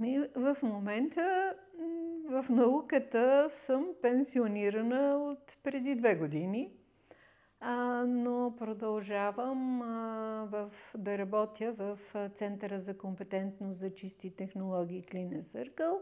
Ми, 0.00 0.18
в 0.36 0.56
момента 0.62 1.54
в 2.30 2.46
науката 2.50 3.48
съм 3.50 3.88
пенсионирана 4.02 5.16
от 5.16 5.58
преди 5.62 5.94
две 5.94 6.14
години, 6.14 6.72
а, 7.60 8.04
но 8.08 8.54
продължавам 8.58 9.82
а, 9.82 10.46
в, 10.50 10.70
да 10.98 11.18
работя 11.18 11.72
в 11.72 11.98
Центъра 12.34 12.80
за 12.80 12.98
компетентност 12.98 13.78
за 13.78 13.94
чисти 13.94 14.36
технологии 14.36 15.04
Clean 15.04 15.40
Circle 15.40 15.96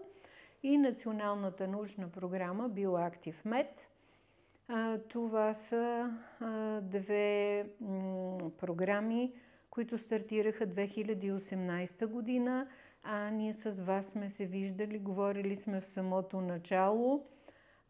и 0.62 0.78
Националната 0.78 1.68
научна 1.68 2.08
програма 2.08 2.70
BioActive 2.70 3.44
Med. 3.46 3.68
Това 5.08 5.54
са 5.54 6.10
а, 6.40 6.80
две 6.80 7.66
м, 7.80 8.38
програми, 8.58 9.32
които 9.70 9.98
стартираха 9.98 10.66
2018 10.66 12.06
година 12.06 12.68
а 13.02 13.30
ние 13.30 13.52
с 13.52 13.84
вас 13.84 14.06
сме 14.06 14.28
се 14.28 14.46
виждали, 14.46 14.98
говорили 14.98 15.56
сме 15.56 15.80
в 15.80 15.88
самото 15.88 16.40
начало. 16.40 17.26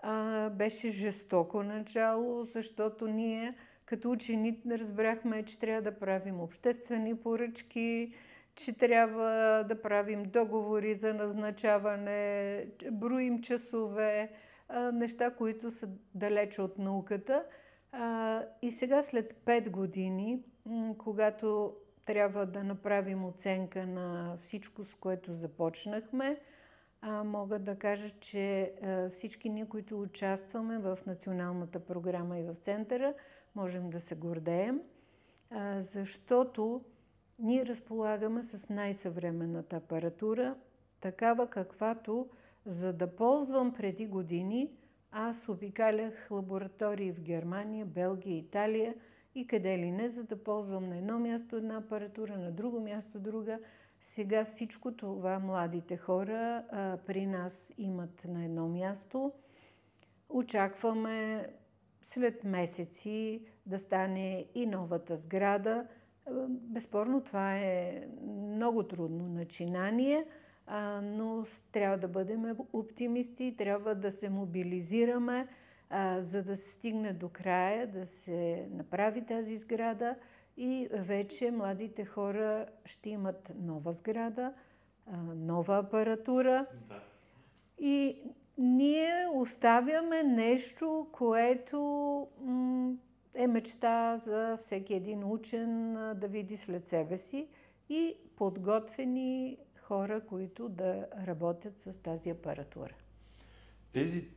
А, 0.03 0.51
беше 0.51 0.89
жестоко 0.89 1.63
начало, 1.63 2.45
защото 2.45 3.07
ние 3.07 3.55
като 3.89 4.11
учени 4.11 4.63
разбрахме, 4.71 5.45
че 5.45 5.59
трябва 5.59 5.83
да 5.83 5.99
правим 5.99 6.41
обществени 6.41 7.17
поръчки, 7.17 8.13
че 8.55 8.79
трябва 8.79 9.65
да 9.69 9.83
правим 9.83 10.23
договори 10.23 10.95
за 10.95 11.15
назначаване, 11.15 12.67
броим 12.93 13.41
часове, 13.41 14.31
неща, 14.93 15.31
които 15.31 15.71
са 15.71 15.89
далече 16.15 16.63
от 16.63 16.79
науката. 16.79 17.45
И 18.63 18.71
сега 18.71 19.03
след 19.03 19.33
5 19.45 19.71
години, 19.71 20.43
когато 20.99 21.77
трябва 22.09 22.47
да 22.47 22.65
направим 22.65 23.25
оценка 23.25 23.87
на 23.87 24.37
всичко, 24.41 24.85
с 24.85 24.95
което 24.95 25.33
започнахме. 25.33 26.41
А, 27.01 27.25
мога 27.25 27.59
да 27.59 27.79
кажа, 27.79 28.11
че 28.11 28.73
а, 28.83 29.11
всички 29.11 29.49
ние, 29.49 29.69
които 29.69 30.01
участваме 30.01 30.79
в 30.79 30.99
националната 31.07 31.81
програма 31.81 32.39
и 32.39 32.43
в 32.43 32.55
центъра, 32.55 33.15
можем 33.55 33.91
да 33.91 34.01
се 34.01 34.15
гордеем, 34.15 34.81
а, 35.51 35.81
защото 35.81 36.85
ние 37.39 37.67
разполагаме 37.67 38.43
с 38.43 38.69
най-съвременната 38.69 39.77
апаратура, 39.77 40.55
такава 41.01 41.47
каквато, 41.51 42.29
за 42.67 42.93
да 42.93 43.17
ползвам 43.17 43.75
преди 43.75 44.07
години, 44.07 44.71
аз 45.13 45.49
обикалях 45.49 46.29
лаборатории 46.31 47.13
в 47.13 47.21
Германия, 47.21 47.87
Белгия, 47.87 48.37
Италия– 48.37 48.95
и 49.39 49.47
къде 49.47 49.79
ли 49.79 49.91
не, 49.91 50.09
за 50.09 50.25
да 50.25 50.45
ползвам 50.45 50.89
на 50.89 50.97
едно 50.97 51.19
място 51.19 51.57
една 51.57 51.77
апаратура, 51.77 52.39
на 52.39 52.51
друго 52.51 52.81
място 52.81 53.19
друга. 53.19 53.59
Сега 54.01 54.45
всичко 54.45 54.93
това 54.93 55.39
младите 55.39 55.97
хора 55.97 56.65
а, 56.71 56.97
при 57.07 57.27
нас 57.27 57.73
имат 57.79 58.25
на 58.29 58.45
едно 58.45 58.69
място. 58.69 59.33
Очакваме 60.29 61.47
след 62.03 62.45
месеци 62.45 63.43
да 63.67 63.79
стане 63.79 64.47
и 64.55 64.67
новата 64.67 65.17
сграда. 65.17 65.87
Безспорно 66.49 67.21
това 67.21 67.59
е 67.59 68.07
много 68.27 68.83
трудно 68.83 69.29
начинание, 69.29 70.27
а, 70.67 71.01
но 71.01 71.45
трябва 71.73 71.99
да 71.99 72.09
бъдем 72.09 72.57
оптимисти, 72.73 73.55
трябва 73.59 73.95
да 73.95 74.13
се 74.13 74.29
мобилизираме, 74.31 75.49
а, 75.91 76.23
за 76.23 76.43
да 76.43 76.57
се 76.57 76.71
стигне 76.71 77.13
до 77.13 77.29
края, 77.29 77.87
да 77.87 78.07
се 78.07 78.69
направи 78.71 79.27
тази 79.27 79.57
сграда 79.57 80.15
и 80.57 80.89
вече 80.93 81.51
младите 81.51 82.05
хора 82.05 82.67
ще 82.85 83.11
имат 83.11 83.53
нова 83.59 83.93
сграда, 83.93 84.53
а, 85.07 85.17
нова 85.35 85.79
апаратура. 85.79 86.67
Да. 86.89 87.01
И 87.79 88.23
ние 88.59 89.29
оставяме 89.35 90.23
нещо, 90.23 91.09
което 91.13 91.79
м- 92.41 92.95
е 93.37 93.47
мечта 93.47 94.19
за 94.19 94.59
всеки 94.61 94.95
един 94.95 95.25
учен 95.25 95.95
да 95.95 96.29
види 96.29 96.57
след 96.57 96.89
себе 96.89 97.17
си 97.17 97.49
и 97.89 98.17
подготвени 98.37 99.59
хора, 99.77 100.21
които 100.21 100.69
да 100.69 101.07
работят 101.27 101.79
с 101.79 102.03
тази 102.03 102.31
апаратура. 102.31 102.95
Тези 103.93 104.29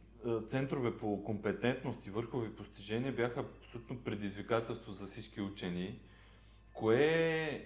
центрове 0.48 0.98
по 0.98 1.24
компетентност 1.24 2.08
и 2.08 2.10
върхови 2.10 2.56
постижения 2.56 3.14
бяха 3.14 3.40
абсолютно 3.40 3.98
предизвикателство 3.98 4.92
за 4.92 5.06
всички 5.06 5.42
учени. 5.42 6.00
Кое 6.74 7.06
е 7.06 7.66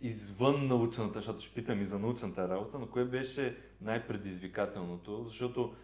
извън 0.00 0.66
научната, 0.66 1.18
защото 1.18 1.40
ще 1.40 1.54
питам 1.54 1.82
и 1.82 1.86
за 1.86 1.98
научната 1.98 2.48
работа, 2.48 2.78
но 2.78 2.86
кое 2.86 3.04
беше 3.04 3.56
най-предизвикателното, 3.80 5.24
защото 5.24 5.74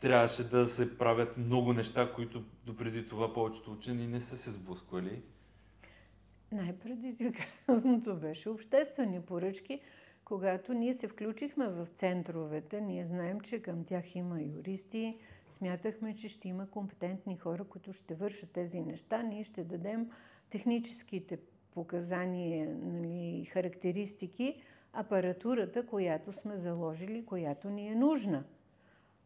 трябваше 0.00 0.48
да 0.48 0.68
се 0.68 0.98
правят 0.98 1.36
много 1.36 1.72
неща, 1.72 2.12
които 2.12 2.44
допреди 2.66 3.08
това 3.08 3.32
повечето 3.32 3.72
учени 3.72 4.06
не 4.06 4.20
са 4.20 4.36
се 4.36 4.50
сблъсквали. 4.50 5.22
Най-предизвикателното 6.52 8.16
беше 8.16 8.48
обществени 8.48 9.22
поръчки, 9.22 9.80
когато 10.26 10.74
ние 10.74 10.94
се 10.94 11.08
включихме 11.08 11.68
в 11.68 11.86
центровете, 11.86 12.80
ние 12.80 13.04
знаем, 13.04 13.40
че 13.40 13.62
към 13.62 13.84
тях 13.84 14.16
има 14.16 14.42
юристи, 14.42 15.18
смятахме, 15.50 16.14
че 16.14 16.28
ще 16.28 16.48
има 16.48 16.70
компетентни 16.70 17.36
хора, 17.36 17.64
които 17.64 17.92
ще 17.92 18.14
вършат 18.14 18.50
тези 18.50 18.80
неща. 18.80 19.22
Ние 19.22 19.44
ще 19.44 19.64
дадем 19.64 20.10
техническите 20.50 21.38
показания, 21.74 22.76
нали, 22.82 23.44
характеристики, 23.44 24.62
апаратурата, 24.92 25.86
която 25.86 26.32
сме 26.32 26.58
заложили, 26.58 27.26
която 27.26 27.70
ни 27.70 27.88
е 27.88 27.94
нужна. 27.94 28.44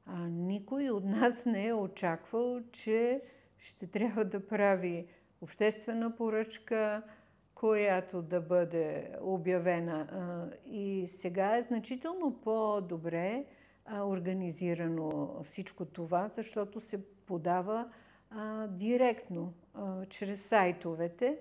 А 0.07 0.29
никой 0.29 0.91
от 0.91 1.05
нас 1.05 1.45
не 1.47 1.67
е 1.67 1.75
очаквал, 1.75 2.61
че 2.73 3.23
ще 3.59 3.87
трябва 3.87 4.25
да 4.25 4.47
прави 4.47 5.07
обществена 5.41 6.17
поръчка, 6.17 7.03
която 7.61 8.23
да 8.23 8.41
бъде 8.41 9.11
обявена. 9.21 10.07
И 10.67 11.05
сега 11.09 11.57
е 11.57 11.63
значително 11.63 12.41
по-добре 12.45 13.45
организирано 13.93 15.41
всичко 15.45 15.85
това, 15.85 16.29
защото 16.29 16.81
се 16.81 17.05
подава 17.27 17.89
директно 18.69 19.53
чрез 20.09 20.43
сайтовете, 20.43 21.39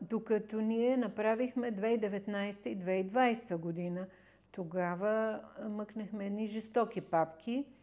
докато 0.00 0.60
ние 0.60 0.96
направихме 0.96 1.72
2019 1.72 2.66
и 2.66 2.78
2020 2.78 3.56
година. 3.56 4.06
Тогава 4.52 5.40
мъкнахме 5.68 6.26
едни 6.26 6.46
жестоки 6.46 7.00
папки– 7.00 7.66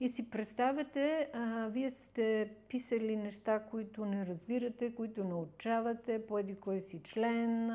и 0.00 0.08
си 0.08 0.30
представяте, 0.30 1.28
а, 1.32 1.68
вие 1.68 1.90
сте 1.90 2.50
писали 2.68 3.16
неща, 3.16 3.60
които 3.70 4.04
не 4.04 4.26
разбирате, 4.26 4.94
които 4.94 5.24
научавате, 5.24 6.26
по 6.26 6.38
еди 6.38 6.54
кой 6.54 6.80
си 6.80 7.00
член, 7.02 7.70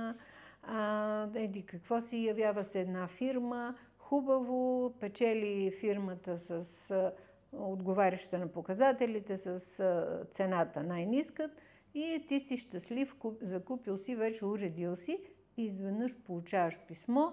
а, 0.63 1.27
еди 1.35 1.65
какво 1.65 2.01
си, 2.01 2.25
явява 2.25 2.63
се 2.63 2.79
една 2.79 3.07
фирма, 3.07 3.75
хубаво, 3.97 4.93
печели 4.99 5.71
фирмата 5.79 6.39
с 6.39 6.91
а, 6.91 7.11
отговаряща 7.51 8.39
на 8.39 8.47
показателите, 8.47 9.37
с 9.37 9.79
а, 9.79 10.25
цената 10.31 10.83
най-нискът 10.83 11.51
и 11.93 12.25
ти 12.27 12.39
си 12.39 12.57
щастлив, 12.57 13.15
куп, 13.19 13.37
закупил 13.41 13.97
си, 13.97 14.15
вече 14.15 14.45
уредил 14.45 14.95
си 14.95 15.19
и 15.57 15.65
изведнъж 15.65 16.17
получаваш 16.17 16.79
писмо 16.87 17.31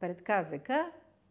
пред 0.00 0.22
КЗК, 0.22 0.70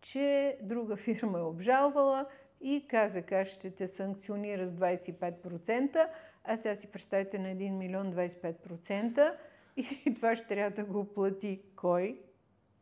че 0.02 0.57
друга 0.62 0.96
фирма 0.96 1.40
е 1.40 1.41
обжалвала, 1.41 2.25
и 2.61 2.88
КЗК 2.88 3.33
ще 3.45 3.71
те 3.71 3.88
санкционира 3.88 4.67
с 4.67 4.71
25%, 4.71 6.07
а 6.43 6.57
сега 6.57 6.75
си 6.75 6.88
представете 6.88 7.39
на 7.39 7.47
1 7.47 7.71
милион 7.71 8.13
25% 8.13 9.33
и 9.77 10.13
това 10.16 10.35
ще 10.35 10.47
трябва 10.47 10.83
да 10.83 10.91
го 10.91 11.05
плати 11.05 11.61
кой? 11.75 12.19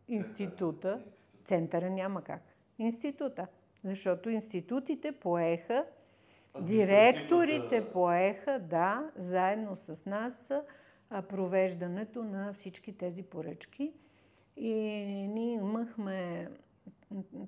Института. 0.08 1.04
Центъра 1.44 1.90
няма 1.90 2.24
как. 2.24 2.42
Института. 2.80 3.48
Защото 3.84 4.30
институтите 4.30 5.12
поеха, 5.12 5.86
директорите 6.62 7.92
поеха, 7.92 8.60
да, 8.60 9.12
заедно 9.16 9.76
с 9.76 10.06
нас 10.06 10.52
провеждането 11.30 12.24
на 12.24 12.54
всички 12.54 12.98
тези 12.98 13.24
поръчки. 13.24 13.94
И 14.58 14.74
ние 15.28 15.54
имахме 15.54 16.50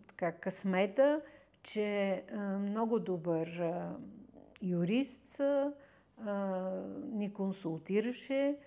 така, 0.07 0.31
късмета, 0.31 1.21
че 1.65 2.23
много 2.59 2.99
добър 2.99 3.61
юрист 4.61 5.41
ни 7.11 7.33
консултираше, 7.33 8.57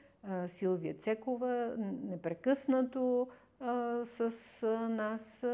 Силвия 0.47 0.95
Цекова, 0.95 1.75
непрекъснато 2.05 3.29
с 4.05 4.31
нас 4.91 5.47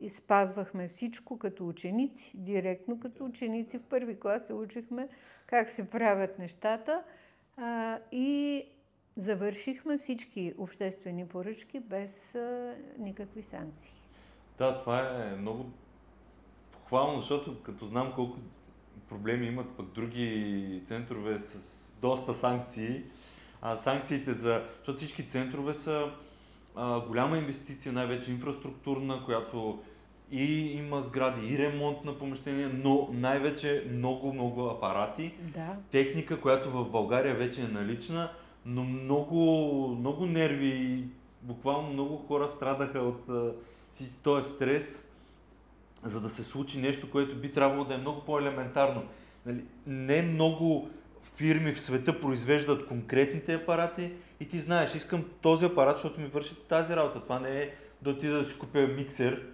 и 0.00 0.10
спазвахме 0.10 0.88
всичко 0.88 1.38
като 1.38 1.68
ученици, 1.68 2.32
директно 2.34 3.00
като 3.00 3.24
ученици. 3.24 3.78
В 3.78 3.82
първи 3.82 4.20
клас 4.20 4.46
се 4.46 4.54
учихме 4.54 5.08
как 5.46 5.70
се 5.70 5.90
правят 5.90 6.38
нещата 6.38 7.02
и 8.12 8.64
завършихме 9.16 9.98
всички 9.98 10.54
обществени 10.58 11.26
поръчки 11.26 11.80
без 11.80 12.36
никакви 12.98 13.42
санкции. 13.42 13.92
Да, 14.58 14.80
това 14.80 15.24
е 15.24 15.36
много 15.36 15.64
похвално, 16.90 17.20
защото 17.20 17.62
като 17.62 17.86
знам 17.86 18.12
колко 18.14 18.38
проблеми 19.08 19.46
имат 19.46 19.66
пък 19.76 19.86
други 19.86 20.82
центрове 20.86 21.40
с 21.44 21.90
доста 22.02 22.34
санкции, 22.34 23.02
а, 23.62 23.76
санкциите 23.76 24.34
за... 24.34 24.62
Защото 24.76 24.98
всички 24.98 25.28
центрове 25.28 25.74
са 25.74 26.10
а, 26.76 27.00
голяма 27.00 27.38
инвестиция, 27.38 27.92
най-вече 27.92 28.30
инфраструктурна, 28.30 29.24
която 29.24 29.82
и 30.30 30.44
има 30.72 31.02
сгради, 31.02 31.54
и 31.54 31.58
ремонт 31.58 32.04
на 32.04 32.18
помещения, 32.18 32.70
но 32.74 33.08
най-вече 33.12 33.86
много-много 33.92 34.66
апарати. 34.66 35.34
Да. 35.54 35.76
Техника, 35.90 36.40
която 36.40 36.70
в 36.70 36.90
България 36.90 37.34
вече 37.34 37.62
е 37.62 37.68
налична, 37.68 38.30
но 38.66 38.84
много, 38.84 39.40
много 39.98 40.26
нерви 40.26 40.68
и 40.68 41.04
буквално 41.42 41.92
много 41.92 42.16
хора 42.16 42.48
страдаха 42.48 42.98
от 42.98 43.54
този 44.22 44.48
стрес, 44.48 45.09
за 46.04 46.20
да 46.20 46.28
се 46.28 46.42
случи 46.42 46.80
нещо, 46.80 47.10
което 47.10 47.36
би 47.36 47.52
трябвало 47.52 47.84
да 47.84 47.94
е 47.94 47.98
много 47.98 48.20
по-елементарно. 48.20 49.02
Нали, 49.46 49.64
не 49.86 50.22
много 50.22 50.90
фирми 51.36 51.72
в 51.72 51.80
света 51.80 52.20
произвеждат 52.20 52.86
конкретните 52.86 53.54
апарати 53.54 54.12
и 54.40 54.48
ти 54.48 54.60
знаеш, 54.60 54.94
искам 54.94 55.24
този 55.40 55.64
апарат, 55.64 55.96
защото 55.96 56.20
ми 56.20 56.26
върши 56.26 56.56
тази 56.68 56.96
работа. 56.96 57.20
Това 57.20 57.38
не 57.38 57.62
е 57.62 57.70
да 58.02 58.10
отида 58.10 58.38
да 58.38 58.44
си 58.44 58.58
купя 58.58 58.86
миксер 58.86 59.46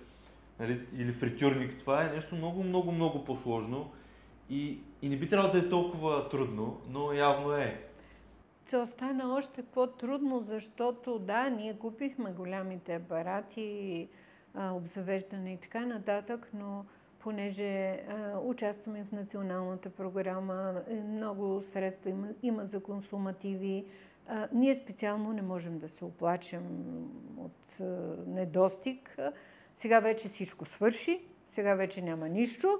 нали, 0.60 0.80
или 0.96 1.12
фритюрник. 1.12 1.78
Това 1.78 2.04
е 2.04 2.14
нещо 2.14 2.34
много, 2.34 2.62
много, 2.62 2.92
много 2.92 3.24
по-сложно 3.24 3.90
и, 4.50 4.78
и 5.02 5.08
не 5.08 5.16
би 5.16 5.28
трябвало 5.28 5.52
да 5.52 5.58
е 5.58 5.68
толкова 5.68 6.28
трудно, 6.28 6.80
но 6.90 7.12
явно 7.12 7.52
е. 7.52 7.80
То 8.70 8.86
стана 8.86 9.34
още 9.34 9.62
по-трудно, 9.62 10.40
защото 10.40 11.18
да, 11.18 11.50
ние 11.50 11.78
купихме 11.78 12.32
голямите 12.32 12.94
апарати, 12.94 14.08
обзавеждане 14.56 15.52
и 15.52 15.56
така 15.56 15.86
нататък, 15.86 16.48
но 16.54 16.84
понеже 17.18 17.90
а, 17.90 18.38
участваме 18.38 19.04
в 19.04 19.12
националната 19.12 19.90
програма, 19.90 20.82
е, 20.88 20.94
много 20.94 21.62
средства 21.62 22.10
има, 22.10 22.28
има 22.42 22.66
за 22.66 22.80
консумативи. 22.80 23.86
А, 24.28 24.48
ние 24.52 24.74
специално 24.74 25.32
не 25.32 25.42
можем 25.42 25.78
да 25.78 25.88
се 25.88 26.04
оплачем 26.04 26.64
от 27.38 27.80
а, 27.80 27.84
недостиг. 28.26 29.18
Сега 29.74 30.00
вече 30.00 30.28
всичко 30.28 30.64
свърши, 30.64 31.20
сега 31.46 31.74
вече 31.74 32.02
няма 32.02 32.28
нищо. 32.28 32.78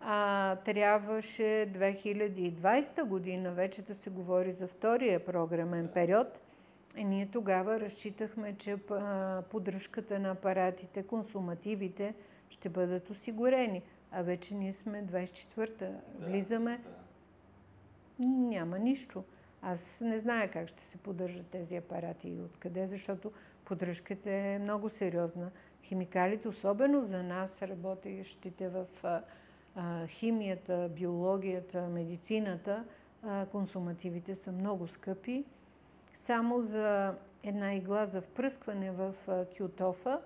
А, 0.00 0.56
трябваше 0.56 1.42
2020 1.42 3.04
година 3.04 3.52
вече 3.52 3.82
да 3.82 3.94
се 3.94 4.10
говори 4.10 4.52
за 4.52 4.66
втория 4.66 5.24
програмен 5.24 5.88
период. 5.94 6.40
И 6.96 7.04
ние 7.04 7.26
тогава 7.26 7.80
разчитахме, 7.80 8.56
че 8.56 8.76
поддръжката 9.50 10.18
на 10.18 10.30
апаратите, 10.30 11.02
консумативите 11.02 12.14
ще 12.50 12.68
бъдат 12.68 13.10
осигурени. 13.10 13.82
А 14.12 14.22
вече 14.22 14.54
ние 14.54 14.72
сме 14.72 15.04
24-та. 15.06 15.86
Да, 15.86 16.26
Влизаме. 16.26 16.80
Да. 18.18 18.28
Няма 18.28 18.78
нищо. 18.78 19.24
Аз 19.62 20.00
не 20.00 20.18
зная 20.18 20.50
как 20.50 20.68
ще 20.68 20.84
се 20.84 20.98
поддържат 20.98 21.46
тези 21.46 21.76
апарати 21.76 22.28
и 22.28 22.40
откъде, 22.40 22.86
защото 22.86 23.32
поддръжката 23.64 24.30
е 24.30 24.58
много 24.58 24.88
сериозна. 24.88 25.50
Химикалите, 25.82 26.48
особено 26.48 27.04
за 27.04 27.22
нас, 27.22 27.62
работещите 27.62 28.68
в 28.68 28.86
а, 29.74 30.06
химията, 30.06 30.90
биологията, 30.94 31.88
медицината, 31.88 32.84
а, 33.22 33.46
консумативите 33.46 34.34
са 34.34 34.52
много 34.52 34.86
скъпи. 34.88 35.44
Само 36.14 36.62
за 36.62 37.14
една 37.42 37.74
игла 37.74 38.06
за 38.06 38.20
впръскване 38.20 38.90
в 38.90 39.14
кютофа 39.56 40.20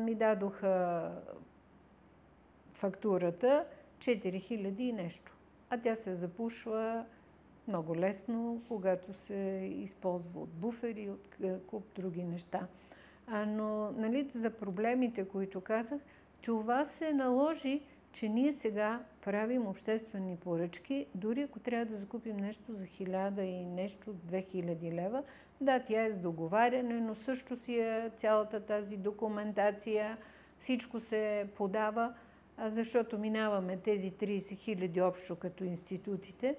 ми 0.00 0.14
дадоха 0.14 1.10
фактурата 2.72 3.64
4000 3.98 4.80
и 4.80 4.92
нещо. 4.92 5.36
А 5.70 5.78
тя 5.78 5.96
се 5.96 6.14
запушва 6.14 7.04
много 7.68 7.96
лесно, 7.96 8.62
когато 8.68 9.12
се 9.12 9.70
използва 9.74 10.40
от 10.40 10.48
буфери, 10.48 11.10
от 11.10 11.36
куп 11.66 11.84
други 11.94 12.24
неща. 12.24 12.66
А, 13.26 13.46
но 13.46 13.92
нали, 13.92 14.30
за 14.34 14.50
проблемите, 14.50 15.28
които 15.28 15.60
казах, 15.60 16.00
това 16.42 16.84
се 16.84 17.12
наложи, 17.12 17.82
че 18.18 18.28
ние 18.28 18.52
сега 18.52 19.00
правим 19.24 19.66
обществени 19.66 20.36
поръчки, 20.36 21.06
дори 21.14 21.42
ако 21.42 21.58
трябва 21.58 21.84
да 21.84 21.96
закупим 21.96 22.36
нещо 22.36 22.72
за 22.72 22.84
1000 22.84 23.40
и 23.40 23.64
нещо, 23.64 24.14
2000 24.14 24.92
лева, 24.92 25.22
да, 25.60 25.80
тя 25.80 26.04
е 26.04 26.12
с 26.12 26.16
договаряне, 26.16 27.00
но 27.00 27.14
също 27.14 27.56
си 27.56 27.78
е 27.78 28.10
цялата 28.16 28.60
тази 28.60 28.96
документация, 28.96 30.16
всичко 30.60 31.00
се 31.00 31.48
подава, 31.56 32.14
защото 32.66 33.18
минаваме 33.18 33.76
тези 33.76 34.10
30 34.10 34.56
хиляди 34.56 35.00
общо 35.00 35.36
като 35.36 35.64
институтите. 35.64 36.56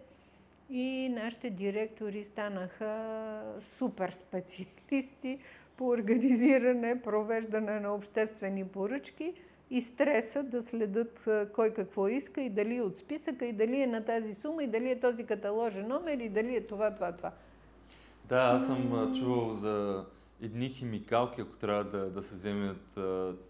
И 0.69 1.09
нашите 1.09 1.49
директори 1.49 2.23
станаха 2.23 3.55
супер 3.61 4.11
специалисти 4.11 5.39
по 5.77 5.87
организиране, 5.87 7.01
провеждане 7.01 7.79
на 7.79 7.95
обществени 7.95 8.67
поръчки 8.67 9.33
и 9.69 9.81
стреса 9.81 10.43
да 10.43 10.61
следят 10.61 11.29
кой 11.53 11.73
какво 11.73 12.07
иска 12.07 12.41
и 12.41 12.49
дали 12.49 12.75
е 12.75 12.81
от 12.81 12.97
списъка, 12.97 13.45
и 13.45 13.53
дали 13.53 13.81
е 13.81 13.87
на 13.87 14.05
тази 14.05 14.33
сума, 14.33 14.63
и 14.63 14.67
дали 14.67 14.91
е 14.91 14.99
този 14.99 15.25
каталожен 15.25 15.87
номер, 15.87 16.17
и 16.17 16.29
дали 16.29 16.55
е 16.55 16.67
това, 16.67 16.95
това, 16.95 17.11
това. 17.11 17.31
Да, 18.25 18.37
аз 18.37 18.65
съм 18.65 19.13
чувал 19.19 19.53
за 19.53 20.05
едни 20.41 20.69
химикалки, 20.69 21.41
ако 21.41 21.55
трябва 21.55 21.83
да, 21.83 22.09
да 22.09 22.23
се 22.23 22.35
вземат 22.35 22.99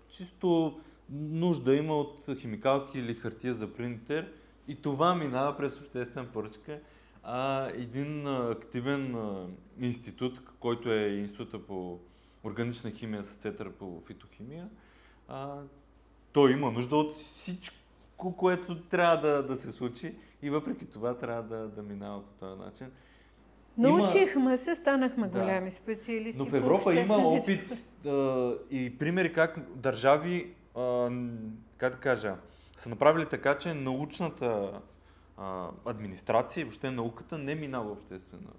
чисто 0.09 0.79
нужда 1.11 1.75
има 1.75 1.97
от 1.97 2.25
химикалки 2.37 2.99
или 2.99 3.13
хартия 3.13 3.53
за 3.53 3.73
принтер 3.73 4.31
и 4.67 4.81
това 4.81 5.15
минава 5.15 5.57
през 5.57 5.79
обществена 5.79 6.27
поръчка. 6.27 6.79
А 7.23 7.69
един 7.69 8.27
активен 8.27 9.15
институт, 9.79 10.41
който 10.59 10.91
е 10.91 11.07
института 11.07 11.59
по 11.59 11.99
органична 12.43 12.91
химия 12.91 13.23
с 13.23 13.33
център 13.33 13.71
по 13.71 14.03
фитохимия, 14.07 14.69
а, 15.27 15.55
той 16.39 16.51
има 16.51 16.71
нужда 16.71 16.95
от 16.95 17.15
всичко, 17.15 18.37
което 18.37 18.81
трябва 18.81 19.17
да, 19.17 19.43
да 19.43 19.57
се 19.57 19.71
случи 19.71 20.15
и 20.41 20.49
въпреки 20.49 20.85
това 20.85 21.17
трябва 21.17 21.43
да, 21.43 21.67
да 21.67 21.83
минава 21.83 22.23
по 22.23 22.31
този 22.39 22.61
начин. 22.61 22.87
Научихме 23.77 24.41
има... 24.41 24.57
се, 24.57 24.75
станахме 24.75 25.27
да. 25.27 25.39
голями 25.39 25.71
специалисти. 25.71 26.39
Но 26.39 26.45
в 26.45 26.53
Европа 26.53 26.93
има 26.93 27.15
опит 27.17 27.71
а, 28.05 28.53
и 28.71 28.97
примери 28.99 29.33
как 29.33 29.59
държави, 29.75 30.53
а, 30.75 31.09
как 31.77 31.93
да 31.93 31.99
кажа, 31.99 32.35
са 32.77 32.89
направили 32.89 33.25
така, 33.25 33.57
че 33.57 33.73
научната 33.73 34.81
а, 35.37 35.67
администрация 35.85 36.61
и 36.61 36.63
въобще 36.63 36.91
науката 36.91 37.37
не 37.37 37.55
минава 37.55 37.91
обществена 37.91 38.51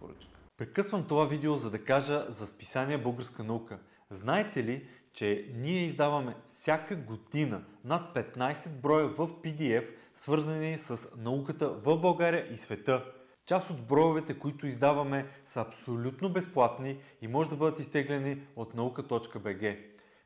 поръчка. 0.00 0.38
Прекъсвам 0.56 1.04
това 1.04 1.24
видео, 1.24 1.56
за 1.56 1.70
да 1.70 1.84
кажа 1.84 2.26
за 2.28 2.46
списание 2.46 2.98
Българска 2.98 3.44
наука. 3.44 3.78
Знаете 4.10 4.64
ли, 4.64 4.86
че 5.16 5.48
ние 5.54 5.84
издаваме 5.84 6.34
всяка 6.46 6.96
година 6.96 7.62
над 7.84 8.14
15 8.14 8.68
броя 8.68 9.08
в 9.08 9.28
PDF, 9.28 9.86
свързани 10.14 10.78
с 10.78 11.16
науката 11.16 11.68
в 11.68 11.98
България 11.98 12.54
и 12.54 12.58
света. 12.58 13.04
Част 13.46 13.70
от 13.70 13.86
броевете, 13.86 14.38
които 14.38 14.66
издаваме, 14.66 15.26
са 15.46 15.60
абсолютно 15.60 16.32
безплатни 16.32 16.98
и 17.22 17.28
може 17.28 17.50
да 17.50 17.56
бъдат 17.56 17.80
изтеглени 17.80 18.42
от 18.56 18.74
nauka.bg. 18.74 19.78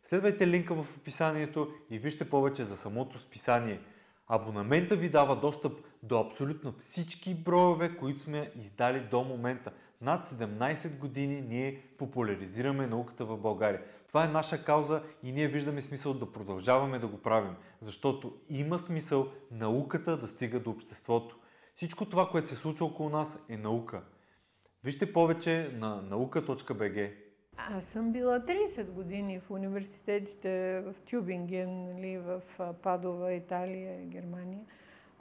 Следвайте 0.04 0.46
линка 0.46 0.74
в 0.74 0.96
описанието 0.96 1.68
и 1.90 1.98
вижте 1.98 2.30
повече 2.30 2.64
за 2.64 2.76
самото 2.76 3.18
списание. 3.18 3.80
Абонамента 4.28 4.96
ви 4.96 5.08
дава 5.08 5.36
достъп 5.36 5.72
до 6.02 6.20
абсолютно 6.20 6.74
всички 6.78 7.34
броеве, 7.34 7.96
които 7.96 8.22
сме 8.22 8.52
издали 8.56 9.00
до 9.00 9.24
момента. 9.24 9.72
Над 10.00 10.26
17 10.26 10.98
години 10.98 11.40
ние 11.40 11.82
популяризираме 11.98 12.86
науката 12.86 13.24
в 13.24 13.36
България. 13.36 13.82
Това 14.08 14.24
е 14.24 14.28
наша 14.28 14.64
кауза 14.64 15.02
и 15.22 15.32
ние 15.32 15.48
виждаме 15.48 15.80
смисъл 15.80 16.14
да 16.14 16.32
продължаваме 16.32 16.98
да 16.98 17.06
го 17.06 17.18
правим, 17.18 17.54
защото 17.80 18.40
има 18.48 18.78
смисъл 18.78 19.28
науката 19.50 20.16
да 20.16 20.28
стига 20.28 20.60
до 20.60 20.70
обществото. 20.70 21.38
Всичко 21.74 22.04
това, 22.04 22.28
което 22.28 22.48
се 22.48 22.56
случва 22.56 22.86
около 22.86 23.08
нас 23.08 23.38
е 23.48 23.56
наука. 23.56 24.02
Вижте 24.84 25.12
повече 25.12 25.70
на 25.78 26.02
наука.bg. 26.02 27.12
Аз 27.56 27.84
съм 27.84 28.12
била 28.12 28.40
30 28.40 28.90
години 28.90 29.40
в 29.40 29.50
университетите 29.50 30.80
в 30.80 30.94
Тюбинген, 31.10 31.84
нали, 31.84 32.18
в 32.18 32.42
Падова, 32.82 33.32
Италия, 33.32 34.06
Германия. 34.06 34.64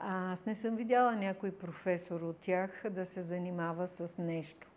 Аз 0.02 0.46
не 0.46 0.56
съм 0.56 0.76
видяла 0.76 1.16
някой 1.16 1.52
професор 1.52 2.22
от 2.22 2.38
тях 2.38 2.84
да 2.90 3.06
се 3.06 3.22
занимава 3.22 3.88
с 3.88 4.18
нещо. 4.18 4.68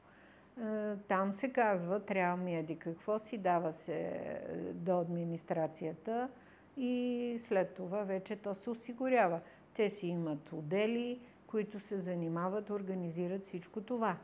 Там 1.08 1.34
се 1.34 1.52
казва, 1.52 2.04
трябва 2.04 2.36
ми 2.36 2.56
еди 2.56 2.76
какво 2.76 3.18
си, 3.18 3.38
дава 3.38 3.72
се 3.72 3.98
е, 3.98 4.40
до 4.72 5.00
администрацията 5.00 6.28
и 6.76 7.36
след 7.38 7.74
това 7.74 8.02
вече 8.02 8.36
то 8.36 8.54
се 8.54 8.70
осигурява. 8.70 9.40
Те 9.74 9.90
си 9.90 10.06
имат 10.06 10.52
отдели, 10.52 11.20
които 11.46 11.80
се 11.80 11.98
занимават, 11.98 12.70
организират 12.70 13.44
всичко 13.44 13.80
това. 13.80 14.16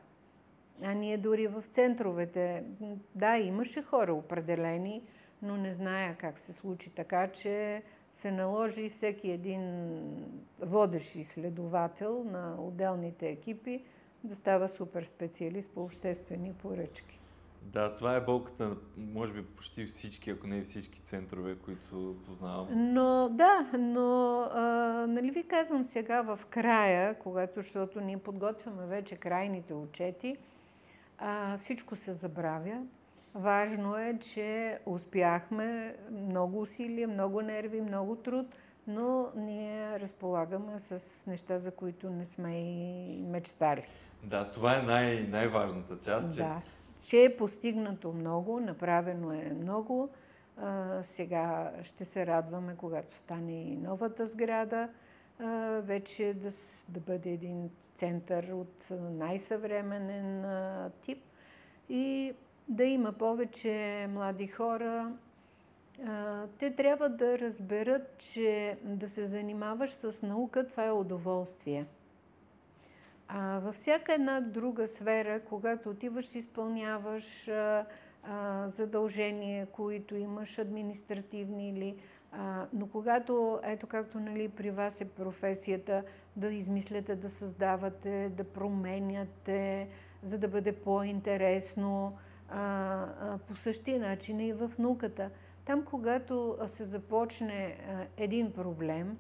А 0.83 0.93
ние 0.93 1.19
дори 1.19 1.47
в 1.47 1.65
центровете, 1.67 2.65
да, 3.15 3.37
имаше 3.37 3.83
хора 3.83 4.15
определени, 4.15 5.03
но 5.43 5.57
не 5.57 5.75
зная 5.75 6.17
как 6.17 6.39
се 6.39 6.53
случи 6.53 6.91
така, 6.91 7.29
че 7.29 7.83
се 8.19 8.31
наложи 8.31 8.91
всеки 8.91 9.31
един 9.31 9.63
водещ 10.61 11.15
изследовател 11.15 12.25
на 12.25 12.57
отделните 12.59 13.29
екипи 13.29 13.85
да 14.25 14.37
става 14.37 14.69
супер 14.69 15.05
специалист 15.05 15.71
по 15.71 15.83
обществени 15.83 16.53
поръчки. 16.53 17.21
Да, 17.63 17.97
това 17.97 18.17
е 18.17 18.21
болката 18.21 18.77
може 18.97 19.33
би, 19.33 19.45
почти 19.45 19.87
всички, 19.87 20.31
ако 20.31 20.47
не 20.47 20.63
всички 20.63 21.01
центрове, 21.01 21.57
които 21.57 22.17
познавам. 22.27 22.67
Но 22.71 23.29
да, 23.29 23.71
но 23.79 24.41
а, 24.53 24.63
нали 25.09 25.31
ви 25.31 25.43
казвам 25.43 25.85
сега 25.85 26.23
в 26.23 26.41
края, 26.51 27.19
когато, 27.19 27.63
защото 27.63 28.01
ние 28.01 28.19
подготвяме 28.19 28.87
вече 28.87 29.17
крайните 29.17 29.75
отчети, 29.75 30.37
а, 31.19 31.59
всичко 31.59 31.97
се 31.97 32.13
забравя. 32.13 32.83
Важно 33.35 33.97
е, 33.97 34.19
че 34.19 34.79
успяхме 34.87 35.97
много 36.11 36.61
усилия, 36.61 37.09
много 37.09 37.43
нерви, 37.43 37.81
много 37.81 38.17
труд, 38.17 38.47
но 38.87 39.29
ние 39.37 40.01
разполагаме 40.01 40.79
с 40.79 41.27
неща, 41.27 41.59
за 41.59 41.71
които 41.71 42.11
не 42.11 42.27
сме 42.27 42.61
и 42.61 43.23
мечтали. 43.23 43.83
Да, 44.25 44.51
това 44.51 44.79
е 44.79 44.83
най- 44.83 45.27
най-важната 45.29 45.99
част. 46.01 46.35
Че... 46.35 46.41
Да, 46.41 46.61
че 47.09 47.25
е 47.25 47.37
постигнато 47.37 48.13
много, 48.13 48.61
направено 48.61 49.33
е 49.33 49.53
много. 49.61 50.09
А, 50.57 50.99
сега 51.03 51.73
ще 51.83 52.05
се 52.05 52.27
радваме, 52.27 52.77
когато 52.77 53.17
стане 53.17 53.63
и 53.63 53.77
новата 53.77 54.27
сграда, 54.27 54.89
а, 55.39 55.47
вече 55.83 56.35
да, 56.35 56.51
да 56.89 57.01
бъде 57.01 57.31
един 57.31 57.71
център 57.95 58.49
от 58.53 58.89
най-съвременен 58.91 60.45
а, 60.45 60.91
тип 61.03 61.25
и 61.89 62.35
да 62.69 62.85
има 62.85 63.13
повече 63.13 64.07
млади 64.11 64.47
хора. 64.47 65.13
Те 66.59 66.71
трябва 66.77 67.09
да 67.09 67.39
разберат, 67.39 68.19
че 68.19 68.79
да 68.85 69.09
се 69.09 69.25
занимаваш 69.25 69.91
с 69.91 70.23
наука, 70.23 70.67
това 70.67 70.87
е 70.87 70.93
удоволствие– 70.93 71.87
а, 73.29 73.59
във 73.59 73.75
всяка 73.75 74.15
една 74.15 74.41
друга 74.41 74.89
сфера, 74.89 75.41
когато 75.41 75.91
отиваш, 75.91 76.35
изпълняваш 76.35 77.51
задължения, 78.65 79.67
които 79.67 80.17
имаш 80.17 80.59
административни 80.59 81.71
или. 81.71 81.97
А, 82.33 82.67
но 82.73 82.87
когато, 82.87 83.61
ето 83.63 83.87
както 83.87 84.21
нали, 84.21 84.49
при 84.49 84.71
вас 84.71 85.01
е 85.01 85.09
професията, 85.09 86.03
да 86.37 86.53
измисляте, 86.53 87.17
да 87.17 87.31
създавате, 87.31 88.29
да 88.29 88.45
променяте, 88.45 89.89
за 90.23 90.39
да 90.39 90.49
бъде 90.49 90.73
по-интересно, 90.73 92.19
по 93.49 93.57
същия 93.57 94.01
начин 94.01 94.41
и 94.41 94.53
в 94.53 94.71
науката. 94.79 95.31
Там, 95.65 95.85
когато 95.85 96.59
се 96.67 96.85
започне 96.85 97.77
един 98.17 98.53
проблем, 98.53 99.19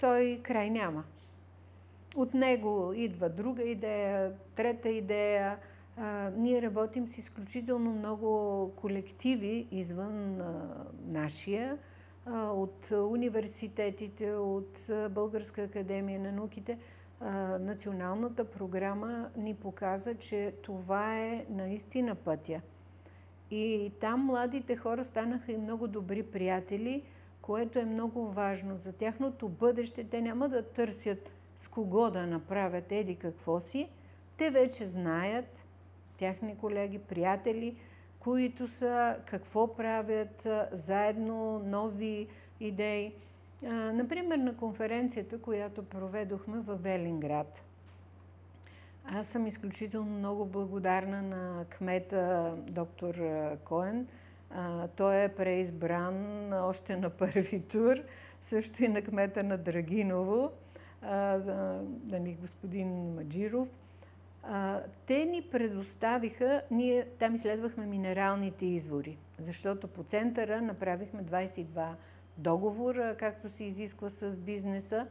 той 0.00 0.40
край 0.42 0.70
няма. 0.70 1.04
От 2.16 2.34
него 2.34 2.92
идва 2.96 3.28
друга 3.28 3.62
идея, 3.62 4.32
трета 4.54 4.88
идея. 4.88 5.58
Ние 6.36 6.62
работим 6.62 7.08
с 7.08 7.18
изключително 7.18 7.92
много 7.92 8.70
колективи 8.76 9.68
извън 9.70 10.42
нашия, 11.06 11.78
от 12.32 12.90
университетите, 12.90 14.34
от 14.34 14.90
Българска 15.10 15.62
академия 15.62 16.20
на 16.20 16.32
науките. 16.32 16.78
Националната 17.60 18.44
програма 18.44 19.30
ни 19.36 19.54
показа, 19.54 20.14
че 20.14 20.54
това 20.62 21.18
е 21.18 21.44
наистина 21.50 22.14
пътя. 22.14 22.60
И 23.50 23.92
там 24.00 24.24
младите 24.24 24.76
хора 24.76 25.04
станаха 25.04 25.52
и 25.52 25.56
много 25.56 25.88
добри 25.88 26.22
приятели, 26.22 27.02
което 27.42 27.78
е 27.78 27.84
много 27.84 28.26
важно. 28.26 28.76
За 28.76 28.92
тяхното 28.92 29.48
бъдеще 29.48 30.04
те 30.04 30.20
няма 30.20 30.48
да 30.48 30.62
търсят 30.62 31.30
с 31.56 31.68
кого 31.68 32.10
да 32.10 32.26
направят 32.26 32.92
еди 32.92 33.16
какво 33.16 33.60
си, 33.60 33.88
те 34.36 34.50
вече 34.50 34.88
знаят, 34.88 35.64
тяхни 36.18 36.56
колеги, 36.56 36.98
приятели, 36.98 37.76
които 38.18 38.68
са, 38.68 39.16
какво 39.26 39.76
правят, 39.76 40.46
заедно 40.72 41.58
нови 41.58 42.28
идеи. 42.60 43.12
Например, 43.72 44.38
на 44.38 44.56
конференцията, 44.56 45.38
която 45.38 45.84
проведохме 45.84 46.60
в 46.60 46.76
Велинград. 46.76 47.62
Аз 49.04 49.26
съм 49.26 49.46
изключително 49.46 50.10
много 50.10 50.46
благодарна 50.46 51.22
на 51.22 51.64
кмета 51.70 52.54
доктор 52.58 53.14
Коен. 53.64 54.06
Той 54.96 55.24
е 55.24 55.28
преизбран 55.28 56.52
още 56.52 56.96
на 56.96 57.10
първи 57.10 57.62
тур, 57.62 57.96
също 58.42 58.84
и 58.84 58.88
на 58.88 59.02
кмета 59.02 59.42
на 59.42 59.58
Драгиново 59.58 60.50
нали, 62.06 62.36
господин 62.40 63.14
Маджиров, 63.14 63.68
те 65.06 65.24
ни 65.24 65.42
предоставиха, 65.42 66.62
ние 66.70 67.06
там 67.18 67.34
изследвахме 67.34 67.86
минералните 67.86 68.66
извори, 68.66 69.18
защото 69.38 69.88
по 69.88 70.02
центъра 70.02 70.62
направихме 70.62 71.24
22 71.24 71.94
договора, 72.38 73.16
както 73.18 73.50
се 73.50 73.64
изисква 73.64 74.10
с 74.10 74.36
бизнеса. 74.36 75.06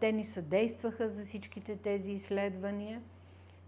Те 0.00 0.12
ни 0.12 0.24
съдействаха 0.24 1.08
за 1.08 1.22
всичките 1.22 1.76
тези 1.76 2.12
изследвания 2.12 3.02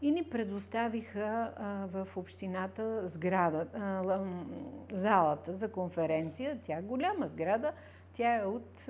и 0.03 0.11
ни 0.11 0.25
предоставиха 0.25 1.53
в 1.93 2.17
общината 2.17 3.09
сграда, 3.09 3.67
залата 4.93 5.55
за 5.55 5.73
конференция. 5.73 6.59
Тя 6.63 6.79
е 6.79 6.83
голяма 6.83 7.29
сграда, 7.29 7.73
тя 8.13 8.37
е 8.37 8.45
от 8.45 8.89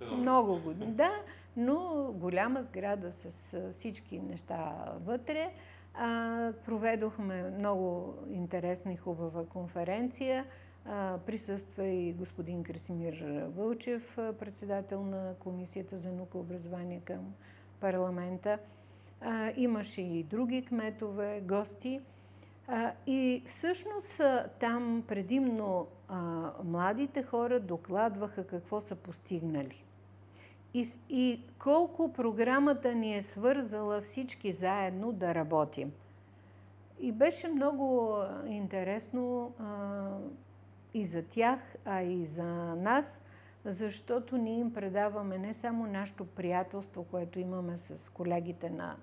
много 0.00 0.60
години, 0.60 0.92
да, 0.92 1.10
но 1.56 2.10
голяма 2.12 2.62
сграда 2.62 3.12
с 3.12 3.54
всички 3.72 4.18
неща 4.18 4.74
вътре. 5.04 5.50
А, 5.94 6.52
проведохме 6.64 7.42
много 7.50 8.14
интересна 8.30 8.92
и 8.92 8.96
хубава 8.96 9.46
конференция. 9.46 10.44
Присъства 11.26 11.86
и 11.86 12.12
господин 12.12 12.62
Красимир 12.62 13.44
Вълчев, 13.56 14.16
председател 14.16 15.02
на 15.02 15.34
Комисията 15.38 15.98
за 15.98 16.12
наука 16.12 16.38
и 16.38 16.40
образование 16.40 17.00
към 17.04 17.34
парламента. 17.80 18.58
Имаше 19.56 20.02
и 20.02 20.22
други 20.22 20.64
кметове, 20.64 21.40
гости. 21.44 22.00
И 23.06 23.42
всъщност 23.46 24.20
там 24.60 25.04
предимно 25.08 25.86
младите 26.64 27.22
хора 27.22 27.60
докладваха 27.60 28.46
какво 28.46 28.80
са 28.80 28.96
постигнали 28.96 29.84
и, 30.74 30.88
и 31.08 31.40
колко 31.58 32.12
програмата 32.12 32.94
ни 32.94 33.16
е 33.16 33.22
свързала 33.22 34.00
всички 34.00 34.52
заедно 34.52 35.12
да 35.12 35.34
работим. 35.34 35.92
И 37.00 37.12
беше 37.12 37.48
много 37.48 38.16
интересно 38.46 39.52
и 40.94 41.06
за 41.06 41.22
тях, 41.22 41.60
а 41.84 42.02
и 42.02 42.26
за 42.26 42.44
нас, 42.74 43.20
защото 43.64 44.36
ние 44.36 44.58
им 44.58 44.72
предаваме 44.72 45.38
не 45.38 45.54
само 45.54 45.86
нашето 45.86 46.24
приятелство, 46.24 47.04
което 47.04 47.38
имаме 47.38 47.78
с 47.78 48.12
колегите 48.12 48.70
на 48.70 48.96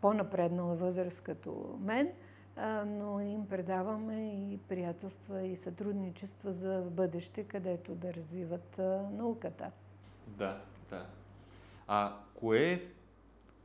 по-напреднала 0.00 0.74
възраст 0.74 1.22
като 1.22 1.78
мен, 1.80 2.12
но 2.86 3.20
им 3.20 3.48
предаваме 3.48 4.52
и 4.52 4.58
приятелства 4.58 5.42
и 5.42 5.56
сътрудничества 5.56 6.52
за 6.52 6.82
бъдеще, 6.90 7.44
където 7.44 7.94
да 7.94 8.14
развиват 8.14 8.78
науката. 9.12 9.70
Да, 10.26 10.60
да. 10.90 11.06
А 11.88 12.16
кое, 12.34 12.82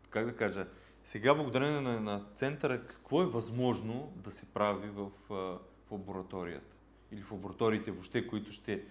как 0.09 0.25
да 0.25 0.35
кажа, 0.35 0.67
сега 1.03 1.33
благодарение 1.33 1.81
на, 1.81 1.99
на 1.99 2.25
центъра, 2.35 2.85
какво 2.87 3.21
е 3.21 3.25
възможно 3.25 4.11
да 4.15 4.31
се 4.31 4.45
прави 4.45 4.89
в, 4.89 5.09
в 5.29 5.59
лабораторията? 5.91 6.70
Или 7.11 7.21
в 7.21 7.31
лабораториите 7.31 7.91
въобще, 7.91 8.27
които 8.27 8.51
ще, 8.51 8.83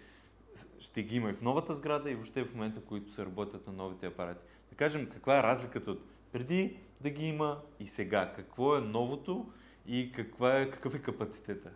ще 0.79 1.03
ги 1.03 1.17
има 1.17 1.31
и 1.31 1.33
в 1.33 1.43
новата 1.43 1.75
сграда 1.75 2.11
и 2.11 2.15
въобще 2.15 2.45
в 2.45 2.55
момента, 2.55 2.81
в 2.81 2.85
които 2.85 3.13
се 3.13 3.27
работят 3.27 3.67
на 3.67 3.73
новите 3.73 4.07
апарати. 4.07 4.41
Да 4.71 4.77
кажем, 4.77 5.09
каква 5.13 5.39
е 5.39 5.43
разликата 5.43 5.91
от 5.91 6.03
преди 6.33 6.77
да 7.01 7.11
ги 7.11 7.27
има 7.27 7.61
и 7.81 7.87
сега? 7.87 8.33
Какво 8.37 8.77
е 8.77 8.81
новото 8.81 9.53
и 9.87 10.13
каква 10.17 10.61
е, 10.61 10.71
какъв 10.71 10.95
е 10.95 10.99
капацитета? 10.99 11.71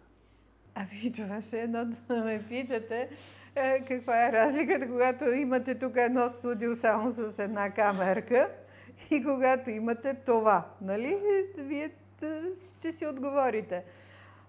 Ами 0.74 1.12
това 1.12 1.42
ще 1.42 1.60
е 1.60 1.62
едно 1.62 1.84
да 2.08 2.24
ме 2.24 2.44
питате. 2.48 3.10
Е, 3.56 3.84
каква 3.84 4.28
е 4.28 4.32
разликата, 4.32 4.88
когато 4.88 5.24
имате 5.24 5.78
тук 5.78 5.92
едно 5.96 6.28
студио 6.28 6.74
само 6.74 7.10
с 7.10 7.38
една 7.38 7.70
камерка 7.70 8.50
и 9.10 9.22
когато 9.24 9.70
имате 9.70 10.14
това, 10.14 10.68
нали? 10.80 11.18
Вие 11.58 11.90
ще 12.78 12.92
си 12.92 13.06
отговорите. 13.06 13.84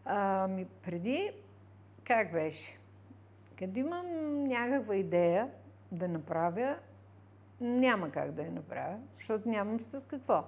Ами, 0.05 0.65
преди, 0.83 1.31
как 2.05 2.31
беше? 2.31 2.77
Като 3.59 3.79
имам 3.79 4.43
някаква 4.43 4.95
идея 4.95 5.49
да 5.91 6.07
направя, 6.07 6.75
няма 7.61 8.11
как 8.11 8.31
да 8.31 8.41
я 8.41 8.51
направя, 8.51 8.97
защото 9.19 9.49
нямам 9.49 9.79
с 9.79 10.05
какво. 10.07 10.43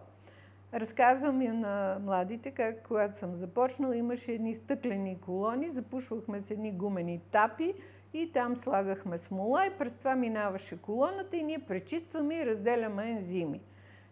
Разказвам 0.74 1.42
и 1.42 1.48
на 1.48 1.98
младите 2.02 2.52
как 2.52 2.88
когато 2.88 3.16
съм 3.16 3.36
започнала, 3.36 3.98
имаше 3.98 4.32
едни 4.32 4.56
стъклени 4.56 5.18
колони, 5.22 5.70
запушвахме 5.70 6.40
с 6.40 6.52
едни 6.52 6.72
гумени 6.72 7.22
тапи 7.32 7.74
и 8.14 8.32
там 8.32 8.56
слагахме 8.56 9.18
смола 9.18 9.66
и 9.66 9.78
през 9.78 9.96
това 9.96 10.16
минаваше 10.16 10.82
колоната 10.82 11.38
и 11.38 11.44
ние 11.44 11.60
пречистваме 11.60 12.36
и 12.36 12.46
разделяме 12.46 13.12
ензими. 13.12 13.62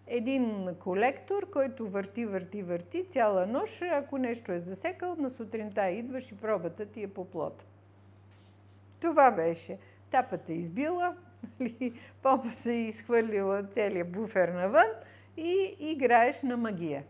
Един 0.08 0.76
колектор, 0.80 1.50
който 1.50 1.90
върти, 1.90 2.26
върти, 2.26 2.64
върти 2.64 3.06
цяла 3.08 3.46
нощ, 3.46 3.82
ако 3.82 4.18
нещо 4.18 4.52
е 4.52 4.60
засекал, 4.60 5.16
на 5.16 5.30
сутринта 5.30 5.90
идваш 5.90 6.32
и 6.32 6.38
пробата 6.38 6.86
ти 6.86 7.04
е 7.04 7.08
по 7.08 7.26
плота. 7.26 7.66
Това 9.00 9.32
беше. 9.32 9.78
Тапата 10.12 10.54
е 10.54 10.56
избила, 10.56 11.16
нали, 11.60 12.00
попа 12.24 12.50
се 12.50 12.74
е 12.74 12.88
изхвърлила 12.88 13.64
целият 13.64 14.12
буфер 14.12 14.50
навън 14.50 14.88
и 15.38 15.76
играеш 15.80 16.42
на 16.42 16.58
магия. 16.58 17.04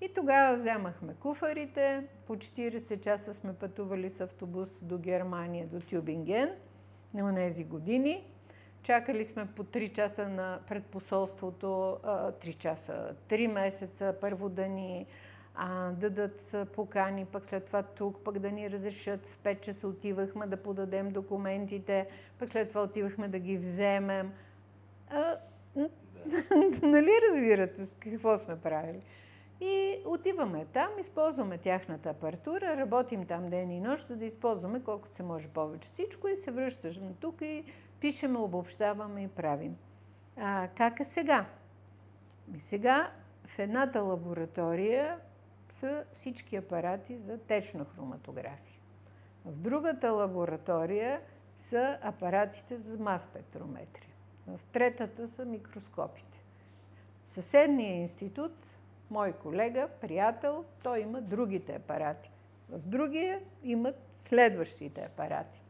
И 0.00 0.14
тогава 0.14 0.56
вземахме 0.56 1.14
куфарите, 1.14 2.04
по 2.26 2.36
40 2.36 3.00
часа 3.00 3.34
сме 3.34 3.54
пътували 3.54 4.10
с 4.10 4.20
автобус 4.20 4.80
до 4.82 4.98
Германия, 4.98 5.66
до 5.66 5.80
Тюбинген, 5.80 6.50
на 7.14 7.34
тези 7.34 7.64
години. 7.64 8.31
Чакали 8.82 9.24
сме 9.24 9.46
по 9.56 9.64
3 9.64 9.92
часа 9.92 10.28
на 10.28 10.58
предпосолството, 10.68 11.66
3 12.04 12.56
часа, 12.56 13.14
3 13.28 13.46
месеца, 13.46 14.14
първо 14.20 14.48
да 14.48 14.68
ни 14.68 15.06
а, 15.54 15.90
дадат 15.90 16.56
покани, 16.74 17.24
пък 17.24 17.44
след 17.44 17.64
това 17.66 17.82
тук, 17.82 18.24
пък 18.24 18.38
да 18.38 18.50
ни 18.50 18.70
разрешат. 18.70 19.26
В 19.26 19.38
5 19.38 19.60
часа 19.60 19.88
отивахме 19.88 20.46
да 20.46 20.56
подадем 20.56 21.10
документите, 21.10 22.06
пък 22.38 22.48
след 22.48 22.68
това 22.68 22.82
отивахме 22.82 23.28
да 23.28 23.38
ги 23.38 23.58
вземем. 23.58 24.32
А, 25.10 25.36
нали 26.82 27.10
разбирате 27.28 27.84
с 27.84 27.94
какво 27.98 28.38
сме 28.38 28.60
правили? 28.60 29.02
И 29.60 29.98
отиваме 30.06 30.66
там, 30.72 30.88
използваме 31.00 31.58
тяхната 31.58 32.08
апартура, 32.10 32.76
работим 32.76 33.26
там 33.26 33.50
ден 33.50 33.70
и 33.70 33.80
нощ, 33.80 34.08
за 34.08 34.16
да 34.16 34.24
използваме 34.24 34.82
колкото 34.84 35.14
се 35.14 35.22
може 35.22 35.48
повече 35.48 35.88
всичко 35.88 36.28
и 36.28 36.36
се 36.36 36.50
връщаме 36.50 37.12
тук 37.20 37.40
и 37.40 37.64
пишеме, 38.02 38.38
обобщаваме 38.38 39.22
и 39.22 39.28
правим. 39.28 39.76
А, 40.36 40.68
как 40.76 41.00
е 41.00 41.04
сега? 41.04 41.46
И 42.56 42.60
сега 42.60 43.10
в 43.46 43.58
едната 43.58 44.02
лаборатория 44.02 45.18
са 45.68 46.04
всички 46.14 46.56
апарати 46.56 47.18
за 47.18 47.38
течна 47.38 47.84
хроматография. 47.84 48.80
В 49.44 49.56
другата 49.56 50.10
лаборатория 50.12 51.20
са 51.58 51.98
апаратите 52.02 52.78
за 52.78 52.98
мас 52.98 53.22
спектрометрия. 53.22 54.14
В 54.46 54.60
третата 54.72 55.28
са 55.28 55.44
микроскопите. 55.44 56.44
Съседния 57.26 57.94
институт, 57.94 58.52
мой 59.10 59.32
колега, 59.32 59.88
приятел, 60.00 60.64
той 60.82 61.00
има 61.00 61.20
другите 61.20 61.74
апарати. 61.74 62.30
В 62.68 62.78
другия 62.78 63.40
имат 63.62 63.96
следващите 64.10 65.00
апарати. 65.00 65.62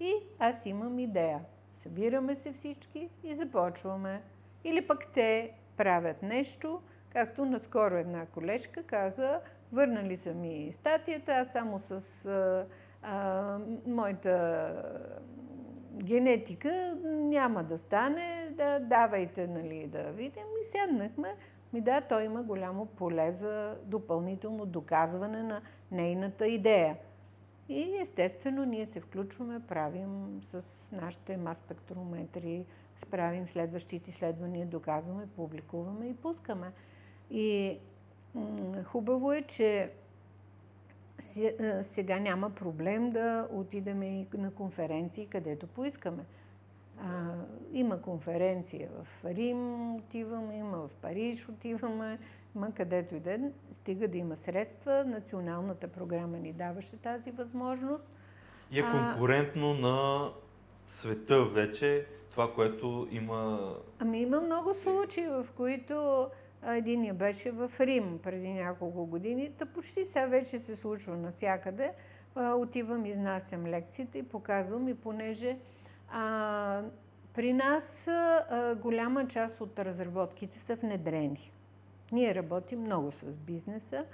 И 0.00 0.14
аз 0.38 0.66
имам 0.66 0.98
идея. 0.98 1.40
Събираме 1.82 2.36
се 2.36 2.52
всички 2.52 3.08
и 3.24 3.34
започваме. 3.36 4.22
Или 4.64 4.86
пък 4.86 5.06
те 5.14 5.52
правят 5.76 6.22
нещо, 6.22 6.82
както 7.08 7.44
наскоро 7.44 7.94
една 7.94 8.26
колежка 8.26 8.82
каза, 8.82 9.40
върнали 9.72 10.16
са 10.16 10.34
ми 10.34 10.68
статията, 10.72 11.32
аз 11.32 11.52
само 11.52 11.78
с 11.78 12.24
а, 12.26 12.66
а, 13.02 13.58
моята 13.86 14.72
генетика 15.92 16.98
няма 17.04 17.64
да 17.64 17.78
стане, 17.78 18.48
да 18.56 18.80
давайте, 18.80 19.46
нали, 19.46 19.86
да 19.86 20.02
видим. 20.02 20.46
И 20.62 20.64
седнахме. 20.64 21.36
Ми 21.72 21.80
да, 21.80 22.00
той 22.00 22.24
има 22.24 22.42
голямо 22.42 22.86
поле 22.86 23.32
за 23.32 23.76
допълнително 23.84 24.66
доказване 24.66 25.42
на 25.42 25.60
нейната 25.90 26.46
идея. 26.46 26.96
И 27.72 27.98
естествено 28.00 28.64
ние 28.64 28.86
се 28.86 29.00
включваме, 29.00 29.60
правим 29.60 30.40
с 30.42 30.90
нашите 30.92 31.36
маспектрометри, 31.36 32.64
справим 33.02 33.48
следващите 33.48 34.10
изследвания, 34.10 34.66
доказваме, 34.66 35.26
публикуваме 35.36 36.06
и 36.06 36.14
пускаме. 36.14 36.72
И 37.30 37.78
хубаво 38.84 39.32
е, 39.32 39.42
че 39.42 39.90
сега 41.82 42.18
няма 42.18 42.50
проблем 42.50 43.10
да 43.10 43.48
отидем 43.52 44.02
и 44.02 44.26
на 44.34 44.50
конференции, 44.50 45.26
където 45.26 45.66
поискаме. 45.66 46.24
А, 47.00 47.34
има 47.72 48.02
конференция 48.02 48.88
в 49.02 49.24
Рим, 49.24 49.94
отиваме, 49.94 50.56
има 50.56 50.76
в 50.76 50.90
Париж, 51.02 51.48
отиваме, 51.48 52.18
има 52.56 52.72
където 52.72 53.14
и 53.14 53.20
да 53.20 53.32
е. 53.32 53.40
Стига 53.70 54.08
да 54.08 54.18
има 54.18 54.36
средства. 54.36 55.04
Националната 55.04 55.88
програма 55.88 56.38
ни 56.38 56.52
даваше 56.52 56.96
тази 56.96 57.30
възможност. 57.30 58.12
И 58.70 58.80
е 58.80 58.82
конкурентно 58.82 59.70
а, 59.70 59.74
на 59.74 60.30
света 60.86 61.44
вече 61.44 62.06
това, 62.30 62.54
което 62.54 63.08
има. 63.10 63.72
Ами 63.98 64.22
има 64.22 64.40
много 64.40 64.74
случаи, 64.74 65.26
в 65.26 65.46
които 65.56 66.26
Единия 66.66 67.14
беше 67.14 67.50
в 67.50 67.70
Рим 67.80 68.18
преди 68.22 68.48
няколко 68.48 69.06
години. 69.06 69.52
Та 69.58 69.66
почти 69.66 70.04
сега 70.04 70.26
вече 70.26 70.58
се 70.58 70.76
случва 70.76 71.16
навсякъде. 71.16 71.92
Отивам, 72.36 73.06
изнасям 73.06 73.66
лекциите 73.66 74.18
и 74.18 74.22
показвам 74.22 74.88
и 74.88 74.94
понеже 74.94 75.56
а, 76.10 76.82
при 77.34 77.52
нас 77.52 78.08
а, 78.08 78.76
голяма 78.82 79.28
част 79.28 79.60
от 79.60 79.78
разработките 79.78 80.58
са 80.58 80.76
внедрени. 80.76 81.51
Ние 82.12 82.34
работим 82.34 82.80
много 82.80 83.12
с 83.12 83.36
бизнеса. 83.36 84.04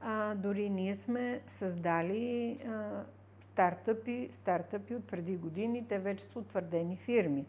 А, 0.00 0.34
дори 0.34 0.70
ние 0.70 0.94
сме 0.94 1.40
създали 1.46 2.58
а, 2.68 3.04
стартъпи, 3.40 4.28
стартъпи 4.32 4.94
от 4.94 5.06
преди 5.06 5.36
години. 5.36 5.88
Те 5.88 5.98
вече 5.98 6.24
са 6.24 6.38
утвърдени 6.38 6.96
фирми 6.96 7.46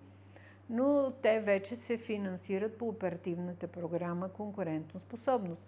но 0.69 1.11
те 1.21 1.39
вече 1.39 1.75
се 1.75 1.97
финансират 1.97 2.77
по 2.77 2.87
оперативната 2.87 3.67
програма 3.67 4.29
Конкурентоспособност. 4.29 5.61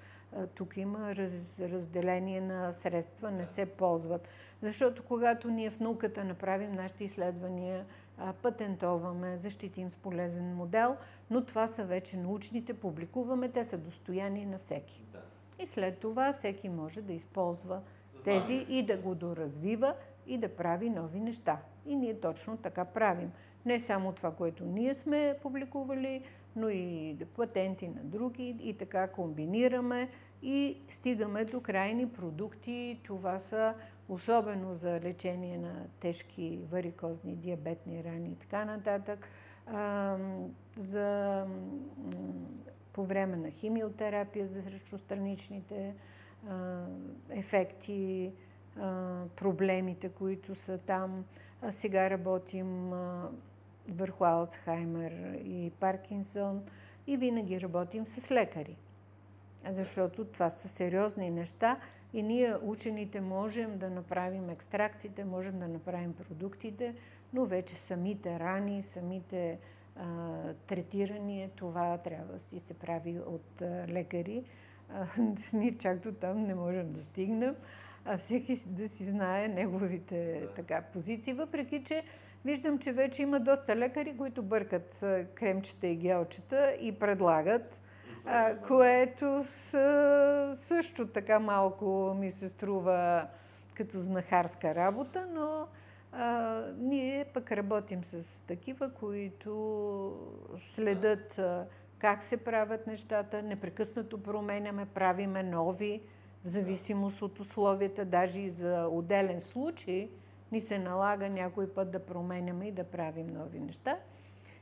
Тук 0.55 0.77
има 0.77 1.15
раз, 1.15 1.59
разделение 1.59 2.41
на 2.41 2.73
средства, 2.73 3.31
не 3.31 3.45
се 3.45 3.65
ползват. 3.65 4.27
Защото 4.61 5.03
когато 5.03 5.49
ние 5.51 5.69
в 5.69 5.79
науката 5.79 6.23
направим 6.23 6.71
нашите 6.71 7.03
изследвания, 7.03 7.85
патентоваме, 8.41 9.37
защитим 9.37 9.91
с 9.91 9.95
полезен 9.95 10.55
модел, 10.55 10.97
но 11.29 11.45
това 11.45 11.67
са 11.67 11.83
вече 11.83 12.17
научните, 12.17 12.73
публикуваме, 12.73 13.49
те 13.49 13.63
са 13.63 13.77
достояние 13.77 14.45
на 14.45 14.59
всеки. 14.59 15.03
Да. 15.11 15.19
И 15.63 15.67
след 15.67 15.99
това 15.99 16.33
всеки 16.33 16.69
може 16.69 17.01
да 17.01 17.13
използва 17.13 17.81
тези 18.23 18.65
и 18.69 18.85
да 18.85 18.97
го 18.97 19.15
доразвива 19.15 19.95
и 20.27 20.37
да 20.37 20.55
прави 20.55 20.89
нови 20.89 21.19
неща. 21.19 21.57
И 21.85 21.95
ние 21.95 22.19
точно 22.19 22.57
така 22.57 22.85
правим. 22.85 23.31
Не 23.65 23.79
само 23.79 24.11
това, 24.11 24.31
което 24.31 24.65
ние 24.65 24.93
сме 24.93 25.35
публикували, 25.41 26.23
но 26.55 26.69
и 26.69 27.17
патенти 27.35 27.87
на 27.87 28.03
други 28.03 28.55
и 28.61 28.73
така 28.73 29.07
комбинираме 29.07 30.09
и 30.41 30.81
стигаме 30.87 31.45
до 31.45 31.61
крайни 31.61 32.09
продукти. 32.09 32.99
Това 33.03 33.39
са 33.39 33.73
особено 34.09 34.75
за 34.75 34.99
лечение 34.99 35.57
на 35.57 35.85
тежки 35.99 36.59
варикозни 36.71 37.35
диабетни 37.35 38.03
рани 38.03 38.29
и 38.29 38.35
така 38.35 38.65
нататък. 38.65 39.27
за, 40.77 41.45
по 42.93 43.03
време 43.03 43.37
на 43.37 43.51
химиотерапия 43.51 44.47
за 44.47 44.61
срещу 44.61 44.97
ефекти, 47.29 48.33
проблемите, 49.35 50.09
които 50.09 50.55
са 50.55 50.77
там. 50.77 51.25
А 51.61 51.71
сега 51.71 52.09
работим 52.09 52.91
върху 53.89 54.23
Алцхаймер 54.23 55.39
и 55.43 55.71
Паркинсон 55.79 56.63
и 57.07 57.17
винаги 57.17 57.61
работим 57.61 58.07
с 58.07 58.31
лекари. 58.31 58.77
Защото 59.69 60.25
това 60.25 60.49
са 60.49 60.67
сериозни 60.67 61.31
неща 61.31 61.77
и 62.13 62.23
ние, 62.23 62.55
учените, 62.61 63.21
можем 63.21 63.77
да 63.77 63.89
направим 63.89 64.49
екстракциите, 64.49 65.25
можем 65.25 65.59
да 65.59 65.67
направим 65.67 66.13
продуктите, 66.13 66.95
но 67.33 67.45
вече 67.45 67.75
самите 67.75 68.39
рани, 68.39 68.83
самите 68.83 69.59
а, 69.95 70.05
третирания, 70.67 71.49
това 71.55 71.97
трябва 71.97 72.33
да 72.33 72.39
си 72.39 72.59
се 72.59 72.73
прави 72.73 73.19
от 73.19 73.61
а, 73.61 73.85
лекари. 73.87 74.43
А, 74.89 75.05
ние 75.53 75.77
чак 75.77 75.99
до 75.99 76.11
там 76.11 76.43
не 76.43 76.55
можем 76.55 76.93
да 76.93 77.01
стигнем, 77.01 77.55
а 78.05 78.17
всеки 78.17 78.55
да 78.67 78.87
си 78.87 79.03
знае 79.03 79.47
неговите 79.47 80.47
така, 80.55 80.81
позиции, 80.81 81.33
въпреки 81.33 81.83
че 81.83 82.03
Виждам, 82.45 82.79
че 82.79 82.91
вече 82.91 83.21
има 83.21 83.39
доста 83.39 83.75
лекари, 83.75 84.17
които 84.17 84.43
бъркат 84.43 85.03
кремчета 85.35 85.87
и 85.87 85.95
гелчета 85.95 86.77
и 86.81 86.91
предлагат, 86.91 87.78
а, 88.25 88.55
което 88.67 89.43
са, 89.47 90.53
също 90.55 91.07
така 91.07 91.39
малко 91.39 92.15
ми 92.19 92.31
се 92.31 92.47
струва 92.47 93.27
като 93.73 93.99
знахарска 93.99 94.75
работа, 94.75 95.27
но 95.31 95.67
а, 96.11 96.61
ние 96.77 97.25
пък 97.25 97.51
работим 97.51 98.03
с 98.03 98.43
такива, 98.45 98.93
които 98.93 99.53
следят 100.59 101.39
а, 101.39 101.65
как 101.99 102.23
се 102.23 102.37
правят 102.37 102.87
нещата, 102.87 103.41
непрекъснато 103.41 104.23
променяме, 104.23 104.85
правиме 104.85 105.43
нови, 105.43 106.01
в 106.45 106.47
зависимост 106.47 107.21
от 107.21 107.39
условията, 107.39 108.05
даже 108.05 108.39
и 108.39 108.49
за 108.49 108.87
отделен 108.91 109.41
случай, 109.41 110.09
ни 110.51 110.61
се 110.61 110.79
налага 110.79 111.29
някой 111.29 111.69
път 111.73 111.91
да 111.91 112.05
променяме 112.05 112.67
и 112.67 112.71
да 112.71 112.83
правим 112.83 113.27
нови 113.27 113.59
неща. 113.59 113.97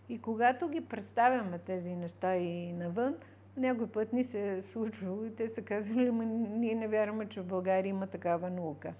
И 0.09 0.21
когато 0.21 0.69
ги 0.69 0.81
представяме 0.81 1.57
тези 1.57 1.95
неща 1.95 2.35
и 2.35 2.73
навън, 2.73 3.15
някой 3.57 3.87
път 3.87 4.13
ни 4.13 4.23
се 4.23 4.51
е 4.51 4.61
случвало 4.61 5.25
и 5.25 5.35
те 5.35 5.47
са 5.47 5.61
казвали, 5.61 6.07
ама 6.07 6.25
ние 6.25 6.75
не 6.75 6.87
вярваме, 6.87 7.25
че 7.25 7.41
в 7.41 7.45
България 7.45 7.89
има 7.89 8.07
такава 8.07 8.49
наука. 8.49 8.93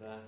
Да. 0.00 0.20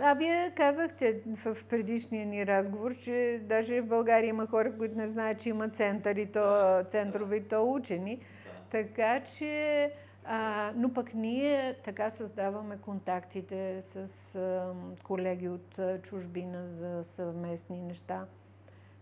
А 0.00 0.14
вие 0.14 0.52
казахте 0.56 1.20
в 1.26 1.56
предишния 1.68 2.26
ни 2.26 2.46
разговор, 2.46 2.96
че 2.96 3.40
даже 3.44 3.80
в 3.80 3.86
България 3.86 4.28
има 4.28 4.46
хора, 4.46 4.76
които 4.78 4.98
не 4.98 5.08
знаят, 5.08 5.40
че 5.40 5.48
има 5.48 5.68
център 5.68 6.16
и 6.16 6.26
то, 6.26 6.84
центрове 6.88 7.36
и 7.36 7.48
то 7.48 7.72
учени. 7.72 8.16
Да. 8.16 8.22
Така 8.70 9.20
че, 9.24 9.92
а, 10.24 10.72
но 10.76 10.94
пък 10.94 11.14
ние 11.14 11.74
така 11.84 12.10
създаваме 12.10 12.78
контактите 12.78 13.82
с 13.82 14.34
а, 14.34 14.72
колеги 15.02 15.48
от 15.48 15.78
а, 15.78 15.98
чужбина 15.98 16.66
за 16.66 17.04
съвместни 17.04 17.80
неща. 17.80 18.26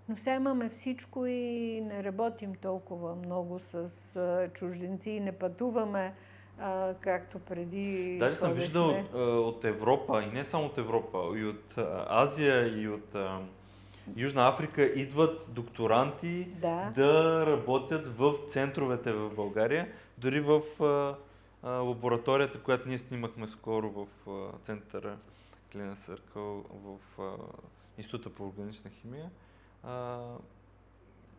Но 0.09 0.17
сега 0.17 0.35
имаме 0.35 0.69
всичко 0.69 1.27
и 1.27 1.81
не 1.81 2.05
работим 2.05 2.55
толкова 2.55 3.15
много 3.15 3.59
с 3.59 4.51
чужденци 4.55 5.11
и 5.11 5.21
не 5.21 5.33
пътуваме 5.33 6.15
а, 6.59 6.95
както 7.01 7.39
преди. 7.39 8.17
Даже 8.19 8.37
съм 8.37 8.53
виждал 8.53 8.91
а, 8.91 9.19
от 9.21 9.65
Европа, 9.65 10.23
и 10.23 10.35
не 10.35 10.45
само 10.45 10.67
от 10.67 10.79
Европа, 10.79 11.19
и 11.37 11.45
от 11.45 11.75
Азия, 12.09 12.83
и 12.83 12.89
от 12.89 13.15
а, 13.15 13.41
Южна 14.17 14.49
Африка 14.49 14.83
идват 14.83 15.47
докторанти 15.49 16.45
да. 16.45 16.93
да 16.95 17.45
работят 17.47 18.17
в 18.19 18.35
центровете 18.49 19.13
в 19.13 19.31
България, 19.35 19.89
дори 20.19 20.41
в 20.41 20.63
а, 20.81 21.17
а, 21.63 21.71
лабораторията, 21.71 22.61
която 22.61 22.89
ние 22.89 22.99
снимахме 22.99 23.49
скоро 23.49 23.91
в 23.91 24.31
а, 24.31 24.59
центъра 24.65 25.17
Клина 25.73 25.97
Съркъл 25.97 26.65
в 26.85 27.23
а, 27.23 27.33
Института 27.99 28.31
по 28.31 28.47
органична 28.47 28.91
химия. 28.91 29.31
А, 29.85 30.19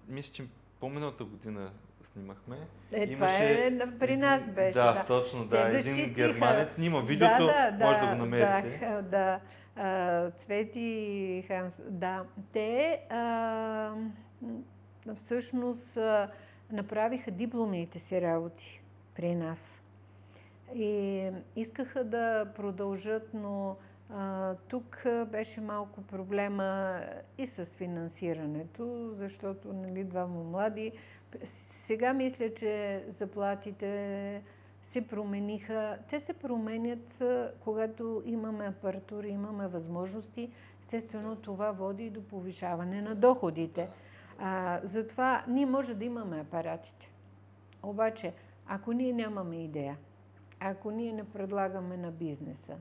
мисля, 0.08 0.34
че 0.34 0.46
по-миналата 0.80 1.24
година 1.24 1.72
снимахме. 2.14 2.58
Е, 2.92 3.04
Имаше... 3.04 3.72
това 3.80 3.86
е, 3.86 3.98
при 4.00 4.18
нас 4.18 4.48
беше. 4.50 4.74
Да, 4.74 4.94
да. 4.94 5.06
точно, 5.06 5.46
да. 5.46 5.78
Един 5.78 6.14
германец 6.14 6.74
снима 6.74 7.02
видеото, 7.02 7.46
да, 7.46 7.72
да, 7.72 7.86
може 7.86 8.00
да, 8.00 8.06
да 8.06 8.12
го 8.12 8.18
намерите. 8.18 8.80
Да, 8.80 9.02
да. 9.02 9.40
А, 9.76 10.32
Цвети 10.32 11.44
Ханс, 11.48 11.82
да. 11.90 12.24
Те 12.54 13.00
а, 13.10 13.92
всъщност 15.16 15.98
а, 15.98 16.30
направиха 16.72 17.32
дипломните 17.32 18.00
си 18.00 18.22
работи 18.22 18.82
при 19.16 19.36
нас. 19.36 19.82
И 20.76 21.24
искаха 21.56 22.04
да 22.04 22.46
продължат, 22.56 23.30
но 23.34 23.76
а, 24.10 24.56
тук 24.68 25.04
беше 25.28 25.62
малко 25.62 26.02
проблема 26.02 27.02
и 27.38 27.48
с 27.48 27.66
финансирането, 27.66 29.14
защото 29.14 29.74
нали, 29.74 30.04
двама 30.04 30.44
млади 30.44 30.92
сега 31.46 32.14
мисля, 32.14 32.54
че 32.54 33.04
заплатите 33.08 34.44
се 34.84 35.08
промениха. 35.08 35.98
Те 36.10 36.20
се 36.20 36.34
променят, 36.34 37.24
когато 37.60 38.24
имаме 38.26 38.66
апаратура, 38.66 39.28
имаме 39.28 39.68
възможности. 39.68 40.52
Естествено, 40.82 41.36
това 41.36 41.72
води 41.72 42.06
и 42.06 42.10
до 42.10 42.24
повишаване 42.24 43.02
на 43.02 43.16
доходите. 43.16 43.90
А, 44.40 44.80
затова 44.84 45.44
ние 45.48 45.66
може 45.66 45.94
да 45.94 46.06
имаме 46.06 46.40
апаратите. 46.40 47.12
Обаче, 47.84 48.34
ако 48.68 48.92
ние 48.92 49.14
нямаме 49.14 49.64
идея, 49.64 49.98
ако 50.60 50.92
ние 50.92 51.14
не 51.14 51.24
предлагаме 51.24 51.98
на 51.98 52.12
бизнеса, 52.12 52.76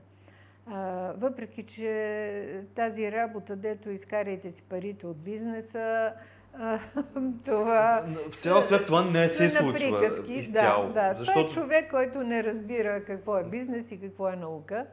а, 0.71 1.13
въпреки 1.17 1.63
че 1.63 2.63
тази 2.75 3.11
работа, 3.11 3.55
дето 3.55 3.89
изкарайте 3.89 4.51
си 4.51 4.63
парите 4.63 5.07
от 5.07 5.17
бизнеса, 5.17 6.13
това... 7.45 8.05
В 8.31 8.35
цял 8.35 8.61
свят 8.61 8.85
това 8.85 9.05
не 9.05 9.29
се 9.29 9.49
случва 9.49 10.09
изцяло. 10.27 10.87
Да, 10.87 10.93
да. 10.93 11.15
Защото... 11.17 11.47
Това 11.47 11.61
е 11.61 11.63
човек, 11.63 11.91
който 11.91 12.23
не 12.23 12.43
разбира 12.43 13.03
какво 13.03 13.37
е 13.37 13.43
бизнес 13.43 13.91
и 13.91 14.01
какво 14.01 14.29
е 14.29 14.35
наука. 14.35 14.85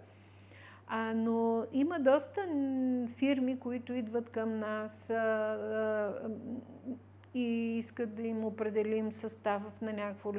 А, 0.89 1.12
но 1.15 1.65
има 1.73 2.01
доста 2.01 2.41
фирми, 3.17 3.59
които 3.59 3.93
идват 3.93 4.31
към 4.31 4.59
нас 4.59 5.11
а, 5.11 5.15
а, 5.15 6.12
и 7.35 7.79
искат 7.79 8.15
да 8.15 8.23
им 8.23 8.45
определим 8.45 9.12
състав 9.12 9.81
на 9.83 9.93
някакво 9.93 10.33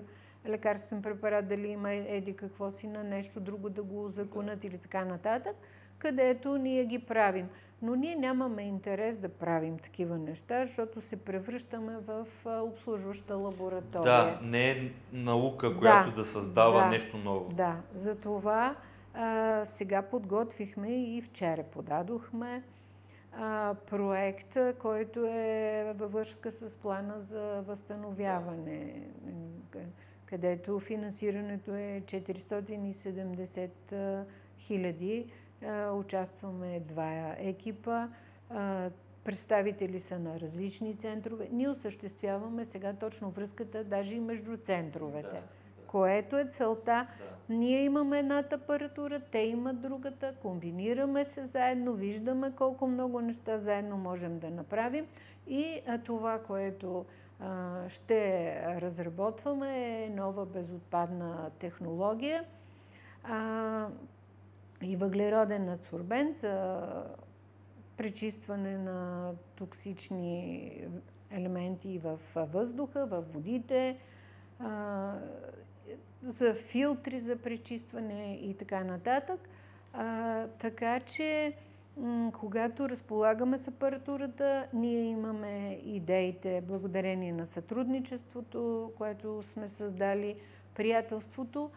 лекарствен 0.50 1.02
препарат, 1.02 1.48
дали 1.48 1.68
има 1.68 1.92
еди 1.92 2.36
какво 2.36 2.72
си 2.72 2.88
на 2.88 3.04
нещо 3.04 3.40
друго 3.40 3.70
да 3.70 3.84
го 3.84 4.10
законат 4.10 4.64
или 4.64 4.78
така 4.78 5.06
нататък, 5.06 5.56
където 5.98 6.58
ние 6.58 6.86
ги 6.86 7.00
правим. 7.00 7.50
Но 7.82 7.96
ние 7.96 8.16
нямаме 8.16 8.62
интерес 8.62 9.18
да 9.18 9.30
правим 9.30 9.80
такива 9.80 10.18
неща, 10.18 10.66
защото 10.66 11.02
се 11.02 11.24
превръщаме 11.24 11.98
в 11.98 12.28
обслужваща 12.46 13.36
лаборатория. 13.36 14.04
Да, 14.04 14.40
не 14.42 14.72
е 14.72 14.92
наука, 15.14 15.78
която 15.78 16.10
да, 16.10 16.16
да 16.16 16.26
създава 16.26 16.84
да, 16.84 16.90
нещо 16.90 17.18
ново. 17.18 17.50
Да, 17.50 17.76
затова 17.94 18.76
а, 19.14 19.66
сега 19.66 20.02
подготвихме 20.02 21.04
и 21.04 21.22
вчера 21.22 21.64
подадохме 21.64 22.64
а, 23.38 23.76
проект, 23.90 24.58
който 24.80 25.26
е 25.26 25.94
във 25.96 26.12
връзка 26.12 26.52
с 26.52 26.76
плана 26.76 27.20
за 27.20 27.62
възстановяване, 27.68 29.02
където 30.30 30.80
финансирането 30.80 31.76
е 31.76 32.02
470 32.06 34.24
хиляди 34.60 35.32
Участваме 35.94 36.80
два 36.80 37.36
екипа. 37.38 38.08
Представители 39.24 40.00
са 40.00 40.20
на 40.20 40.40
различни 40.40 40.98
центрове. 40.98 41.48
Ние 41.52 41.70
осъществяваме 41.70 42.66
сега 42.66 42.94
точно 42.94 43.30
връзката 43.30 43.84
даже 43.84 44.16
и 44.16 44.20
между 44.20 44.58
центровете. 44.58 45.30
Да. 45.30 45.42
Което 45.88 46.38
е 46.38 46.46
целта. 46.46 47.08
Да. 47.50 47.56
Ние 47.56 47.84
имаме 47.84 48.20
едната 48.20 48.56
апаратура, 48.56 49.20
те 49.20 49.40
имат 49.40 49.82
другата, 49.82 50.34
комбинираме 50.42 51.26
се 51.26 51.46
заедно, 51.46 51.94
виждаме 51.94 52.52
колко 52.56 52.88
много 52.88 53.22
неща 53.22 53.58
заедно 53.58 53.98
можем 53.98 54.40
да 54.40 54.50
направим 54.50 55.06
и 55.48 55.82
това, 56.06 56.40
което 56.40 57.06
ще 57.88 58.56
разработваме 58.82 60.10
нова 60.10 60.46
безотпадна 60.46 61.52
технология. 61.60 62.44
И 64.82 64.96
въглероден 64.96 65.70
адсорбент 65.70 66.38
за 66.38 66.84
пречистване 67.98 68.78
на 68.78 69.32
токсични 69.56 70.72
елементи 71.32 72.00
в 72.00 72.20
въздуха, 72.36 73.06
в 73.06 73.22
водите, 73.22 73.98
за 76.24 76.54
филтри 76.54 77.20
за 77.20 77.36
пречистване 77.36 78.40
и 78.42 78.58
така 78.58 78.84
нататък. 78.84 79.50
така 80.60 81.00
че, 81.00 81.54
когато 82.40 82.90
разполагаме 82.90 83.58
с 83.58 83.68
апаратурата, 83.68 84.68
ние 84.74 85.02
имаме 85.02 85.82
идеите 85.86 86.62
благодарение 86.62 87.34
на 87.34 87.46
сътрудничеството, 87.46 88.92
което 88.98 89.44
сме 89.44 89.70
създали, 89.70 90.36
приятелството, 90.76 91.72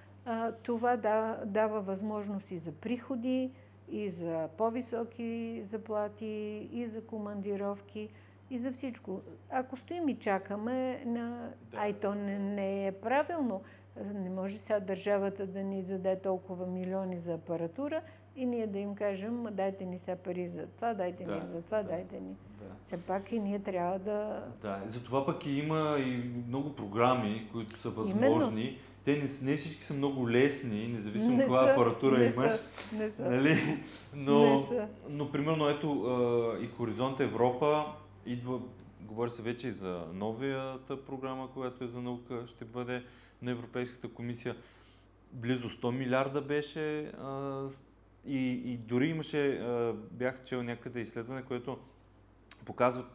това 0.63 0.97
да, 0.97 1.43
дава 1.47 1.81
възможност 1.81 2.51
и 2.51 2.59
за 2.59 2.73
приходи, 2.73 3.51
и 3.89 4.11
за 4.11 4.49
по-високи 4.57 5.61
заплати, 5.63 6.69
и 6.73 6.87
за 6.87 7.07
командировки, 7.07 8.09
и 8.51 8.59
за 8.59 8.73
всичко. 8.73 9.21
Ако 9.51 9.77
стоим 9.77 10.09
и 10.09 10.19
чакаме, 10.19 11.03
на... 11.07 11.53
да. 11.71 11.79
ай 11.79 11.93
то 11.93 12.15
не, 12.15 12.39
не 12.39 12.87
е 12.87 12.93
правилно. 12.93 13.63
Не 14.15 14.31
може 14.31 14.57
сега 14.57 14.81
държавата 14.81 15.47
да 15.47 15.63
ни 15.63 15.83
даде 15.83 16.17
толкова 16.17 16.67
милиони 16.67 17.19
за 17.19 17.35
апаратура 17.35 18.03
и 18.41 18.47
ние 18.47 18.67
да 18.67 18.79
им 18.79 18.95
кажем, 18.95 19.47
дайте 19.51 19.85
ни 19.85 19.99
сега 19.99 20.17
пари 20.17 20.49
за 20.49 20.67
това, 20.67 20.95
дайте 20.95 21.25
да, 21.25 21.35
ни 21.35 21.41
за 21.47 21.63
това, 21.63 21.83
да, 21.83 21.89
дайте 21.89 22.21
ни. 22.21 22.35
Да. 22.61 22.77
Все 22.85 23.03
пак 23.03 23.33
и 23.33 23.39
ние 23.39 23.59
трябва 23.59 23.99
да... 23.99 24.45
Да, 24.63 24.83
и 24.89 24.91
затова 24.91 25.27
пък 25.27 25.47
и 25.47 25.51
има 25.51 25.97
и 25.99 26.31
много 26.49 26.77
програми, 26.77 27.49
които 27.53 27.81
са 27.81 27.91
възможни. 27.91 28.63
Именно 28.63 28.79
те 29.05 29.13
не, 29.13 29.51
не 29.51 29.57
всички 29.57 29.83
са 29.83 29.95
много 29.95 30.31
лесни, 30.31 30.89
независимо 30.89 31.37
не 31.37 31.43
каква 31.43 31.71
апаратура 31.73 32.19
не 32.19 32.25
имаш. 32.25 32.53
Са, 32.53 32.97
не 32.97 33.11
са. 33.11 33.31
Нали? 33.31 33.83
Но, 34.15 34.51
не 34.51 34.67
са. 34.67 34.89
но 35.09 35.33
примерно 35.33 35.69
ето 35.69 35.89
и 36.63 36.67
Хоризонт 36.67 37.21
Европа 37.21 37.85
идва, 38.27 38.61
говори 39.01 39.31
се 39.31 39.43
вече 39.43 39.69
и 39.69 39.73
за 39.73 40.03
новията 40.15 41.05
програма, 41.05 41.49
която 41.55 41.85
е 41.85 41.89
за 41.89 42.01
наука, 42.01 42.47
ще 42.47 42.65
бъде 42.65 43.03
на 43.43 43.51
Европейската 43.51 44.09
комисия. 44.09 44.57
Близо 45.33 45.69
100 45.69 45.91
милиарда 45.91 46.41
беше 46.41 47.13
и, 48.27 48.73
и 48.73 48.77
дори 48.77 49.09
имаше, 49.09 49.61
бях 50.11 50.45
чел 50.45 50.63
някъде 50.63 51.01
изследване, 51.01 51.43
което 51.43 51.79
показват 52.65 53.07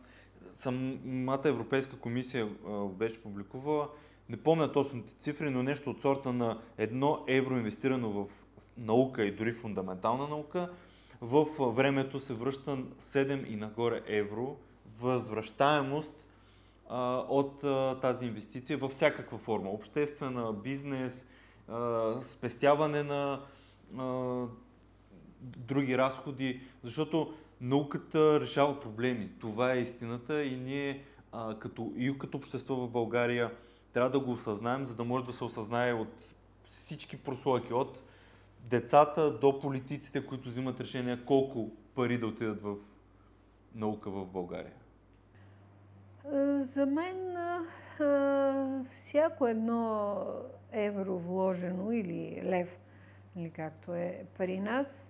самата 0.55 1.41
Европейска 1.45 1.97
комисия 1.97 2.49
беше 2.89 3.23
публикувала, 3.23 3.89
не 4.29 4.37
помня 4.37 4.71
точните 4.71 5.13
цифри, 5.13 5.49
но 5.49 5.63
нещо 5.63 5.89
от 5.89 6.01
сорта 6.01 6.33
на 6.33 6.61
едно 6.77 7.23
евро 7.27 7.57
инвестирано 7.57 8.09
в 8.11 8.25
наука 8.77 9.25
и 9.25 9.35
дори 9.35 9.53
фундаментална 9.53 10.27
наука, 10.27 10.69
в 11.21 11.45
времето 11.71 12.19
се 12.19 12.33
връща 12.33 12.77
7 12.99 13.47
и 13.47 13.55
нагоре 13.55 14.01
евро 14.05 14.57
възвръщаемост 14.99 16.11
а, 16.89 17.17
от 17.29 17.63
а, 17.63 17.99
тази 18.01 18.25
инвестиция 18.25 18.77
във 18.77 18.91
всякаква 18.91 19.37
форма. 19.37 19.69
Обществена, 19.69 20.53
бизнес, 20.53 21.25
а, 21.67 22.13
спестяване 22.23 23.03
на 23.03 23.39
други 25.41 25.97
разходи, 25.97 26.61
защото 26.83 27.33
науката 27.61 28.39
решава 28.39 28.79
проблеми. 28.79 29.29
Това 29.39 29.73
е 29.73 29.79
истината 29.79 30.43
и 30.43 30.57
ние 30.57 31.03
а, 31.31 31.59
като, 31.59 31.93
и 31.95 32.17
като 32.19 32.37
общество 32.37 32.75
в 32.75 32.89
България 32.89 33.51
трябва 33.93 34.09
да 34.09 34.19
го 34.19 34.31
осъзнаем, 34.31 34.85
за 34.85 34.95
да 34.95 35.03
може 35.03 35.25
да 35.25 35.33
се 35.33 35.43
осъзнае 35.43 35.93
от 35.93 36.35
всички 36.65 37.17
прослойки, 37.17 37.73
от 37.73 37.99
децата 38.59 39.37
до 39.39 39.59
политиците, 39.59 40.25
които 40.25 40.49
взимат 40.49 40.79
решения 40.79 41.25
колко 41.25 41.71
пари 41.95 42.17
да 42.17 42.27
отидат 42.27 42.61
в 42.61 42.75
наука 43.75 44.09
в 44.09 44.25
България. 44.25 44.73
За 46.59 46.85
мен 46.85 47.37
всяко 48.91 49.47
едно 49.47 50.17
евро 50.71 51.19
вложено 51.19 51.91
или 51.91 52.41
лев, 52.45 52.77
или 53.35 53.49
както 53.49 53.93
е 53.93 54.25
при 54.37 54.59
нас, 54.59 55.09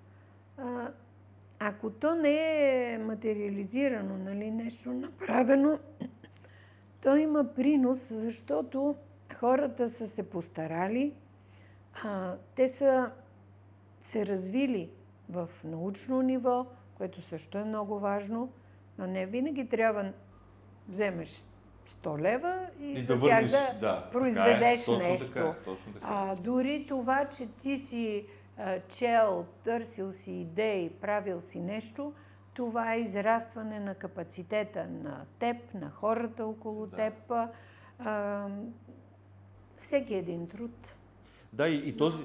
ако 1.60 1.90
то 1.90 2.16
не 2.16 2.94
е 2.94 2.98
материализирано, 2.98 4.18
нали, 4.18 4.52
нещо 4.52 4.90
направено, 4.94 5.80
то 7.02 7.16
има 7.16 7.54
принос, 7.56 7.98
защото 7.98 8.96
хората 9.36 9.90
са 9.90 10.08
се 10.08 10.30
постарали, 10.30 11.14
а, 12.04 12.36
те 12.56 12.70
са 12.70 13.12
се 14.00 14.26
развили 14.26 14.90
в 15.30 15.50
научно 15.64 16.22
ниво, 16.22 16.66
което 16.98 17.22
също 17.22 17.58
е 17.58 17.64
много 17.64 18.00
важно, 18.00 18.52
но 18.98 19.08
не 19.08 19.26
винаги 19.26 19.70
трябва 19.70 20.14
вземеш 20.88 21.46
100 21.88 22.22
лева 22.22 22.68
и, 22.80 22.92
и 22.92 23.04
да 23.04 23.20
тях 23.20 23.46
да, 23.46 23.74
да 23.80 24.10
произведеш 24.12 24.86
така 24.86 25.06
е. 25.06 25.10
нещо. 25.10 25.34
Така, 25.34 25.56
точно 25.66 25.94
така. 25.94 26.06
А, 26.10 26.36
дори 26.36 26.86
това, 26.88 27.26
че 27.26 27.48
ти 27.48 27.78
си 27.78 28.26
чел, 28.90 29.46
търсил 29.64 30.14
си 30.14 30.32
идеи, 30.32 30.90
правил 30.90 31.42
си 31.42 31.60
нещо, 31.60 32.14
това 32.54 32.94
е 32.94 33.00
израстване 33.00 33.80
на 33.80 33.96
капацитета 33.96 34.88
на 34.88 35.26
теб, 35.40 35.74
на 35.74 35.90
хората 35.90 36.46
около 36.46 36.88
да. 36.88 36.96
теб. 36.96 37.32
А, 38.00 38.48
всеки 39.78 40.16
един 40.16 40.48
труд. 40.48 40.94
Да, 41.54 41.68
и, 41.68 41.90
и 41.90 41.98
този... 41.98 42.24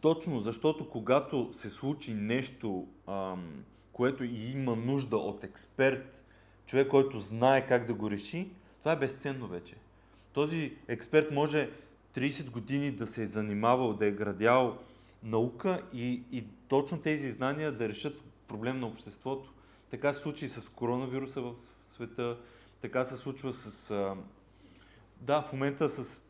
Точно, 0.00 0.40
защото 0.40 0.90
когато 0.90 1.52
се 1.52 1.70
случи 1.70 2.14
нещо, 2.14 2.86
ам, 3.06 3.64
което 3.92 4.24
има 4.24 4.76
нужда 4.76 5.16
от 5.16 5.44
експерт, 5.44 6.24
човек, 6.66 6.88
който 6.88 7.20
знае 7.20 7.66
как 7.66 7.86
да 7.86 7.94
го 7.94 8.10
реши, 8.10 8.50
това 8.78 8.92
е 8.92 8.98
безценно 8.98 9.46
вече. 9.46 9.74
Този 10.32 10.76
експерт 10.88 11.30
може 11.30 11.70
30 12.14 12.50
години 12.50 12.90
да 12.90 13.06
се 13.06 13.22
е 13.22 13.26
занимавал, 13.26 13.92
да 13.92 14.06
е 14.06 14.10
градял 14.10 14.78
наука 15.22 15.82
и, 15.92 16.22
и 16.32 16.44
точно 16.68 16.98
тези 16.98 17.30
знания 17.30 17.72
да 17.72 17.88
решат 17.88 18.20
проблем 18.48 18.80
на 18.80 18.86
обществото. 18.86 19.52
Така 19.90 20.12
се 20.12 20.20
случи 20.20 20.44
и 20.44 20.48
с 20.48 20.68
коронавируса 20.68 21.40
в 21.40 21.54
света, 21.84 22.36
така 22.80 23.04
се 23.04 23.16
случва 23.16 23.52
с... 23.52 23.90
А, 23.90 24.16
да, 25.20 25.42
в 25.42 25.52
момента 25.52 25.88
с 25.88 26.20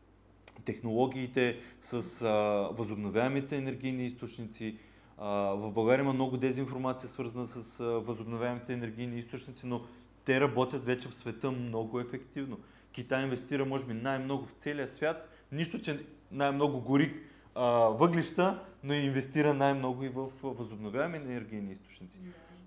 технологиите, 0.65 1.59
с 1.81 2.21
а, 2.21 2.29
възобновяемите 2.71 3.55
енергийни 3.55 4.05
източници. 4.05 4.77
В 5.17 5.71
България 5.71 6.03
има 6.03 6.13
много 6.13 6.37
дезинформация, 6.37 7.09
свързана 7.09 7.47
с 7.47 7.79
а, 7.79 7.83
възобновяемите 7.83 8.73
енергийни 8.73 9.19
източници, 9.19 9.65
но 9.65 9.81
те 10.25 10.41
работят 10.41 10.85
вече 10.85 11.07
в 11.07 11.15
света 11.15 11.51
много 11.51 11.99
ефективно. 11.99 12.59
Китай 12.91 13.23
инвестира, 13.23 13.65
може 13.65 13.85
би, 13.85 13.93
най-много 13.93 14.45
в 14.45 14.53
целия 14.59 14.87
свят. 14.87 15.29
Нищо, 15.51 15.81
че 15.81 16.05
най-много 16.31 16.81
гори 16.81 17.13
а, 17.55 17.69
въглища, 17.69 18.63
но 18.83 18.93
инвестира 18.93 19.53
най-много 19.53 20.03
и 20.03 20.09
в 20.09 20.27
възобновяеми 20.43 21.17
енергийни 21.17 21.71
източници. 21.71 22.19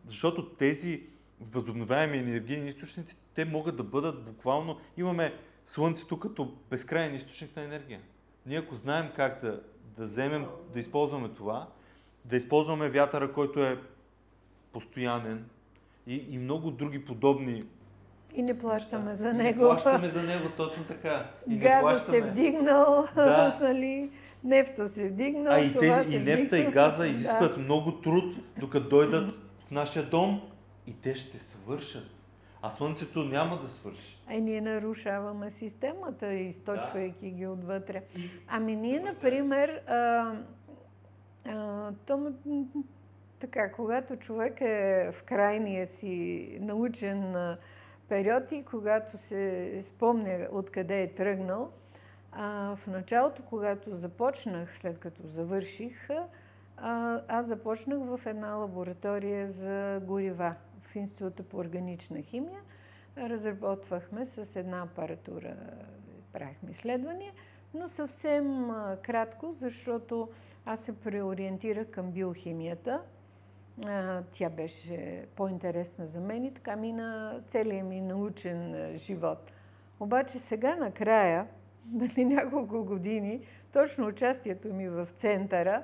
Защото 0.07 0.49
тези 0.49 1.03
възобновяеми 1.41 2.19
енергийни 2.19 2.69
източници, 2.69 3.17
те 3.35 3.45
могат 3.45 3.77
да 3.77 3.85
бъдат 3.85 4.25
буквално... 4.25 4.81
Имаме 4.97 5.35
Слънцето 5.69 6.21
като 6.21 6.55
безкрайен 6.71 7.15
източник 7.15 7.57
на 7.57 7.63
енергия. 7.63 8.01
Ние 8.47 8.59
ако 8.59 8.75
знаем 8.75 9.11
как 9.17 9.41
да, 9.43 9.63
да 9.97 10.05
вземем, 10.05 10.47
да 10.73 10.81
използваме 10.81 11.29
това, 11.29 11.69
да 12.25 12.37
използваме 12.37 12.91
вятъра, 12.91 13.33
който 13.33 13.65
е 13.65 13.81
постоянен, 14.73 15.49
и, 16.07 16.27
и 16.31 16.39
много 16.39 16.71
други 16.71 17.05
подобни. 17.05 17.65
И 18.39 18.43
не 18.43 18.59
плащаме 18.59 19.15
за 19.15 19.33
него. 19.33 19.63
Не 19.63 19.69
плащаме 19.69 20.09
за 20.09 20.23
него, 20.23 20.49
точно 20.57 20.85
така. 20.85 21.31
И 21.49 21.59
Газа 21.59 21.99
се 21.99 22.23
вдигнал, 22.23 23.09
да. 23.15 23.59
нали? 23.63 24.11
нефта 24.45 24.89
се 24.89 25.09
вдигнал. 25.09 25.55
А 25.55 25.61
и, 25.61 25.73
тези, 25.73 26.17
и 26.17 26.19
нефта 26.19 26.59
и 26.59 26.71
газа 26.71 27.07
изискват 27.09 27.55
да. 27.55 27.61
много 27.61 27.93
труд, 27.93 28.37
докато 28.59 28.89
дойдат 28.89 29.35
в 29.67 29.71
нашия 29.71 30.03
дом 30.03 30.41
и 30.87 30.95
те 31.01 31.15
ще 31.15 31.39
свършат. 31.39 32.11
А 32.63 32.71
слънцето 32.71 33.25
няма 33.25 33.61
да 33.63 33.69
свърши. 33.69 34.19
А 34.27 34.35
ние 34.35 34.61
нарушаваме 34.61 35.51
системата, 35.51 36.33
източвайки 36.33 37.31
да. 37.31 37.37
ги 37.37 37.47
отвътре. 37.47 38.03
Ами 38.49 38.77
ние, 38.77 39.01
например, 39.01 39.69
а, 39.87 40.33
а, 41.47 41.91
то 42.07 42.33
така, 43.41 43.73
когато 43.73 44.17
човек 44.17 44.61
е 44.61 45.11
в 45.13 45.23
крайния 45.23 45.87
си 45.87 46.49
научен 46.61 47.37
период 48.09 48.53
и 48.53 48.65
когато 48.65 49.19
се 49.19 49.79
спомня 49.83 50.49
откъде 50.53 51.03
е 51.03 51.15
тръгнал, 51.15 51.71
а, 52.33 52.77
в 52.77 52.87
началото, 52.87 53.43
когато 53.43 53.95
започнах, 53.95 54.79
след 54.79 54.99
като 54.99 55.27
завърших, 55.27 56.09
а, 56.77 57.23
аз 57.29 57.47
започнах 57.47 57.99
в 57.99 58.27
една 58.27 58.55
лаборатория 58.55 59.49
за 59.49 60.01
горива 60.05 60.55
в 60.81 60.97
Института 60.97 61.43
по 61.43 61.57
органична 61.57 62.23
химия. 62.23 62.61
Разработвахме 63.17 64.27
с 64.27 64.57
една 64.57 64.83
апаратура, 64.83 65.57
правихме 66.33 66.71
изследвания, 66.71 67.33
но 67.75 67.89
съвсем 67.89 68.71
кратко, 69.03 69.53
защото 69.53 70.29
аз 70.67 70.85
се 70.85 71.01
преориентирах 71.01 71.87
към 71.91 72.11
биохимията– 72.11 73.03
тя 74.33 74.51
беше 74.51 75.27
по-интересна 75.37 76.07
за 76.07 76.21
мен 76.21 76.45
и 76.45 76.55
така 76.55 76.77
мина 76.77 77.41
целият 77.47 77.87
ми 77.87 78.01
научен 78.01 78.93
живот. 78.97 79.53
Обаче 80.01 80.39
сега 80.39 80.77
накрая, 80.77 81.47
дали 81.85 82.25
няколко 82.35 82.85
години, 82.85 83.41
точно 83.73 84.07
участието 84.07 84.75
ми 84.75 84.89
в 84.89 85.07
центъра 85.07 85.83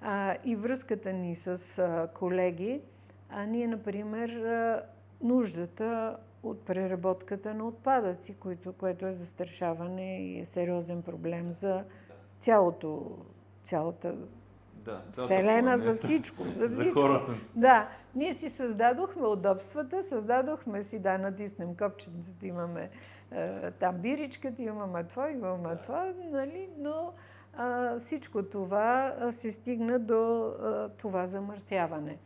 а, 0.00 0.36
и 0.44 0.56
връзката 0.56 1.12
ни 1.12 1.36
с 1.36 1.78
а, 1.78 2.08
колеги, 2.14 2.80
а 3.28 3.46
ние, 3.46 3.66
например, 3.66 4.30
а, 4.30 4.82
нуждата 5.22 6.16
от 6.42 6.64
преработката 6.64 7.54
на 7.54 7.68
отпадъци, 7.68 8.34
което, 8.34 8.72
което 8.72 9.06
е 9.06 9.12
застрашаване 9.12 10.18
и 10.22 10.40
е 10.40 10.46
сериозен 10.46 11.02
проблем 11.02 11.52
за 11.52 11.84
цялото, 12.38 13.18
цялата 13.62 14.14
да, 14.84 15.02
Вселена 15.12 15.78
за 15.78 15.94
всичко. 15.94 16.44
За, 16.44 16.68
всичко. 16.68 16.84
за 16.84 16.92
хората. 16.92 17.32
Да. 17.54 17.88
Ние 18.14 18.34
си 18.34 18.50
създадохме 18.50 19.26
удобствата, 19.26 20.02
създадохме 20.02 20.82
си, 20.82 20.98
да, 20.98 21.18
натиснем 21.18 21.76
копченцето, 21.76 22.46
имаме 22.46 22.90
е, 23.32 23.70
там 23.70 23.98
биричката, 23.98 24.62
имаме 24.62 25.04
това, 25.04 25.30
имаме 25.30 25.68
да. 25.68 25.76
това, 25.76 26.12
нали, 26.30 26.68
но 26.78 27.12
е, 27.60 27.98
всичко 27.98 28.42
това 28.42 29.14
се 29.30 29.52
стигна 29.52 29.98
до 29.98 30.48
е, 30.48 30.88
това 30.88 31.26
замърсяване. 31.26 32.18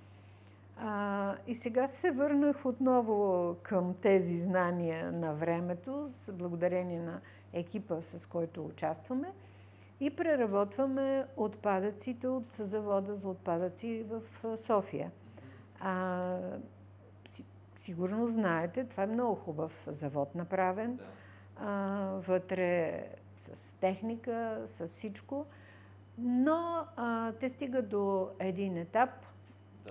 А, 0.80 1.34
и 1.46 1.54
сега 1.54 1.88
се 1.88 2.10
върнах 2.10 2.66
отново 2.66 3.56
към 3.62 3.94
тези 4.02 4.38
знания 4.38 5.12
на 5.12 5.34
времето, 5.34 6.08
с 6.12 6.32
благодарение 6.32 7.00
на 7.00 7.20
екипа, 7.52 8.02
с 8.02 8.26
който 8.26 8.64
участваме 8.64 9.32
и 10.00 10.16
преработваме 10.16 11.26
отпадъците 11.36 12.28
от 12.28 12.52
завода 12.52 13.14
за 13.14 13.28
отпадъци 13.28 14.04
в 14.08 14.22
София. 14.56 15.10
А, 15.80 16.38
сигурно 17.76 18.26
знаете, 18.26 18.84
това 18.84 19.02
е 19.02 19.06
много 19.06 19.34
хубав 19.34 19.86
завод 19.86 20.34
направен. 20.34 20.98
А, 21.56 22.08
вътре 22.26 23.04
с 23.36 23.74
техника, 23.74 24.62
с 24.66 24.86
всичко. 24.86 25.46
Но 26.18 26.86
а, 26.96 27.32
те 27.32 27.48
стигат 27.48 27.88
до 27.88 28.30
един 28.38 28.76
етап 28.76 29.10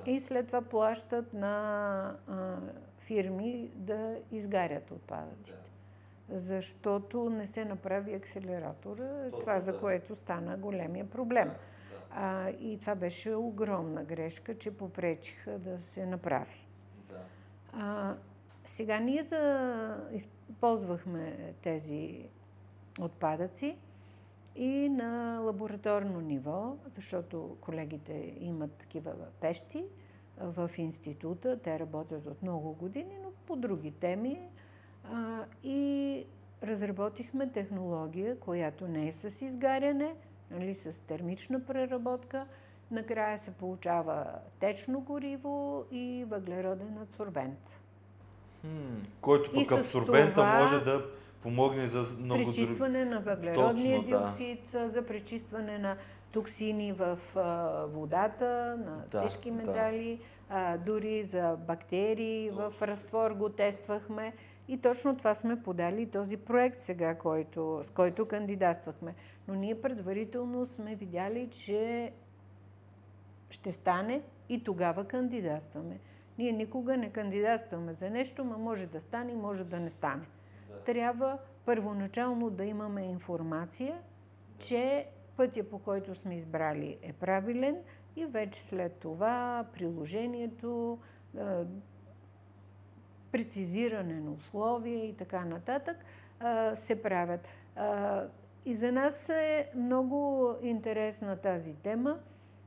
да. 0.05 0.11
и 0.11 0.19
след 0.19 0.47
това 0.47 0.61
плащат 0.61 1.33
на 1.33 2.17
а, 2.27 2.57
фирми 2.99 3.71
да 3.75 4.15
изгарят 4.31 4.91
отпадъците. 4.91 5.57
Да. 5.57 5.62
Защото 6.29 7.29
не 7.29 7.47
се 7.47 7.65
направи 7.65 8.13
акселератора, 8.13 9.23
Точно, 9.23 9.39
това 9.39 9.59
за 9.59 9.71
да. 9.71 9.79
което 9.79 10.15
стана 10.15 10.57
големия 10.57 11.09
проблем. 11.09 11.47
Да, 11.47 11.53
да. 11.53 11.57
А, 12.11 12.49
и 12.49 12.77
това 12.79 12.95
беше 12.95 13.35
огромна 13.35 14.03
грешка, 14.03 14.57
че 14.57 14.77
попречиха 14.77 15.59
да 15.59 15.79
се 15.79 16.05
направи. 16.05 16.67
Да. 17.09 17.21
А, 17.73 18.15
сега 18.65 18.99
ние 18.99 19.23
за... 19.23 20.09
използвахме 20.13 21.53
тези 21.61 22.29
отпадъци 23.01 23.77
и 24.55 24.89
на 24.89 25.39
лабораторно 25.39 26.21
ниво, 26.21 26.75
защото 26.87 27.57
колегите 27.61 28.33
имат 28.39 28.71
такива 28.71 29.13
пещи 29.41 29.85
в 30.37 30.71
института, 30.77 31.59
те 31.63 31.79
работят 31.79 32.25
от 32.25 32.41
много 32.41 32.73
години, 32.73 33.17
но 33.23 33.31
по 33.45 33.55
други 33.55 33.91
теми. 33.91 34.49
А, 35.11 35.43
и 35.63 36.25
разработихме 36.63 37.49
технология, 37.49 38.39
която 38.39 38.87
не 38.87 39.07
е 39.07 39.11
с 39.11 39.41
изгаряне, 39.45 40.15
нали, 40.51 40.73
с 40.73 41.05
термична 41.05 41.65
преработка. 41.65 42.45
Накрая 42.91 43.37
се 43.37 43.51
получава 43.51 44.25
течно 44.59 44.99
гориво 44.99 45.85
и 45.91 46.25
въглероден 46.27 46.97
адсорбент. 46.97 47.79
Хм, 48.61 49.01
който 49.21 49.51
пък 49.53 49.71
абсорбента 49.71 50.33
това... 50.33 50.63
може 50.63 50.83
да 50.83 51.05
помогне 51.41 51.87
за 51.87 52.05
много 52.19 52.43
Пречистване 52.43 53.05
на 53.05 53.19
въглеродния 53.19 53.97
Точно, 53.97 54.17
диоксид, 54.17 54.59
да. 54.71 54.89
за 54.89 55.05
пречистване 55.05 55.77
на 55.77 55.97
токсини 56.31 56.91
в 56.91 57.19
а, 57.35 57.85
водата, 57.85 58.77
на 58.85 59.03
да, 59.11 59.21
тежки 59.21 59.51
метали, 59.51 60.19
да. 60.49 60.55
а, 60.55 60.77
дори 60.77 61.23
за 61.23 61.57
бактерии 61.67 62.49
Точно. 62.49 62.71
в 62.71 62.81
разтвор 62.81 63.31
го 63.31 63.49
тествахме. 63.49 64.33
И 64.67 64.77
точно 64.77 65.17
това 65.17 65.33
сме 65.33 65.63
подали 65.63 66.05
този 66.05 66.37
проект 66.37 66.79
сега, 66.79 67.15
който, 67.15 67.79
с 67.83 67.89
който 67.89 68.25
кандидатствахме. 68.25 69.15
Но 69.47 69.55
ние 69.55 69.81
предварително 69.81 70.65
сме 70.65 70.95
видяли, 70.95 71.49
че 71.49 72.11
ще 73.49 73.71
стане 73.71 74.21
и 74.49 74.63
тогава 74.63 75.05
кандидатстваме. 75.05 75.99
Ние 76.37 76.51
никога 76.51 76.97
не 76.97 77.09
кандидатстваме 77.09 77.93
за 77.93 78.09
нещо, 78.09 78.43
но 78.43 78.57
може 78.57 78.87
да 78.87 79.01
стане, 79.01 79.33
може 79.33 79.63
да 79.63 79.79
не 79.79 79.89
стане 79.89 80.25
трябва 80.85 81.37
първоначално 81.65 82.49
да 82.49 82.65
имаме 82.65 83.01
информация, 83.01 83.99
че 84.59 85.07
пътя 85.37 85.63
по 85.63 85.79
който 85.79 86.15
сме 86.15 86.35
избрали 86.35 86.97
е 87.01 87.13
правилен 87.13 87.77
и 88.15 88.25
вече 88.25 88.63
след 88.63 88.93
това 88.93 89.65
приложението, 89.73 90.99
прецизиране 93.33 94.19
на 94.19 94.31
условия 94.31 95.05
и 95.05 95.17
така 95.17 95.45
нататък 95.45 95.97
се 96.73 97.01
правят. 97.03 97.47
И 98.65 98.75
за 98.75 98.91
нас 98.91 99.29
е 99.29 99.69
много 99.75 100.51
интересна 100.61 101.37
тази 101.37 101.73
тема, 101.73 102.19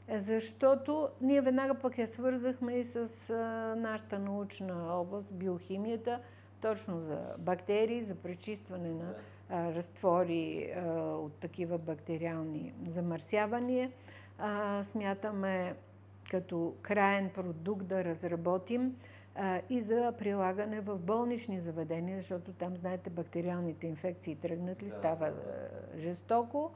защото 0.09 1.09
ние 1.21 1.41
веднага 1.41 1.75
пък 1.75 1.99
я 1.99 2.07
свързахме 2.07 2.73
и 2.73 2.85
с 2.85 3.33
нашата 3.77 4.19
научна 4.19 5.01
област, 5.01 5.33
биохимията– 5.33 6.21
точно 6.61 7.01
за 7.01 7.19
бактерии, 7.39 8.03
за 8.03 8.15
пречистване 8.15 8.91
на 8.93 9.15
разтвори 9.75 10.75
от 10.97 11.33
такива 11.33 11.79
бактериални 11.79 12.73
замърсявания. 12.87 13.91
Смятаме 14.83 15.75
като 16.31 16.75
краен 16.83 17.31
продукт 17.35 17.87
да 17.87 18.05
разработим 18.05 18.97
а, 19.39 19.61
и 19.71 19.81
за 19.81 20.13
прилагане 20.19 20.81
в 20.81 20.99
болнични 20.99 21.61
заведения, 21.61 22.17
защото 22.17 22.53
там, 22.53 22.77
знаете, 22.77 23.11
бактериалните 23.11 23.87
инфекции 23.87 24.37
тръгнат 24.37 24.83
ли, 24.83 24.91
става 24.91 25.33
жестоко. 25.99 26.71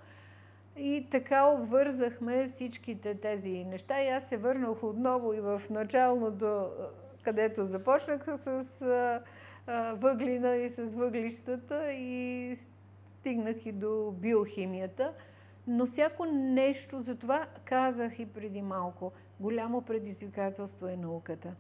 И 0.77 1.07
така 1.11 1.47
обвързахме 1.47 2.49
всичките 2.49 3.15
тези 3.15 3.65
неща 3.65 4.03
и 4.03 4.09
аз 4.09 4.29
се 4.29 4.37
върнах 4.37 4.85
отново 4.85 5.35
и 5.35 5.41
в 5.41 5.63
началното, 5.71 6.71
където 7.23 7.67
започнах 7.67 8.27
с 8.39 8.83
а, 9.67 9.95
въглина 9.95 10.57
и 10.57 10.71
с 10.71 10.85
въглищата 10.95 11.93
и 11.93 12.57
стигнах 13.07 13.67
и 13.67 13.73
до 13.73 14.11
биохимията. 14.11 15.13
Но 15.67 15.87
всяко 15.87 16.25
нещо, 16.27 17.03
за 17.03 17.17
това 17.17 17.47
казах 17.65 18.19
и 18.19 18.27
преди 18.27 18.63
малко, 18.63 19.13
голямо 19.41 19.83
предизвикателство 19.83 20.87
е 20.87 20.97
науката. 20.97 21.55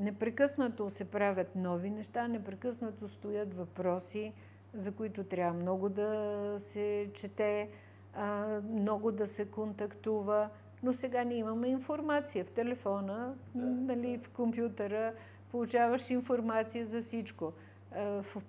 Непрекъснато 0.00 0.90
се 0.90 1.04
правят 1.04 1.56
нови 1.56 1.90
неща, 1.90 2.28
непрекъснато 2.28 3.08
стоят 3.08 3.54
въпроси, 3.54 4.32
за 4.74 4.92
които 4.92 5.24
трябва 5.24 5.60
много 5.60 5.88
да 5.88 6.54
се 6.58 7.10
чете, 7.14 7.68
много 8.70 9.12
да 9.12 9.26
се 9.26 9.44
контактува. 9.44 10.48
Но 10.82 10.92
сега 10.92 11.24
ние 11.24 11.38
имаме 11.38 11.68
информация 11.68 12.44
в 12.44 12.50
телефона, 12.50 13.34
да, 13.54 13.66
нали, 13.66 14.18
в 14.18 14.28
компютъра, 14.28 15.12
получаваш 15.50 16.10
информация 16.10 16.86
за 16.86 17.02
всичко. 17.02 17.52
В 17.92 18.42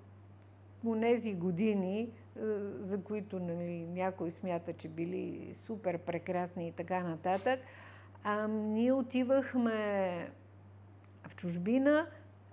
тези 1.01 1.33
години, 1.33 2.09
за 2.79 3.03
които 3.03 3.39
нали, 3.39 3.85
някой 3.85 4.31
смята, 4.31 4.73
че 4.73 4.87
били 4.87 5.51
супер 5.53 5.97
прекрасни 5.97 6.67
и 6.67 6.71
така 6.71 6.99
нататък, 7.03 7.59
а, 8.23 8.47
ние 8.47 8.93
отивахме 8.93 10.31
в 11.31 11.35
чужбина, 11.35 12.07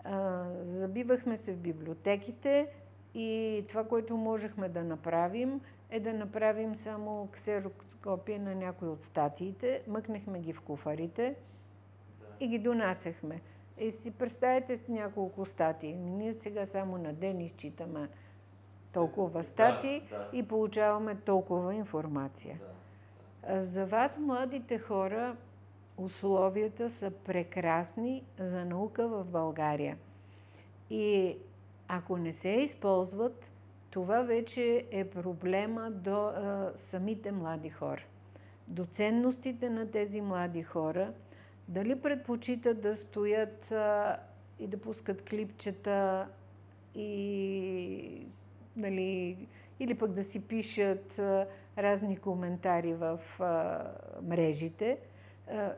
а, 0.05 0.45
забивахме 0.67 1.37
се 1.37 1.53
в 1.53 1.57
библиотеките 1.57 2.69
и 3.15 3.65
това, 3.69 3.85
което 3.85 4.17
можехме 4.17 4.69
да 4.69 4.85
направим, 4.85 5.61
е 5.91 6.01
да 6.01 6.13
направим 6.13 6.75
само 6.75 7.29
ксерокопия 7.33 8.41
на 8.41 8.55
някои 8.55 8.89
от 8.89 9.05
статиите, 9.05 9.83
мъкнехме 9.89 10.41
ги 10.41 10.53
в 10.53 10.61
куфарите 10.61 11.35
да. 12.21 12.27
и 12.41 12.49
ги 12.49 12.59
донасяхме. 12.59 13.41
И 13.79 13.91
си 13.91 14.11
представете 14.11 14.77
с 14.77 14.89
няколко 14.89 15.47
статии. 15.47 15.95
Ние 15.95 16.33
сега 16.33 16.67
само 16.67 16.99
на 16.99 17.13
ден 17.13 17.41
изчитаме 17.41 18.09
толкова 18.93 19.45
статии 19.45 20.01
да, 20.11 20.19
да. 20.19 20.29
и 20.33 20.43
получаваме 20.43 21.15
толкова 21.15 21.75
информация. 21.75 22.61
Да, 22.61 23.55
да. 23.55 23.63
За 23.63 23.87
вас, 23.87 24.19
младите 24.19 24.79
хора, 24.79 25.37
условията 25.99 26.91
са 26.91 27.11
прекрасни 27.11 28.25
за 28.39 28.65
наука 28.65 29.09
в 29.09 29.25
България. 29.25 29.99
И 30.91 31.37
ако 31.89 32.17
не 32.17 32.33
се 32.33 32.51
използват, 32.51 33.51
това 33.91 34.23
вече 34.23 34.87
е 34.91 35.11
проблема 35.11 35.91
до 35.91 36.27
а, 36.27 36.73
самите 36.77 37.33
млади 37.33 37.71
хора. 37.71 38.03
До 38.69 38.85
ценностите 38.85 39.71
на 39.71 39.91
тези 39.91 40.21
млади 40.21 40.63
хора– 40.63 41.13
дали 41.69 42.01
предпочитат 42.01 42.81
да 42.81 42.97
стоят 42.97 43.73
а, 43.73 44.17
и 44.59 44.67
да 44.67 44.81
пускат 44.81 45.29
клипчета 45.29 46.29
и 46.95 48.27
нали, 48.77 49.39
или 49.81 49.95
пък 49.95 50.13
да 50.13 50.25
си 50.25 50.49
пишат 50.49 51.19
а, 51.19 51.47
разни 51.79 52.17
коментари 52.17 52.95
в 52.95 53.21
а, 53.41 53.85
мрежите. 54.23 54.99
А, 55.53 55.73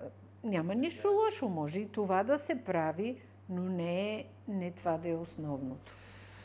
няма 0.44 0.74
нищо 0.74 1.08
лошо. 1.08 1.48
Може 1.48 1.80
и 1.80 1.88
това 1.88 2.24
да 2.24 2.38
се 2.38 2.64
прави, 2.64 3.16
но 3.48 3.62
не, 3.62 4.24
не 4.48 4.70
това 4.70 4.98
да 4.98 5.08
е 5.08 5.14
основното. 5.14 5.92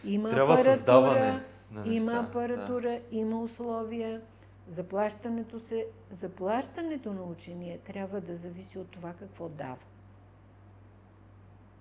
Има 0.03 0.29
Трябва 0.29 0.53
апаратура, 0.53 1.41
на 1.71 1.85
неща, 1.85 1.93
има 1.93 2.11
апаратура, 2.11 2.89
да. 2.89 3.01
има 3.11 3.41
условия. 3.41 4.21
Заплащането, 4.67 5.59
се, 5.59 5.85
заплащането 6.09 7.13
на 7.13 7.23
учения 7.23 7.79
трябва 7.79 8.21
да 8.21 8.35
зависи 8.35 8.79
от 8.79 8.88
това 8.91 9.13
какво 9.13 9.49
дава. 9.49 9.77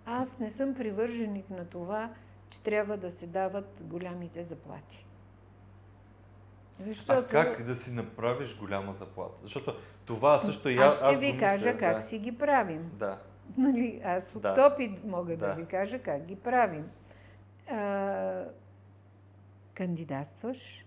Аз 0.07 0.39
не 0.39 0.51
съм 0.51 0.75
привърженик 0.75 1.51
на 1.51 1.65
това, 1.65 2.11
че 2.51 2.61
трябва 2.61 2.97
да 2.97 3.11
се 3.11 3.27
дават 3.27 3.81
голямите 3.81 4.45
заплати. 4.45 5.07
Защото... 6.79 7.19
А 7.19 7.27
как 7.29 7.63
да 7.63 7.75
си 7.75 7.93
направиш 7.93 8.57
голяма 8.57 8.95
заплата? 8.95 9.39
Защото 9.43 9.75
това 10.05 10.39
също 10.39 10.69
и 10.69 10.77
аз. 10.77 11.03
Аз 11.03 11.09
ще 11.09 11.17
ви 11.17 11.27
мисля, 11.27 11.41
кажа 11.41 11.79
как 11.79 11.97
да. 11.97 12.03
си 12.03 12.19
ги 12.19 12.39
правим. 12.39 12.91
Да. 12.95 13.19
Нали, 13.57 14.01
аз 14.05 14.35
от 14.35 14.43
да. 14.43 14.71
опит 14.73 15.05
мога 15.05 15.37
да. 15.37 15.47
да 15.47 15.55
ви 15.55 15.67
кажа 15.67 15.99
как 15.99 16.25
ги 16.25 16.37
правим. 16.37 16.91
А, 17.71 18.45
кандидатстваш. 19.75 20.87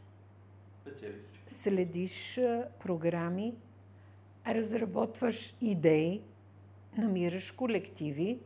Печелиш 0.86 1.28
следиш 1.48 2.40
програми, 2.80 3.56
разработваш 4.48 5.56
идеи, 5.62 6.22
намираш 6.98 7.52
колективи, 7.52 8.40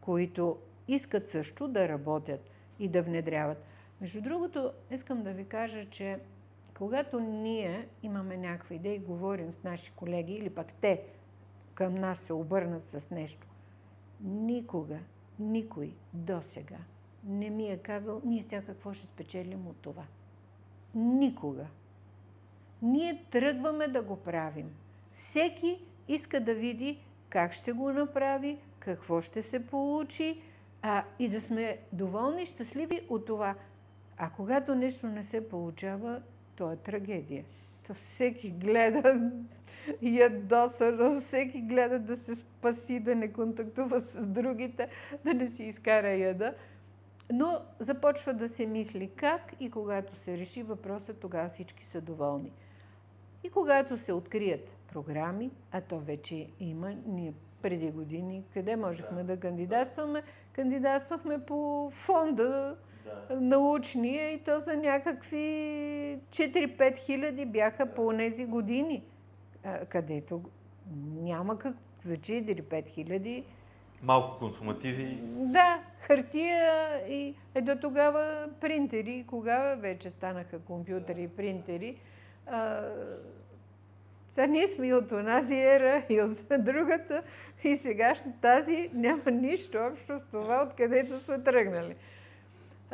които 0.00 0.58
искат 0.88 1.28
също 1.28 1.68
да 1.68 1.88
работят 1.88 2.50
и 2.78 2.88
да 2.88 3.02
внедряват. 3.02 3.64
Между 4.00 4.20
другото, 4.20 4.72
искам 4.90 5.22
да 5.22 5.32
ви 5.32 5.44
кажа, 5.44 5.90
че 5.90 6.18
когато 6.78 7.20
ние 7.20 7.88
имаме 8.02 8.36
някаква 8.36 8.74
идея 8.74 8.94
и 8.94 8.98
говорим 8.98 9.52
с 9.52 9.62
наши 9.62 9.92
колеги, 9.92 10.32
или 10.32 10.50
пък 10.50 10.72
те 10.72 11.02
към 11.74 11.94
нас 11.94 12.18
се 12.18 12.32
обърнат 12.32 12.82
с 12.82 13.10
нещо, 13.10 13.48
никога, 14.20 14.98
никой 15.38 15.94
до 16.12 16.42
сега 16.42 16.78
не 17.24 17.50
ми 17.50 17.70
е 17.70 17.76
казал, 17.76 18.20
ние 18.24 18.42
сега 18.42 18.62
какво 18.62 18.92
ще 18.92 19.06
спечелим 19.06 19.66
от 19.66 19.76
това. 19.76 20.04
Никога. 20.94 21.66
Ние 22.82 23.24
тръгваме 23.30 23.88
да 23.88 24.02
го 24.02 24.16
правим. 24.16 24.74
Всеки 25.14 25.84
иска 26.08 26.40
да 26.40 26.54
види 26.54 27.04
как 27.28 27.52
ще 27.52 27.72
го 27.72 27.92
направи, 27.92 28.58
какво 28.78 29.20
ще 29.20 29.42
се 29.42 29.66
получи 29.66 30.42
а, 30.82 31.04
и 31.18 31.28
да 31.28 31.40
сме 31.40 31.78
доволни, 31.92 32.46
щастливи 32.46 33.00
от 33.08 33.26
това. 33.26 33.54
А 34.16 34.30
когато 34.30 34.74
нещо 34.74 35.06
не 35.06 35.24
се 35.24 35.48
получава, 35.48 36.22
то 36.56 36.72
е 36.72 36.76
трагедия. 36.76 37.44
То 37.86 37.94
всеки 37.94 38.50
гледа 38.50 39.30
ядосано, 40.02 41.20
всеки 41.20 41.60
гледа 41.60 41.98
да 41.98 42.16
се 42.16 42.34
спаси, 42.34 43.00
да 43.00 43.14
не 43.14 43.32
контактува 43.32 44.00
с 44.00 44.26
другите, 44.26 44.88
да 45.24 45.34
не 45.34 45.48
си 45.48 45.64
изкара 45.64 46.10
яда. 46.10 46.54
Но 47.32 47.60
започва 47.78 48.34
да 48.34 48.48
се 48.48 48.66
мисли 48.66 49.10
как 49.16 49.54
и 49.60 49.70
когато 49.70 50.16
се 50.16 50.38
реши 50.38 50.62
въпроса, 50.62 51.14
тогава 51.14 51.48
всички 51.48 51.86
са 51.86 52.00
доволни. 52.00 52.52
И 53.44 53.50
когато 53.50 53.98
се 53.98 54.12
открият 54.12 54.68
програми, 54.92 55.50
а 55.72 55.80
то 55.80 55.98
вече 55.98 56.48
има, 56.60 56.94
ние 57.06 57.32
преди 57.62 57.90
години, 57.90 58.44
къде 58.54 58.76
можехме 58.76 59.24
да, 59.24 59.36
да 59.36 59.40
кандидатстваме? 59.40 60.22
Кандидатствахме 60.52 61.44
по 61.44 61.90
фонда 61.94 62.76
да. 63.04 63.40
научния 63.40 64.32
и 64.32 64.38
то 64.38 64.60
за 64.60 64.76
някакви 64.76 65.36
4-5 66.30 66.98
хиляди 66.98 67.46
бяха 67.46 67.86
да. 67.86 67.94
по 67.94 68.16
тези 68.16 68.44
години, 68.44 69.02
където 69.88 70.42
няма 71.12 71.58
как 71.58 71.76
за 71.98 72.16
4-5 72.16 72.88
хиляди. 72.88 73.44
Малко 74.02 74.38
консумативи. 74.38 75.18
Да, 75.22 75.82
хартия 76.00 76.66
и 77.08 77.34
е 77.54 77.60
до 77.60 77.76
тогава 77.76 78.48
принтери, 78.60 79.24
кога 79.26 79.74
вече 79.74 80.10
станаха 80.10 80.58
компютъри 80.58 81.22
и 81.22 81.28
принтери. 81.28 82.00
А, 82.46 82.82
сега 84.30 84.46
ние 84.46 84.68
сме 84.68 84.86
и 84.86 84.94
от 84.94 85.12
онази 85.12 85.54
ера, 85.54 86.02
и 86.08 86.20
от 86.20 86.64
другата, 86.64 87.22
и 87.64 87.76
сега 87.76 88.14
тази 88.40 88.90
няма 88.94 89.30
нищо 89.30 89.78
общо 89.92 90.18
с 90.18 90.24
това, 90.30 90.66
откъдето 90.68 91.18
сме 91.18 91.42
тръгнали. 91.42 91.94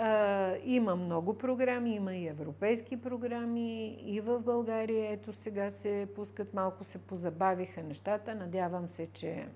А, 0.01 0.55
има 0.64 0.96
много 0.96 1.38
програми, 1.38 1.94
има 1.94 2.14
и 2.14 2.26
европейски 2.26 3.01
програми, 3.01 3.99
и 4.05 4.20
в 4.20 4.40
България. 4.40 5.12
Ето 5.12 5.32
сега 5.32 5.70
се 5.70 6.09
пускат, 6.14 6.55
малко 6.55 6.84
се 6.84 6.99
позабавиха 6.99 7.82
нещата. 7.82 8.34
Надявам 8.34 8.88
се, 8.88 9.07
че 9.12 9.46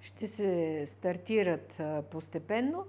ще 0.00 0.26
се 0.26 0.84
стартират 0.86 1.82
постепенно 2.10 2.86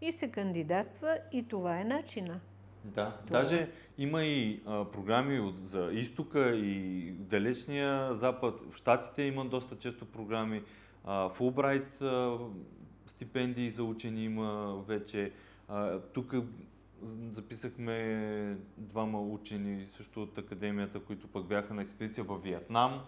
и 0.00 0.12
се 0.12 0.30
кандидатства 0.30 1.18
и 1.32 1.48
това 1.48 1.80
е 1.80 1.84
начина. 1.84 2.40
Да, 2.84 3.16
това... 3.26 3.38
даже 3.38 3.70
има 3.98 4.24
и 4.24 4.62
а, 4.66 4.84
програми 4.84 5.40
от, 5.40 5.68
за 5.68 5.90
изтока 5.92 6.56
и 6.56 7.10
далечния 7.10 8.14
запад. 8.14 8.60
В 8.70 8.76
Штатите 8.76 9.22
има 9.22 9.44
доста 9.44 9.78
често 9.78 10.04
програми. 10.04 10.62
А, 11.04 11.30
а, 12.00 12.38
стипендии 13.20 13.70
за 13.70 13.84
учени 13.84 14.24
има 14.24 14.76
вече. 14.88 15.32
Тук 16.12 16.34
записахме 17.32 18.56
двама 18.76 19.20
учени 19.20 19.86
също 19.90 20.22
от 20.22 20.38
академията, 20.38 21.00
които 21.00 21.28
пък 21.28 21.46
бяха 21.46 21.74
на 21.74 21.82
експедиция 21.82 22.24
в 22.24 22.38
Виетнам. 22.38 23.00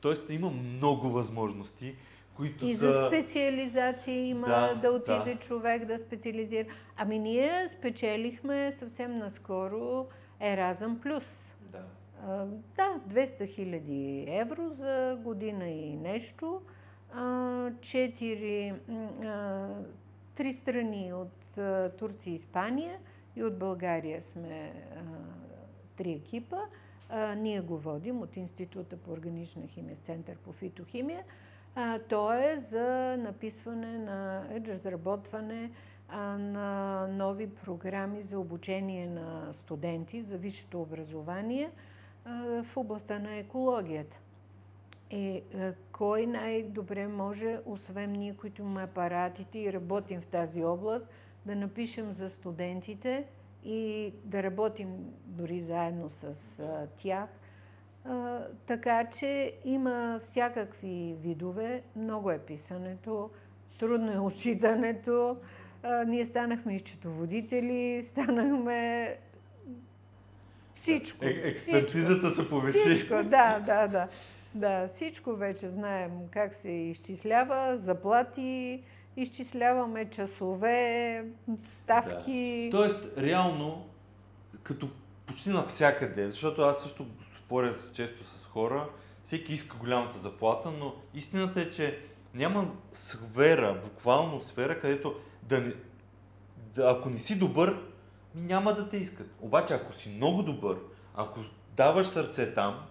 Тоест 0.00 0.22
има 0.30 0.50
много 0.50 1.10
възможности 1.10 1.94
които 2.36 2.66
и 2.66 2.74
са... 2.74 2.92
за 2.92 3.06
специализация 3.06 4.26
има 4.26 4.46
да, 4.46 4.74
да 4.74 4.90
отиде 4.90 5.34
да. 5.34 5.40
човек 5.40 5.84
да 5.84 5.98
специализира. 5.98 6.68
Ами 6.96 7.18
ние 7.18 7.68
спечелихме 7.68 8.72
съвсем 8.72 9.18
наскоро 9.18 10.06
Еразъм 10.40 11.00
Плюс. 11.00 11.54
Да. 11.72 11.84
А, 12.26 12.46
да, 12.76 13.00
200 13.08 13.54
хиляди 13.54 14.24
евро 14.28 14.70
за 14.70 15.18
година 15.24 15.68
и 15.68 15.96
нещо. 15.96 16.60
Четири, 17.80 18.74
три 20.34 20.52
страни 20.52 21.12
от 21.12 21.58
Турция 21.98 22.32
и 22.32 22.34
Испания 22.34 22.98
и 23.36 23.42
от 23.42 23.58
България 23.58 24.22
сме 24.22 24.72
три 25.96 26.12
екипа. 26.12 26.58
Ние 27.36 27.60
го 27.60 27.78
водим 27.78 28.22
от 28.22 28.36
Института 28.36 28.96
по 28.96 29.10
органична 29.10 29.66
химия, 29.66 29.96
Център 29.96 30.36
по 30.36 30.52
фитохимия. 30.52 31.24
То 32.08 32.32
е 32.32 32.58
за 32.58 33.16
написване 33.18 33.98
на, 33.98 34.44
разработване 34.66 35.70
на 36.38 37.06
нови 37.06 37.54
програми 37.54 38.22
за 38.22 38.38
обучение 38.38 39.06
на 39.06 39.52
студенти 39.52 40.22
за 40.22 40.38
висшето 40.38 40.82
образование 40.82 41.70
в 42.62 42.76
областта 42.76 43.18
на 43.18 43.36
екологията. 43.36 44.20
И 45.10 45.42
а, 45.54 45.72
кой 45.92 46.26
най-добре 46.26 47.06
може, 47.06 47.58
освен 47.66 48.12
ние, 48.12 48.36
които 48.36 48.62
имаме 48.62 48.82
апаратите 48.82 49.58
и 49.58 49.72
работим 49.72 50.20
в 50.20 50.26
тази 50.26 50.64
област, 50.64 51.10
да 51.46 51.56
напишем 51.56 52.10
за 52.10 52.30
студентите 52.30 53.24
и 53.64 54.12
да 54.24 54.42
работим 54.42 54.88
дори 55.26 55.60
заедно 55.60 56.10
с 56.10 56.58
а, 56.60 56.86
тях– 56.96 57.28
а, 58.08 58.40
така 58.66 59.04
че 59.18 59.52
има 59.64 60.20
всякакви 60.22 61.16
видове. 61.22 61.82
Много 61.96 62.30
е 62.30 62.38
писането, 62.38 63.30
трудно 63.78 64.12
е 64.12 64.18
отчитането. 64.18 65.36
А, 65.82 66.04
ние 66.04 66.24
станахме 66.24 66.74
изчетоводители, 66.74 68.02
станахме 68.02 69.16
всичко. 70.74 71.24
Е, 71.24 71.28
експертизата 71.28 72.28
всичко. 72.28 72.42
се 72.42 72.50
повиши. 72.50 72.78
Всичко, 72.78 73.14
да, 73.14 73.58
да, 73.66 73.88
да. 73.88 74.08
Да, 74.58 74.88
всичко 74.88 75.36
вече 75.36 75.68
знаем 75.68 76.12
как 76.30 76.54
се 76.54 76.70
изчислява, 76.70 77.78
заплати, 77.78 78.82
изчисляваме 79.16 80.10
часове, 80.10 81.24
ставки. 81.66 82.68
Да. 82.72 82.78
Тоест, 82.78 83.18
реално, 83.18 83.86
като 84.62 84.88
почти 85.26 85.50
навсякъде, 85.50 86.30
защото 86.30 86.62
аз 86.62 86.82
също 86.82 87.06
споря 87.38 87.74
често 87.92 88.24
с 88.24 88.46
хора, 88.46 88.88
всеки 89.24 89.52
иска 89.52 89.76
голямата 89.76 90.18
заплата, 90.18 90.70
но 90.70 90.94
истината 91.14 91.60
е, 91.60 91.70
че 91.70 91.98
няма 92.34 92.70
сфера, 92.92 93.80
буквално 93.84 94.42
сфера, 94.42 94.80
където 94.80 95.14
да 95.42 95.60
не, 95.60 95.72
да, 96.74 96.94
ако 96.98 97.10
не 97.10 97.18
си 97.18 97.38
добър, 97.38 97.82
няма 98.34 98.74
да 98.74 98.88
те 98.88 98.96
искат. 98.96 99.30
Обаче 99.40 99.74
ако 99.74 99.92
си 99.92 100.08
много 100.08 100.42
добър, 100.42 100.78
ако 101.14 101.40
даваш 101.76 102.06
сърце 102.06 102.54
там, 102.54 102.86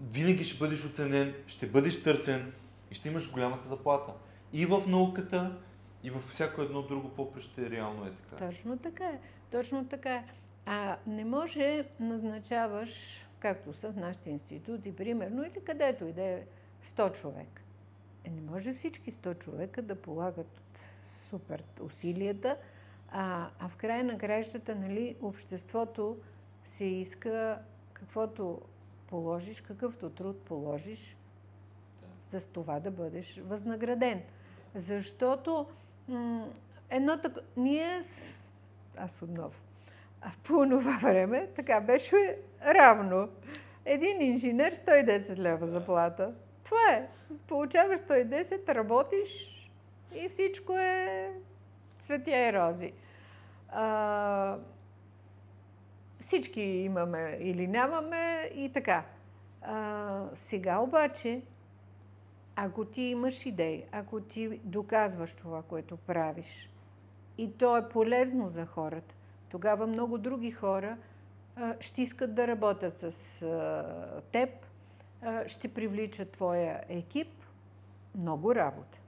винаги 0.00 0.44
ще 0.44 0.58
бъдеш 0.58 0.84
оценен, 0.84 1.34
ще 1.46 1.66
бъдеш 1.66 2.02
търсен 2.02 2.52
и 2.90 2.94
ще 2.94 3.08
имаш 3.08 3.32
голямата 3.32 3.68
заплата. 3.68 4.12
И 4.52 4.66
в 4.66 4.82
науката, 4.86 5.58
и 6.02 6.10
във 6.10 6.24
всяко 6.24 6.62
едно 6.62 6.82
друго 6.82 7.08
поприще 7.08 7.70
реално 7.70 8.06
е 8.06 8.10
така. 8.10 8.46
Точно 8.46 8.78
така 8.78 9.04
е. 9.04 9.20
Точно 9.50 9.88
така 9.88 10.14
е. 10.14 10.24
А 10.66 10.96
не 11.06 11.24
може 11.24 11.84
назначаваш, 12.00 13.24
както 13.38 13.72
са 13.72 13.92
в 13.92 13.96
нашите 13.96 14.30
институти, 14.30 14.96
примерно, 14.96 15.42
или 15.42 15.64
където 15.64 16.04
и 16.04 16.12
да 16.12 16.22
е 16.22 16.42
100 16.84 17.20
човек. 17.20 17.62
Е, 18.24 18.30
не 18.30 18.40
може 18.40 18.74
всички 18.74 19.12
100 19.12 19.38
човека 19.38 19.82
да 19.82 19.94
полагат 19.94 20.60
супер 21.30 21.62
усилията, 21.80 22.56
а, 23.08 23.48
а 23.58 23.68
в 23.68 23.76
края 23.76 24.04
на 24.04 24.18
краищата, 24.18 24.74
нали, 24.74 25.16
обществото 25.22 26.16
се 26.64 26.84
иска 26.84 27.58
каквото 27.92 28.60
положиш, 29.06 29.60
какъвто 29.60 30.10
труд 30.10 30.42
положиш, 30.42 31.16
да. 32.00 32.40
с 32.40 32.46
това 32.46 32.80
да 32.80 32.90
бъдеш 32.90 33.40
възнаграден. 33.44 34.22
Защото 34.74 35.66
м- 36.08 36.48
едно 36.90 37.20
така... 37.20 37.40
Ние... 37.56 38.00
Аз 38.96 39.22
отново 39.22 39.54
а 40.26 40.30
по 40.42 40.66
това 40.68 40.98
време 41.02 41.48
така 41.56 41.80
беше 41.80 42.38
равно. 42.64 43.28
Един 43.84 44.22
инженер 44.22 44.74
110 44.74 45.36
лева 45.36 45.66
заплата. 45.66 46.34
Това 46.64 46.92
е. 46.92 47.08
Получаваш 47.48 48.00
110, 48.00 48.74
работиш 48.74 49.30
и 50.14 50.28
всичко 50.28 50.72
е 50.72 51.32
цветя 51.98 52.48
и 52.48 52.52
рози. 52.52 52.92
А, 53.68 54.58
всички 56.20 56.60
имаме 56.60 57.38
или 57.40 57.66
нямаме 57.66 58.50
и 58.54 58.72
така. 58.72 59.04
А, 59.62 60.24
сега 60.34 60.78
обаче, 60.78 61.42
ако 62.56 62.84
ти 62.84 63.02
имаш 63.02 63.46
идеи, 63.46 63.84
ако 63.92 64.20
ти 64.20 64.60
доказваш 64.64 65.32
това, 65.32 65.62
което 65.62 65.96
правиш, 65.96 66.70
и 67.38 67.52
то 67.52 67.76
е 67.76 67.88
полезно 67.88 68.48
за 68.48 68.66
хората, 68.66 69.14
тогава 69.48 69.86
много 69.86 70.18
други 70.18 70.50
хора 70.50 70.96
а, 71.56 71.74
ще 71.80 72.02
искат 72.02 72.34
да 72.34 72.46
работят 72.46 72.98
с 72.98 73.42
а, 73.42 74.20
теб, 74.32 74.50
а, 75.22 75.48
ще 75.48 75.68
привличат 75.68 76.30
твоя 76.30 76.80
екип. 76.88 77.28
Много 78.14 78.54
работа. 78.54 78.98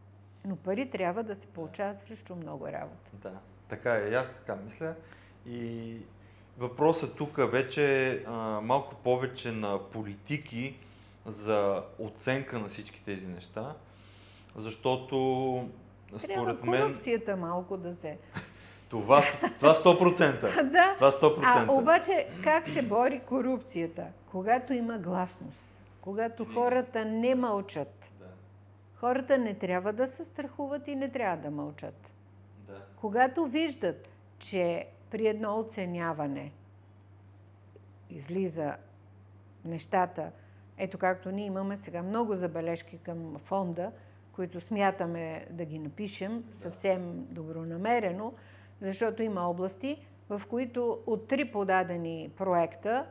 Но 0.44 0.56
пари 0.56 0.90
трябва 0.90 1.22
да 1.22 1.34
се 1.34 1.46
получават 1.46 2.00
срещу 2.00 2.36
много 2.36 2.68
работа. 2.68 3.10
Да, 3.12 3.32
така 3.68 3.94
е. 3.94 4.14
Аз 4.14 4.28
така 4.28 4.56
мисля. 4.56 4.94
И 5.46 5.96
въпросът 6.58 7.16
тук 7.16 7.36
вече 7.36 8.10
е 8.10 8.30
малко 8.62 8.94
повече 8.94 9.52
на 9.52 9.78
политики 9.78 10.76
за 11.26 11.82
оценка 11.98 12.58
на 12.58 12.68
всички 12.68 13.02
тези 13.04 13.26
неща, 13.26 13.74
защото 14.56 15.68
според 16.16 16.60
Трябва 16.60 16.60
корупцията 16.60 17.36
малко 17.36 17.76
да 17.76 17.94
се... 17.94 18.18
Това, 18.88 19.22
това 19.58 19.74
100%. 19.74 20.40
да. 20.70 20.94
Това 20.94 21.10
100%. 21.10 21.38
А 21.42 21.72
обаче 21.72 22.28
как 22.44 22.68
се 22.68 22.82
бори 22.82 23.20
корупцията? 23.20 24.06
Когато 24.30 24.72
има 24.72 24.98
гласност, 24.98 25.74
когато 26.00 26.44
хората 26.44 27.04
не 27.04 27.34
мълчат. 27.34 28.10
Да. 28.18 28.26
Хората 28.94 29.38
не 29.38 29.54
трябва 29.54 29.92
да 29.92 30.08
се 30.08 30.24
страхуват 30.24 30.88
и 30.88 30.96
не 30.96 31.08
трябва 31.08 31.36
да 31.36 31.50
мълчат. 31.50 32.10
Да. 32.66 32.82
Когато 32.96 33.46
виждат, 33.46 34.08
че 34.38 34.86
при 35.10 35.26
едно 35.26 35.58
оценяване 35.58 36.52
излиза 38.10 38.76
нещата, 39.64 40.30
ето 40.78 40.98
както 40.98 41.30
ние 41.30 41.46
имаме 41.46 41.76
сега 41.76 42.02
много 42.02 42.34
забележки 42.34 42.98
към 42.98 43.38
фонда, 43.38 43.92
които 44.32 44.60
смятаме 44.60 45.46
да 45.50 45.64
ги 45.64 45.78
напишем 45.78 46.44
съвсем 46.52 47.26
добронамерено, 47.30 48.32
защото 48.80 49.22
има 49.22 49.40
области, 49.48 50.06
в 50.28 50.42
които 50.50 51.02
от 51.06 51.28
три 51.28 51.52
подадени 51.52 52.30
проекта, 52.36 53.06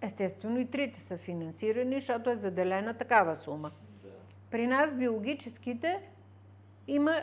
естествено 0.00 0.58
и 0.58 0.66
трите 0.66 1.00
са 1.00 1.18
финансирани, 1.18 1.94
защото 1.94 2.30
е 2.30 2.36
заделена 2.36 2.94
такава 2.94 3.36
сума. 3.36 3.70
При 4.50 4.66
нас 4.66 4.94
биологическите 4.94 6.00
има 6.86 7.20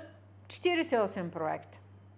48 0.48 1.30
проекта. 1.30 1.77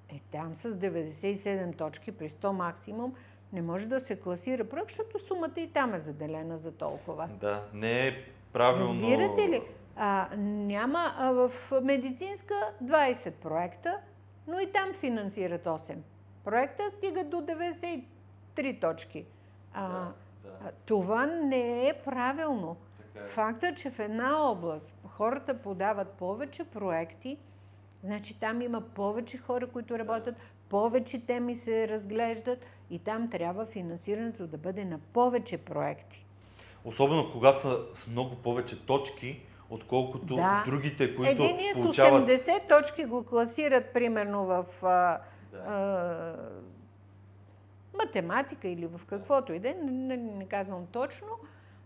Е, 0.09 0.19
там 0.31 0.55
с 0.55 0.71
97 0.71 1.77
точки 1.77 2.11
при 2.11 2.29
100 2.29 2.51
максимум 2.51 3.15
не 3.53 3.61
може 3.61 3.85
да 3.85 3.99
се 3.99 4.19
класира 4.19 4.63
проект, 4.63 4.89
защото 4.89 5.19
сумата 5.19 5.53
и 5.57 5.67
там 5.67 5.93
е 5.93 5.99
заделена 5.99 6.57
за 6.57 6.71
толкова. 6.71 7.29
Да, 7.39 7.63
не 7.73 8.07
е 8.07 8.13
правилно. 8.53 9.01
Разбирате 9.01 9.49
ли? 9.49 9.61
А, 9.95 10.27
няма 10.37 11.13
а 11.17 11.31
в 11.31 11.51
медицинска 11.83 12.53
20 12.83 13.31
проекта, 13.31 13.97
но 14.47 14.59
и 14.59 14.71
там 14.71 14.93
финансират 14.93 15.65
8 15.65 15.95
проекта, 16.43 16.89
стигат 16.89 17.29
до 17.29 17.37
93 17.37 18.81
точки. 18.81 19.25
А, 19.73 19.89
Да, 19.89 20.13
да. 20.43 20.71
това 20.85 21.25
не 21.25 21.87
е 21.87 21.93
правилно. 22.05 22.77
Така 23.13 23.25
е. 23.25 23.29
Факта, 23.29 23.73
че 23.75 23.89
в 23.89 23.99
една 23.99 24.51
област 24.51 24.93
хората 25.07 25.61
подават 25.61 26.09
повече 26.09 26.63
проекти, 26.63 27.37
значи 28.03 28.39
там 28.39 28.61
има 28.61 28.81
повече 28.81 29.37
хора, 29.37 29.67
които 29.67 29.99
работят, 29.99 30.35
повече 30.69 31.25
теми 31.25 31.55
се 31.55 31.87
разглеждат 31.87 32.65
и 32.89 32.99
там 32.99 33.29
трябва 33.29 33.65
финансирането 33.65 34.47
да 34.47 34.57
бъде 34.57 34.85
на 34.85 34.99
повече 35.13 35.57
проекти. 35.57 36.25
Особено 36.85 37.31
когато 37.31 37.61
са 37.61 37.79
с 37.95 38.07
много 38.07 38.35
повече 38.35 38.85
точки, 38.85 39.41
отколкото 39.69 40.35
Да. 40.35 40.63
другите, 40.67 41.15
които 41.15 41.31
Единия 41.31 41.75
с 41.75 41.81
получават... 41.81 42.29
80 42.29 42.69
точки 42.69 43.05
го 43.05 43.25
класират 43.25 43.93
примерно 43.93 44.45
в 44.45 44.65
а, 44.83 45.19
Да. 45.51 45.57
а, 45.57 46.35
математика 47.97 48.67
или 48.67 48.87
в 48.87 49.01
каквото 49.05 49.53
и 49.53 49.59
да 49.59 49.69
е, 49.69 49.73
не, 49.73 49.91
не, 49.91 50.17
не 50.17 50.45
казвам 50.45 50.87
точно, 50.91 51.27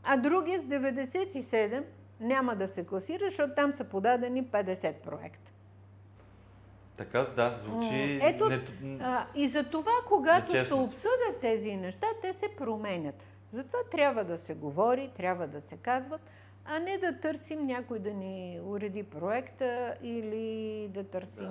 а 0.04 0.18
другия 0.18 0.62
с 0.62 0.66
97 0.66 1.84
няма 2.20 2.56
да 2.56 2.68
се 2.68 2.86
класира, 2.86 3.26
защото 3.26 3.54
там 3.56 3.74
са 3.74 3.84
подадени 3.84 4.44
50 4.44 4.94
проекта. 4.94 5.53
Така, 7.06 7.28
да, 7.36 7.58
звучи... 7.60 8.20
Ето, 8.22 8.50
не- 8.50 8.98
А, 9.02 9.26
и 9.36 9.48
за 9.48 9.64
това, 9.70 9.92
когато 10.08 10.66
се 10.66 10.74
обсъдят 10.74 11.38
тези 11.42 11.76
неща, 11.76 12.08
те 12.22 12.34
се 12.34 12.48
променят. 12.58 13.24
Затова 13.52 13.80
трябва 13.92 14.24
да 14.24 14.38
се 14.38 14.54
говори, 14.54 15.10
трябва 15.18 15.48
да 15.48 15.62
се 15.62 15.78
казват, 15.78 16.22
а 16.66 16.80
не 16.80 16.98
да 16.98 17.20
търсим 17.20 17.66
някой 17.66 18.00
да 18.00 18.14
ни 18.14 18.60
уреди 18.66 19.04
проекта 19.04 19.94
или 20.04 20.88
да 20.94 21.04
търсим 21.04 21.50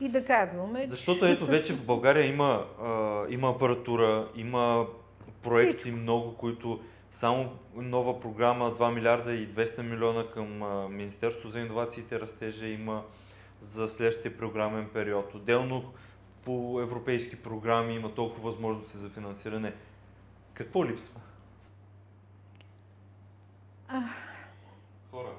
и 0.00 0.08
да 0.08 0.24
казваме, 0.24 0.86
Защото 0.88 1.26
ето 1.26 1.46
вече 1.46 1.72
в 1.72 1.84
България 1.86 2.26
има, 2.26 2.66
а, 2.82 3.22
има 3.28 3.50
апаратура, 3.50 4.28
има 4.36 4.86
проекти 5.42 5.76
Всичко. 5.78 5.98
много, 5.98 6.34
които 6.34 6.80
само 7.14 7.52
нова 7.74 8.20
програма 8.20 8.74
2 8.74 8.94
милиарда 8.94 9.34
и 9.34 9.48
200 9.48 9.82
милиона 9.82 10.30
към 10.30 10.58
Министерството 10.96 11.48
за 11.48 11.60
инновациите 11.60 12.20
растежа 12.20 12.66
има 12.66 13.04
за 13.62 13.88
следващия 13.88 14.36
програмен 14.36 14.90
период. 14.92 15.34
Отделно 15.34 15.92
по 16.44 16.80
европейски 16.80 17.42
програми 17.42 17.94
има 17.94 18.14
толкова 18.14 18.50
възможности 18.50 18.98
за 18.98 19.10
финансиране. 19.10 19.74
Какво 20.54 20.86
липсва? 20.86 21.20
А. 23.88 24.02
Хора. 25.10 25.32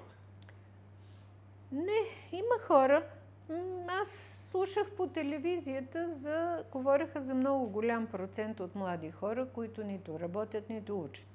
Не, 1.72 2.00
има 2.32 2.60
хора. 2.68 3.04
Аз 4.02 4.42
слушах 4.52 4.92
по 4.92 5.08
телевизията 5.08 6.14
за... 6.14 6.64
Говореха 6.72 7.22
за 7.22 7.34
много 7.34 7.70
голям 7.70 8.08
процент 8.08 8.60
от 8.60 8.76
млади 8.76 9.12
хора, 9.12 9.48
които 9.54 9.84
нито 9.84 10.20
работят, 10.20 10.70
нито 10.70 11.02
учат. 11.02 11.35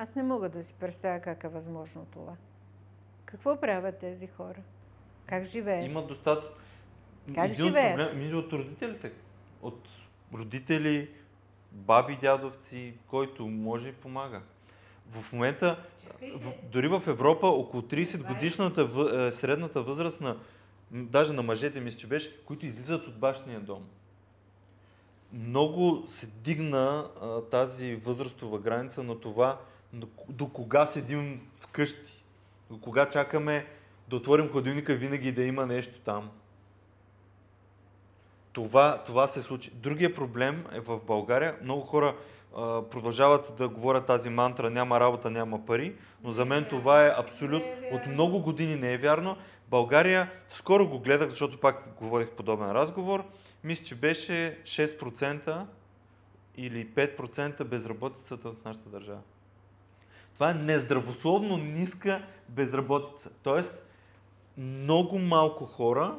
Аз 0.00 0.14
не 0.14 0.22
мога 0.22 0.48
да 0.48 0.64
си 0.64 0.74
представя 0.80 1.20
как 1.20 1.44
е 1.44 1.48
възможно 1.48 2.06
това. 2.12 2.32
Какво 3.24 3.60
правят 3.60 3.98
тези 3.98 4.26
хора? 4.26 4.58
Как 5.26 5.44
живеят? 5.44 5.86
Има 5.86 6.06
достатъчно. 6.06 6.54
Как 7.34 7.50
Един 7.50 7.66
живеят? 7.66 7.98
проблем- 7.98 8.28
ми 8.28 8.34
от 8.34 8.52
родителите. 8.52 9.12
От 9.62 9.88
родители, 10.34 11.10
баби, 11.72 12.18
дядовци, 12.22 12.94
който 13.06 13.46
може 13.46 13.88
и 13.88 13.92
помага. 13.92 14.42
В 15.10 15.32
момента, 15.32 15.84
в, 16.34 16.52
дори 16.62 16.88
в 16.88 17.02
Европа, 17.06 17.46
около 17.46 17.82
30 17.82 18.26
годишната 18.34 18.84
въ, 18.84 19.26
е, 19.26 19.32
средната 19.32 19.82
възраст 19.82 20.20
на, 20.20 20.36
даже 20.92 21.32
на 21.32 21.42
мъжете, 21.42 21.80
мисля, 21.80 21.98
че 21.98 22.06
беше, 22.06 22.44
които 22.44 22.66
излизат 22.66 23.06
от 23.06 23.18
бащиния 23.18 23.60
дом. 23.60 23.84
Много 25.32 26.06
се 26.10 26.26
дигна 26.26 27.10
а, 27.22 27.40
тази 27.40 27.94
възрастова 27.94 28.58
граница 28.58 29.02
на 29.02 29.20
това 29.20 29.58
до, 29.92 30.08
до 30.28 30.48
кога 30.48 30.86
седим 30.86 31.48
вкъщи, 31.60 32.24
до 32.70 32.80
кога 32.80 33.08
чакаме 33.08 33.66
да 34.08 34.16
отворим 34.16 34.50
хладилника 34.50 34.94
винаги 34.94 35.32
да 35.32 35.42
има 35.42 35.66
нещо 35.66 36.00
там. 36.00 36.30
Това, 38.52 39.02
това 39.06 39.26
се 39.26 39.42
случи. 39.42 39.70
Другия 39.74 40.14
проблем 40.14 40.66
е 40.72 40.80
в 40.80 41.00
България. 41.06 41.56
Много 41.62 41.80
хора 41.80 42.16
а, 42.56 42.82
продължават 42.82 43.54
да 43.58 43.68
говорят 43.68 44.06
тази 44.06 44.30
мантра 44.30 44.70
няма 44.70 45.00
работа, 45.00 45.30
няма 45.30 45.66
пари, 45.66 45.94
но 46.24 46.32
за 46.32 46.44
мен 46.44 46.66
това 46.70 47.06
е 47.06 47.14
абсолютно... 47.16 47.68
Е 47.68 47.90
От 47.94 48.06
много 48.06 48.42
години 48.42 48.76
не 48.76 48.92
е 48.92 48.98
вярно. 48.98 49.36
България, 49.68 50.30
скоро 50.48 50.88
го 50.88 50.98
гледах, 50.98 51.28
защото 51.28 51.60
пак 51.60 51.94
говорих 51.98 52.30
подобен 52.30 52.72
разговор, 52.72 53.24
мисля, 53.64 53.84
че 53.84 53.94
беше 53.94 54.58
6% 54.62 55.64
или 56.56 56.86
5% 56.86 57.64
безработицата 57.64 58.50
в 58.50 58.64
нашата 58.64 58.88
държава. 58.88 59.20
Това 60.38 60.50
е 60.50 60.54
нездравословно 60.54 61.56
ниска 61.56 62.22
безработица. 62.48 63.30
Тоест, 63.42 63.86
много 64.58 65.18
малко 65.18 65.64
хора 65.64 66.18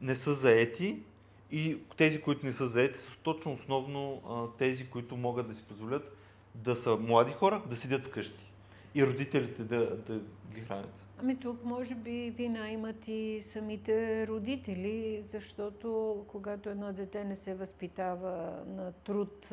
не 0.00 0.14
са 0.14 0.34
заети 0.34 1.02
и 1.50 1.78
тези, 1.96 2.20
които 2.20 2.46
не 2.46 2.52
са 2.52 2.66
заети, 2.66 2.98
са 2.98 3.18
точно 3.22 3.52
основно 3.52 4.22
тези, 4.58 4.90
които 4.90 5.16
могат 5.16 5.48
да 5.48 5.54
си 5.54 5.64
позволят 5.68 6.16
да 6.54 6.76
са 6.76 6.96
млади 6.96 7.32
хора, 7.32 7.62
да 7.70 7.76
седят 7.76 8.06
вкъщи 8.06 8.52
и 8.94 9.06
родителите 9.06 9.62
да, 9.62 9.96
да 9.96 10.20
ги 10.54 10.60
хранят. 10.60 10.94
Ами 11.18 11.36
тук 11.36 11.64
може 11.64 11.94
би 11.94 12.32
вина 12.36 12.70
имат 12.70 13.08
и 13.08 13.40
самите 13.42 14.26
родители, 14.26 15.22
защото 15.24 16.16
когато 16.28 16.70
едно 16.70 16.92
дете 16.92 17.24
не 17.24 17.36
се 17.36 17.54
възпитава 17.54 18.62
на 18.66 18.92
труд 18.92 19.48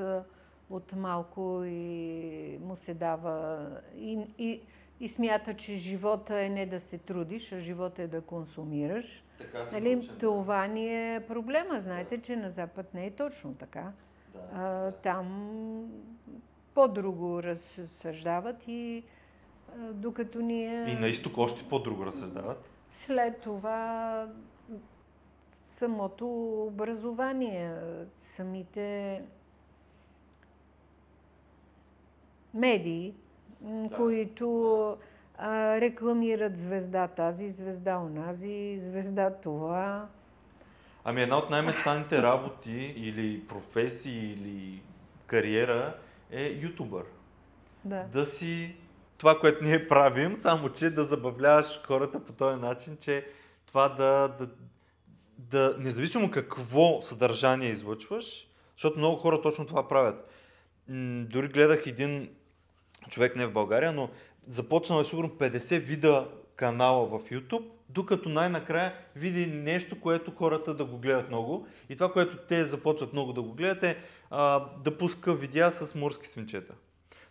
от 0.76 0.94
малко 0.96 1.64
и 1.66 2.58
му 2.62 2.76
се 2.76 2.94
дава 2.94 3.68
и, 3.98 4.20
и, 4.38 4.62
и 5.00 5.10
смята, 5.10 5.54
че 5.54 5.76
живота 5.76 6.42
е 6.42 6.50
не 6.50 6.66
да 6.66 6.80
се 6.80 6.98
трудиш, 6.98 7.52
а 7.52 7.60
живота 7.60 8.02
е 8.02 8.08
да 8.08 8.22
консумираш. 8.22 9.24
Така 9.38 9.66
Нали, 9.74 10.10
това 10.20 10.68
ни 10.68 11.16
е 11.16 11.26
проблема. 11.28 11.82
Знаете, 11.82 12.22
че 12.22 12.36
на 12.36 12.50
Запад 12.50 12.94
не 12.94 13.06
е 13.06 13.12
точно 13.12 13.54
така. 13.54 13.92
А, 14.54 14.92
там 14.92 15.92
по-друго 16.74 17.44
разсъждават 17.44 18.68
и 18.68 19.04
а, 19.80 19.94
докато 19.94 20.42
ние... 20.42 20.86
И 20.90 20.96
на 20.96 21.08
изток 21.08 21.38
още 21.38 21.70
по-друго 21.70 22.06
разсъждават. 22.06 22.70
След 22.92 23.42
това 23.42 24.28
самото 25.64 26.28
образование, 26.68 27.74
самите 28.18 29.22
медии, 32.54 33.14
Да. 33.62 33.96
които 33.96 34.98
а, 35.38 35.82
рекламират 35.82 36.58
звезда 36.58 37.08
тази, 37.08 37.50
звезда 37.50 37.98
онази, 37.98 38.76
звезда 38.80 39.30
това. 39.34 40.08
Ами 41.04 41.22
една 41.22 41.38
от 41.38 41.50
най-мечтаните 41.50 42.22
работи 42.24 42.94
или 42.98 43.48
професии 43.48 44.34
или 44.34 44.82
кариера 45.28 45.98
е 46.32 46.44
ютубър. 46.44 47.04
Да. 47.86 48.04
Да 48.04 48.26
си 48.26 48.76
това, 49.18 49.40
което 49.40 49.64
ние 49.64 49.88
правим, 49.88 50.36
само 50.36 50.70
че 50.70 50.90
да 50.90 51.04
забавляваш 51.04 51.82
хората 51.88 52.26
по 52.26 52.34
този 52.34 52.62
начин, 52.62 52.98
че 53.02 53.26
това 53.66 53.90
да, 53.90 54.36
да, 54.40 54.50
да 55.38 55.76
независимо 55.80 56.32
какво 56.32 57.02
съдържание 57.02 57.70
излъчваш, 57.70 58.48
защото 58.76 58.98
много 58.98 59.16
хора 59.16 59.42
точно 59.42 59.66
това 59.66 59.88
правят. 59.88 60.30
М, 60.90 61.26
дори 61.30 61.48
гледах 61.48 61.88
един 61.88 62.30
човек 63.10 63.36
не 63.36 63.46
в 63.46 63.54
България, 63.54 63.92
но 63.92 64.10
започнал 64.48 65.02
е 65.02 65.04
сигурно 65.04 65.30
50 65.30 65.80
вида 65.80 66.28
канала 66.56 67.06
в 67.06 67.20
YouTube, 67.30 67.66
докато 67.90 68.30
най-накрая 68.30 68.94
види 69.16 69.46
нещо, 69.46 70.00
което 70.00 70.32
хората 70.32 70.74
да 70.74 70.86
го 70.86 70.98
гледат 70.98 71.30
много. 71.30 71.68
И 71.90 71.96
това, 71.96 72.14
което 72.14 72.38
те 72.38 72.66
започват 72.66 73.14
много 73.14 73.34
да 73.34 73.42
го 73.42 73.54
гледат 73.54 73.84
е 73.84 73.98
а, 74.30 74.66
да 74.84 74.98
пуска 74.98 75.34
видеа 75.34 75.72
с 75.72 75.96
морски 75.96 76.28
свинчета. 76.28 76.74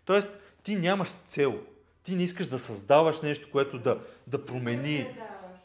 Тоест, 0.04 0.28
ти 0.62 0.76
нямаш 0.76 1.08
цел. 1.26 1.58
Ти 2.04 2.14
не 2.14 2.22
искаш 2.22 2.46
да 2.46 2.58
създаваш 2.58 3.20
нещо, 3.20 3.48
което 3.52 3.78
да, 3.78 3.98
да 4.26 4.46
промени. 4.46 5.06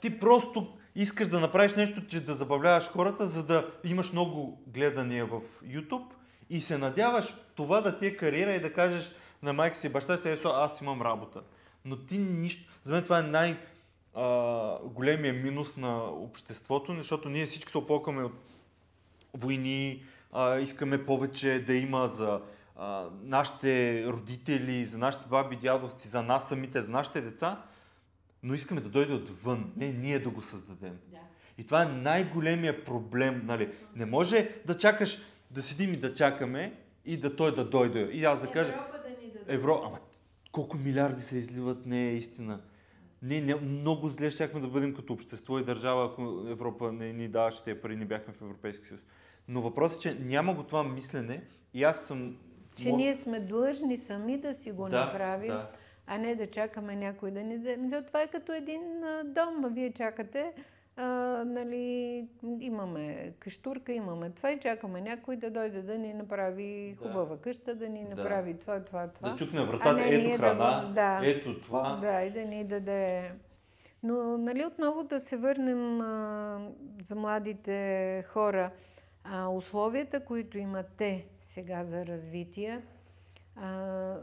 Ти 0.02 0.20
просто 0.20 0.78
искаш 0.96 1.28
да 1.28 1.40
направиш 1.40 1.76
нещо, 1.76 2.08
че 2.08 2.26
да 2.26 2.34
забавляваш 2.34 2.88
хората, 2.88 3.26
за 3.30 3.44
да 3.44 3.72
имаш 3.84 4.12
много 4.12 4.64
гледания 4.68 5.26
в 5.26 5.42
YouTube 5.66 6.08
и 6.50 6.62
се 6.62 6.78
надяваш 6.78 7.34
това 7.56 7.82
да 7.82 7.98
ти 7.98 8.06
е 8.06 8.18
кариера 8.18 8.54
и 8.54 8.62
да 8.62 8.74
кажеш 8.74 9.12
на 9.44 9.54
майка 9.54 9.76
си, 9.76 9.90
баща 9.90 10.18
си, 10.18 10.30
«Ето, 10.30 10.48
аз 10.48 10.82
имам 10.82 11.02
работа. 11.02 11.42
Но 11.86 11.98
ти 11.98 12.18
нищо... 12.18 12.72
За 12.84 12.94
мен 12.94 13.04
това 13.04 13.20
е 13.20 13.22
най- 13.22 13.58
а, 14.16 14.78
големия 14.84 15.34
минус 15.34 15.78
на 15.78 16.04
обществото, 16.04 16.96
защото 16.96 17.30
ние 17.30 17.46
всички 17.46 17.72
се 17.72 17.78
оплакваме 17.78 18.24
от 18.24 18.34
войни, 19.34 20.04
а, 20.32 20.60
искаме 20.60 21.06
повече 21.06 21.64
да 21.68 21.74
има 21.74 22.08
за 22.08 22.42
а, 22.76 23.06
нашите 23.24 24.04
родители, 24.08 24.86
за 24.86 24.98
нашите 24.98 25.26
баби, 25.30 25.56
дядовци, 25.56 26.08
за 26.08 26.24
нас 26.24 26.48
самите, 26.48 26.82
за 26.82 26.92
нашите 26.92 27.22
деца, 27.22 27.64
но 28.44 28.54
искаме 28.54 28.82
да 28.82 28.90
дойде 28.90 29.14
отвън, 29.14 29.72
не 29.78 29.92
ние 29.92 30.20
да 30.20 30.30
го 30.30 30.42
създадем. 30.42 30.98
Да. 31.08 31.18
И 31.58 31.66
това 31.66 31.84
е 31.84 31.86
най-големия 31.86 32.86
проблем. 32.86 33.42
Нали? 33.46 33.74
Не 33.96 34.06
може 34.06 34.50
да 34.66 34.78
чакаш, 34.78 35.20
да 35.52 35.62
седим 35.62 35.94
и 35.94 35.98
да 35.98 36.14
чакаме 36.14 36.74
и 37.06 37.18
да 37.18 37.36
той 37.36 37.56
да 37.56 37.66
дойде. 37.66 38.00
И 38.00 38.26
аз 38.26 38.42
да 38.42 38.52
кажа, 38.52 38.72
Европа. 38.72 38.98
Евро, 39.48 39.82
ама 39.86 40.00
колко 40.52 40.78
милиарди 40.78 41.22
се 41.22 41.38
изливат, 41.38 41.86
не 41.86 42.10
е 42.10 42.14
истина. 42.14 42.62
Не, 43.22 43.42
не, 43.42 43.56
много 43.56 44.10
зле 44.10 44.30
щяхме 44.32 44.60
да 44.60 44.68
бъдем 44.68 44.96
като 44.96 45.14
общество 45.14 45.60
и 45.60 45.64
държава, 45.64 46.06
ако 46.06 46.46
Европа 46.50 46.92
не 46.92 47.14
ни 47.14 47.28
даваше 47.28 47.64
тези 47.64 47.82
пари, 47.82 47.96
не 47.96 48.06
бяхме 48.06 48.34
в 48.34 48.42
Европейския 48.42 48.88
съюз. 48.88 49.02
Но 49.48 49.62
въпросът 49.62 50.00
е, 50.00 50.02
че 50.02 50.20
няма 50.20 50.54
го 50.54 50.64
това 50.64 50.84
мислене 50.84 51.44
и 51.74 51.84
аз 51.84 52.06
съм... 52.06 52.38
Че 52.76 52.90
мог- 52.90 52.98
ние 52.98 53.16
сме 53.16 53.40
длъжни 53.40 53.98
сами 53.98 54.38
да 54.38 54.54
си 54.54 54.72
го 54.72 54.90
да, 54.90 55.06
направим, 55.06 55.48
Да. 55.48 55.72
а 56.08 56.18
не 56.18 56.36
да 56.36 56.48
чакаме 56.48 56.96
някой 56.96 57.32
да 57.32 57.44
ни 57.44 57.58
даде. 57.58 58.06
Това 58.08 58.22
е 58.22 58.28
като 58.28 58.52
един 58.52 58.82
дом, 59.26 59.74
вие 59.74 59.92
чакате, 59.92 60.54
а, 60.98 61.06
нали, 61.46 62.28
имаме 62.60 63.34
къщурка, 63.40 63.92
имаме 63.94 64.30
това 64.30 64.52
и 64.52 64.60
чакаме 64.60 65.02
някой 65.02 65.36
да 65.36 65.52
дойде 65.52 65.82
да 65.82 65.98
ни 65.98 66.14
направи 66.14 66.90
Да. 66.94 67.08
хубава 67.08 67.38
къща, 67.38 67.76
да 67.76 67.90
ни 67.90 68.04
Да. 68.06 68.16
направи 68.16 68.54
това, 68.54 68.80
това, 68.80 69.08
това. 69.08 69.30
Да 69.30 69.36
чукне 69.36 69.64
вратата, 69.64 69.94
не 69.96 70.10
ето 70.10 70.32
да 70.32 70.38
храна, 70.38 70.86
го- 70.88 70.94
да. 70.94 71.22
ето 71.24 71.62
това. 71.62 71.96
Да, 71.96 72.22
и 72.22 72.32
да 72.32 72.46
ни 72.46 72.64
даде. 72.64 73.32
Но, 74.04 74.38
нали, 74.38 74.66
отново 74.66 75.04
да 75.04 75.20
се 75.20 75.38
върнем 75.38 76.02
а, 76.02 76.60
за 77.04 77.16
младите 77.16 77.78
хора. 78.28 78.72
А, 79.24 79.48
условията, 79.48 80.20
които 80.20 80.58
имат 80.58 80.86
те 80.88 81.26
сега 81.42 81.84
за 81.84 82.06
развитие, 82.06 82.82
а, 83.56 84.16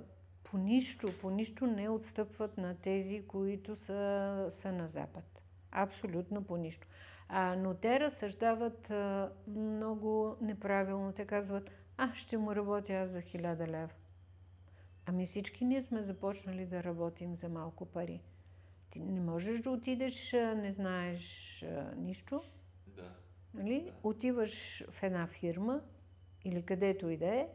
по 0.45 0.59
нищо, 0.59 1.09
по 1.21 1.31
нищо 1.31 1.67
не 1.67 1.89
отстъпват 1.89 2.59
на 2.59 2.75
тези, 2.75 3.23
които 3.23 3.77
са, 3.77 4.47
са 4.51 4.73
на 4.73 4.89
Запад. 4.89 5.34
Абсолютно 5.75 6.45
по 6.45 6.57
нищо. 6.57 6.87
А, 7.29 7.57
но 7.57 7.75
те 7.75 8.01
разсъждават 8.01 8.91
а, 8.91 9.33
много 9.47 10.37
неправилно. 10.41 11.13
Те 11.13 11.25
казват, 11.25 11.71
а, 11.97 12.15
ще 12.15 12.39
му 12.39 12.55
работя 12.55 12.93
аз 12.93 13.11
за 13.11 13.21
хиляда 13.21 13.67
лева. 13.67 13.89
Ами 15.07 15.27
всички 15.27 15.65
ние 15.65 15.83
сме 15.83 16.03
започнали 16.03 16.67
да 16.67 16.85
работим 16.85 17.37
за 17.37 17.49
малко 17.49 17.87
пари. 17.87 18.21
Ти 18.91 19.01
не 19.01 19.21
можеш 19.21 19.61
да 19.61 19.71
отидеш, 19.71 20.33
не 20.33 20.73
знаеш 20.73 21.63
а, 21.63 21.95
нищо, 21.97 22.43
Да. 22.87 23.11
нали? 23.55 23.81
Да. 23.81 24.09
Отиваш 24.09 24.85
в 24.91 25.03
една 25.03 25.27
фирма 25.27 25.81
или 26.45 26.63
където 26.63 27.09
и 27.09 27.17
да 27.17 27.27
е, 27.27 27.49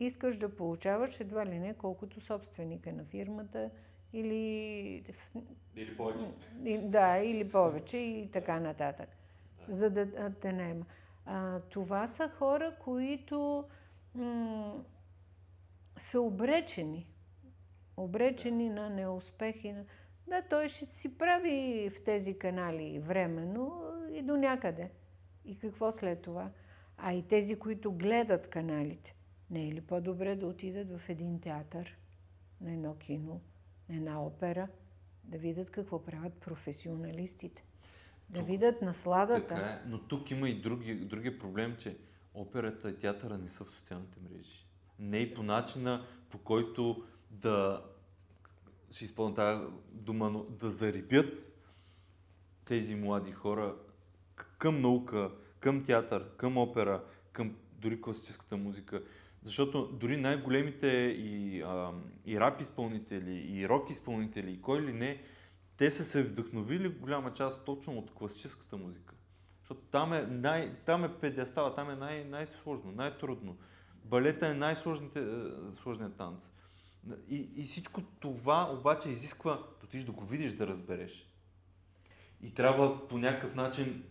искаш 0.00 0.36
да 0.36 0.56
получаваш 0.56 1.20
едва 1.20 1.46
ли 1.46 1.58
не 1.58 1.74
колкото 1.74 2.20
собственика 2.20 2.92
на 2.92 3.04
фирмата 3.04 3.70
или 4.14 5.04
Или 5.76 5.96
повече. 5.96 6.26
Да, 6.78 7.18
или 7.18 7.48
повече 7.50 7.96
и 7.96 8.30
така 8.32 8.60
нататък. 8.60 9.08
За 9.68 9.90
да 9.90 10.30
те 10.32 10.52
наема. 10.52 10.84
А, 11.26 11.60
това 11.60 12.06
са 12.06 12.28
хора, 12.28 12.74
които 12.80 13.64
м- 14.14 14.84
са 15.96 16.20
обречени. 16.20 17.06
Обречени 17.96 18.68
на 18.70 18.90
неуспехи. 18.90 19.72
на- 19.72 19.84
Да, 20.28 20.42
той 20.42 20.68
ще 20.68 20.86
си 20.86 21.18
прави 21.18 21.90
в 21.90 22.04
тези 22.04 22.38
канали 22.38 22.98
временно 22.98 23.82
и 24.12 24.22
до 24.22 24.36
някъде. 24.36 24.90
И 25.44 25.58
какво 25.58 25.92
след 25.92 26.22
това? 26.22 26.50
А 26.96 27.12
и 27.12 27.22
тези, 27.22 27.58
които 27.58 27.92
гледат 27.92 28.50
каналите, 28.50 29.14
не 29.50 29.68
е 29.68 29.72
ли 29.72 29.80
по-добре 29.80 30.36
да 30.36 30.46
отидат 30.46 31.00
в 31.00 31.08
един 31.08 31.40
театър, 31.40 31.98
на 32.60 32.72
едно 32.72 32.96
кино, 32.98 33.40
на 33.88 33.96
една 33.96 34.22
опера, 34.22 34.68
да 35.24 35.38
видят 35.38 35.70
какво 35.70 36.04
правят 36.04 36.32
професионалистите. 36.32 37.64
Да 38.28 38.38
Тук- 38.38 38.46
видят 38.46 38.82
насладата. 38.82 39.48
Така 39.48 39.60
е, 39.60 39.82
но 39.86 39.98
тук 39.98 40.30
има 40.30 40.48
и 40.48 40.60
други, 40.60 40.94
другия 40.94 41.38
проблем, 41.38 41.76
че 41.78 41.96
операта 42.34 42.90
и 42.90 42.98
театъра 42.98 43.38
не 43.38 43.48
са 43.48 43.64
в 43.64 43.70
социалните 43.70 44.18
мрежи. 44.20 44.66
Не 44.98 45.18
и 45.18 45.34
по 45.34 45.42
начина, 45.42 46.06
по 46.30 46.38
който 46.38 47.04
да, 47.30 47.84
ще 48.90 49.04
изпълня 49.04 49.34
тази 49.34 49.66
дума, 49.92 50.30
но 50.30 50.42
да 50.44 50.70
зарибят 50.70 51.52
тези 52.64 52.94
млади 52.94 53.32
хора 53.32 53.76
към 54.58 54.80
наука, 54.80 55.30
към 55.60 55.84
театър, 55.84 56.36
към 56.36 56.58
опера, 56.58 57.04
към 57.32 57.56
дори 57.72 58.00
класическата 58.00 58.56
музика. 58.56 59.02
Защото 59.44 59.86
дори 59.92 60.16
най-големите 60.16 60.88
и, 61.18 61.62
а, 61.62 61.92
и 62.26 62.40
рап 62.40 62.60
изпълнители, 62.60 63.58
и 63.58 63.68
рок 63.68 63.90
изпълнители, 63.90 64.52
и 64.52 64.62
кой 64.62 64.82
ли 64.82 64.92
не, 64.92 65.22
те 65.76 65.90
са 65.90 66.04
се 66.04 66.22
вдъхновили 66.22 66.88
голяма 66.88 67.32
част 67.32 67.64
точно 67.64 67.98
от 67.98 68.10
класическата 68.14 68.76
музика. 68.76 69.14
Защото 69.60 69.80
там 69.80 70.12
е, 70.12 70.22
най, 70.22 70.76
там 70.86 71.04
е 71.04 71.14
педестала, 71.14 71.74
там 71.74 71.90
е 71.90 71.96
най- 71.96 72.24
най-сложно, 72.24 72.92
най-трудно. 72.92 73.56
Балета 74.04 74.48
е 74.48 74.54
най-сложният 74.54 76.16
танц. 76.16 76.38
И, 77.28 77.48
и 77.56 77.64
всичко 77.64 78.02
това 78.20 78.72
обаче 78.72 79.08
изисква 79.08 79.52
да 79.52 79.86
отидеш 79.86 80.06
да 80.06 80.12
го 80.12 80.24
видиш, 80.24 80.52
да 80.52 80.66
разбереш. 80.66 81.28
И 82.42 82.54
трябва 82.54 83.08
по 83.08 83.18
някакъв 83.18 83.54
начин, 83.54 84.04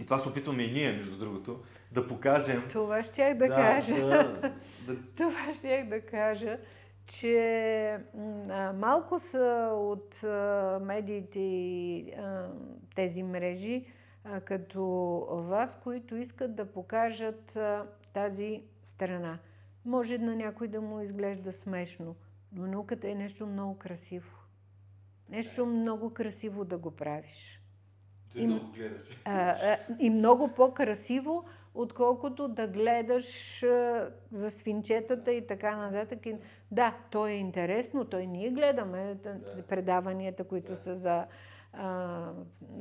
и 0.00 0.04
това 0.04 0.18
се 0.18 0.28
опитваме 0.28 0.62
и 0.62 0.72
ние, 0.72 0.92
между 0.92 1.18
другото, 1.18 1.60
да 1.92 2.08
покажем. 2.08 2.64
Това 2.70 3.02
щях 3.02 3.36
да, 3.36 3.48
кажа. 3.48 4.06
Да, 4.06 4.52
да, 4.86 4.96
Това 5.16 5.54
щях 5.54 5.88
да 5.88 6.00
кажа, 6.00 6.58
че 7.06 7.98
малко 8.74 9.18
са 9.18 9.70
от 9.74 10.22
медиите 10.82 11.38
и 11.40 12.12
тези 12.94 13.22
мрежи, 13.22 13.86
като 14.44 14.82
вас, 15.30 15.80
които 15.82 16.16
искат 16.16 16.54
да 16.56 16.72
покажат 16.72 17.58
тази 18.12 18.62
страна. 18.82 19.38
Може 19.84 20.18
на 20.18 20.36
някой 20.36 20.68
да 20.68 20.80
му 20.80 21.00
изглежда 21.00 21.52
смешно, 21.52 22.16
но 22.52 22.66
науката 22.66 23.08
е 23.08 23.14
нещо 23.14 23.46
много 23.46 23.78
красиво. 23.78 24.36
Нещо 25.28 25.66
много 25.66 26.10
красиво 26.14 26.64
да 26.64 26.78
го 26.78 26.90
правиш. 26.90 27.59
Дори 28.34 28.46
да 28.46 28.54
го 28.54 28.72
гледаш. 28.72 29.20
А, 29.24 29.50
а, 29.50 29.78
и 29.98 30.10
много 30.10 30.48
по-красиво, 30.48 31.44
отколкото 31.74 32.48
да 32.48 32.66
гледаш 32.66 33.62
а, 33.62 34.10
за 34.30 34.50
свинчетата 34.50 35.32
и 35.32 35.46
така 35.46 35.76
нататък. 35.76 36.26
И, 36.26 36.36
да, 36.70 36.96
то 37.10 37.26
е 37.26 37.32
интересно, 37.32 38.04
той 38.04 38.26
ние 38.26 38.50
гледаме 38.50 39.14
да. 39.14 39.62
предаванията, 39.68 40.44
които 40.44 40.70
Да. 40.70 40.76
са 40.76 40.96
за 40.96 41.26
а, 41.72 42.32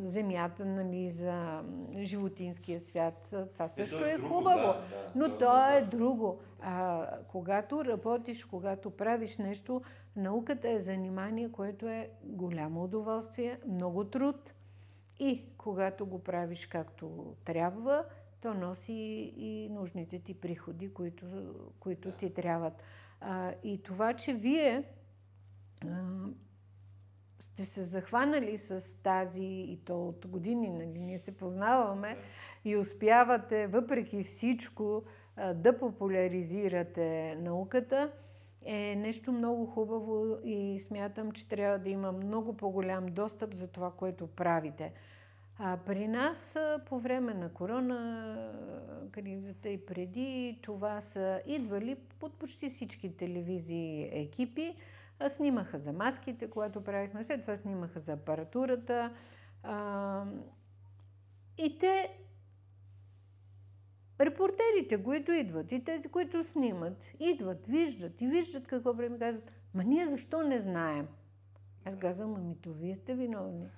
земята, 0.02 0.66
нали, 0.66 1.10
за 1.10 1.62
животинския 1.97 2.80
свят. 2.80 3.36
Това 3.54 3.68
също 3.68 4.06
е, 4.06 4.12
е, 4.12 4.18
друго, 4.18 4.34
хубаво. 4.34 4.58
Да, 4.58 4.74
да, 4.74 5.12
но 5.16 5.38
то 5.38 5.78
е 5.78 5.82
друго. 5.82 6.39
А, 6.62 7.06
когато 7.28 7.86
работиш, 7.86 8.45
когато 8.45 8.89
правиш 8.89 9.38
нещо, 9.38 9.82
науката 10.16 10.70
е 10.70 10.80
занимание, 10.80 11.52
което 11.52 11.88
е 11.88 12.10
голямо 12.24 12.84
удоволствие, 12.84 13.60
много 13.68 14.04
труд. 14.04 14.54
И 15.20 15.45
когато 15.57 16.05
го 16.05 16.24
правиш 16.24 16.65
както 16.65 17.36
трябва, 17.45 18.05
то 18.41 18.53
носи 18.53 19.34
и 19.38 19.70
нужните 19.70 20.20
ти 20.20 20.34
приходи, 20.34 20.93
които, 20.93 21.26
които 21.80 22.11
ти 22.11 22.34
трябват. 22.34 22.84
А, 23.22 23.53
и 23.63 23.84
това, 23.84 24.13
че 24.13 24.34
вие 24.34 24.84
а, 25.86 26.03
сте 27.39 27.65
се 27.65 27.84
захванали 27.84 28.57
с 28.57 29.01
тази, 29.03 29.45
и 29.45 29.80
то 29.86 30.07
от 30.07 30.28
години, 30.28 30.70
нали, 30.70 30.99
ние 30.99 31.20
се 31.20 31.38
познаваме, 31.38 32.17
и 32.65 32.78
успявате, 32.78 33.67
въпреки 33.67 34.24
всичко, 34.24 35.03
да 35.53 35.80
популяризирате 35.80 37.36
науката, 37.39 38.11
е 38.72 38.95
нещо 38.95 39.32
много 39.32 39.65
хубаво 39.65 40.38
и 40.43 40.80
смятам, 40.80 41.32
че 41.32 41.47
трябва 41.47 41.80
да 41.80 41.89
има 41.89 42.11
много 42.11 42.57
по-голям 42.57 43.05
достъп 43.05 43.53
за 43.53 43.67
това, 43.67 43.91
което 43.91 44.28
правите. 44.28 44.93
А 45.57 45.78
при 45.86 46.07
нас 46.07 46.57
по 46.86 46.99
време 46.99 47.34
на 47.34 47.53
корона 47.53 48.51
кризата 49.11 49.70
и 49.70 49.86
преди 49.86 50.59
това 50.61 51.01
са 51.01 51.41
идвали 51.45 51.97
под 52.20 52.34
почти 52.34 52.70
всички 52.70 53.17
телевизии 53.17 54.09
екипи. 54.11 54.76
Снимаха 55.28 55.80
за 55.80 55.93
маските, 55.93 56.49
което 56.49 56.84
правихме, 56.84 57.24
след 57.24 57.41
това 57.41 57.57
снимаха 57.57 57.99
за 57.99 58.13
апаратурата. 58.13 59.13
И 61.57 61.80
те, 61.80 62.09
репортерите, 64.20 65.03
които 65.03 65.32
идват 65.32 65.72
и 65.72 65.84
тези, 65.84 66.09
които 66.09 66.43
снимат, 66.43 67.11
идват, 67.20 67.67
виждат 67.67 68.22
и 68.22 68.28
виждат 68.28 68.67
какво 68.67 68.93
време 68.93 69.20
казват. 69.20 69.51
Ма 69.74 69.84
ние 69.84 70.07
защо 70.07 70.43
не 70.43 70.59
знаем? 70.59 71.07
Аз 71.86 71.95
казвам, 71.95 72.36
ами 72.36 72.55
то 72.61 72.74
вие 72.74 72.95
сте 72.95 73.15
виновни 73.15 73.70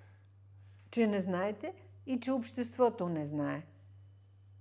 че 0.92 1.08
не 1.08 1.22
знаете 1.22 1.74
и 2.06 2.20
че 2.20 2.32
обществото 2.32 3.10
не 3.10 3.26
знае. 3.26 3.62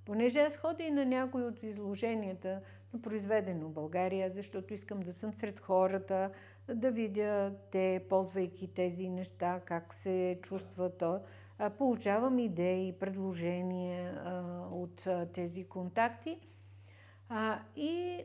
Понеже 0.05 0.41
аз 0.41 0.57
ходя 0.57 0.83
и 0.85 0.91
на 0.91 1.07
някои 1.07 1.43
от 1.43 1.63
изложенията 1.63 2.61
на 2.93 3.03
произведено 3.03 3.69
в 3.69 3.73
България, 3.73 4.31
защото 4.31 4.75
искам 4.75 5.01
да 5.01 5.13
съм 5.13 5.33
сред 5.33 5.61
хората, 5.61 6.31
да 6.75 6.91
видя 6.91 7.53
те, 7.71 8.05
ползвайки 8.09 8.75
тези 8.75 9.09
неща, 9.09 9.61
как 9.65 9.95
се 9.95 10.39
чувства 10.43 10.97
то. 10.97 11.21
Получавам 11.79 12.39
идеи, 12.39 12.99
предложения 12.99 14.23
от 14.73 15.07
тези 15.33 15.65
контакти. 15.65 16.41
И 17.77 18.25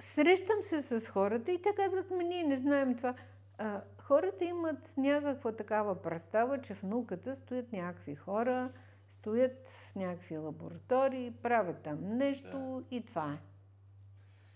срещам 0.00 0.56
се 0.62 0.82
с 0.82 1.08
хората 1.08 1.52
и 1.52 1.62
те 1.62 1.68
казват 1.76 2.10
ми, 2.10 2.24
ние 2.24 2.42
не 2.42 2.56
знаем 2.56 2.96
това. 2.96 3.14
А, 3.58 3.82
хората 3.98 4.44
имат 4.44 4.94
някаква 4.96 5.52
такава 5.52 6.02
представа, 6.02 6.60
че 6.60 6.74
в 6.74 6.82
науката 6.82 7.36
стоят 7.36 7.72
някакви 7.72 8.14
хора, 8.14 8.72
стоят 9.08 9.68
в 9.68 9.96
някакви 9.96 10.38
лаборатории, 10.38 11.34
правят 11.42 11.82
там 11.82 12.16
нещо 12.16 12.84
да. 12.90 12.96
и 12.96 13.04
това 13.04 13.32
е. 13.32 13.38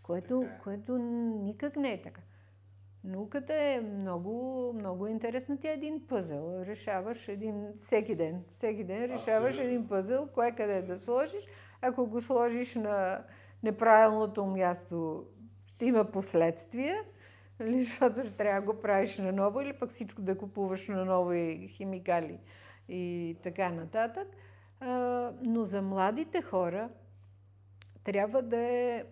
Което, 0.03 0.43
е. 0.43 0.61
което 0.63 0.99
никак 0.99 1.77
не 1.77 1.93
е 1.93 2.03
така. 2.03 2.21
Науката 3.05 3.55
е 3.55 3.81
много, 3.81 4.73
много 4.75 5.07
интересна. 5.07 5.59
Тя 5.61 5.71
е 5.71 5.75
един 5.75 6.07
пъзел. 6.07 6.63
Решаваш 6.67 7.29
един 7.29 7.73
всеки 7.77 8.15
ден. 8.15 8.45
Всеки 8.49 8.85
ден 8.85 9.05
решаваш 9.05 9.49
Абсолютно. 9.49 9.71
един 9.71 9.89
пъзел, 9.89 10.29
кое 10.35 10.53
къде 10.53 10.83
да 10.83 10.99
сложиш. 10.99 11.47
Ако 11.83 12.07
го 12.07 12.21
сложиш 12.21 12.75
на 12.75 13.25
неправилното 13.63 14.47
място, 14.47 15.27
ще 15.67 15.87
има 15.87 16.05
последствия. 16.05 16.97
Защото 17.61 18.25
ще 18.27 18.37
трябва 18.37 18.61
да 18.61 18.73
го 18.73 18.81
правиш 18.81 19.19
наново 19.19 19.61
или 19.61 19.73
пък 19.73 19.91
всичко 19.91 20.23
да 20.23 20.39
купуваш 20.39 20.89
на 20.89 21.05
нови 21.05 21.69
химикали 21.69 22.39
и 22.89 23.37
така 23.43 23.69
нататък. 23.69 24.29
Но 25.43 25.65
за 25.65 25.83
младите 25.83 26.43
хора 26.43 26.89
трябва 28.05 28.43
да 28.43 28.59
е 28.59 29.05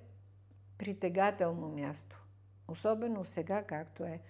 притегателно 0.78 1.68
място. 1.68 2.21
Особено 2.72 3.24
сега, 3.24 3.62
както 3.62 4.04
е. 4.04 4.20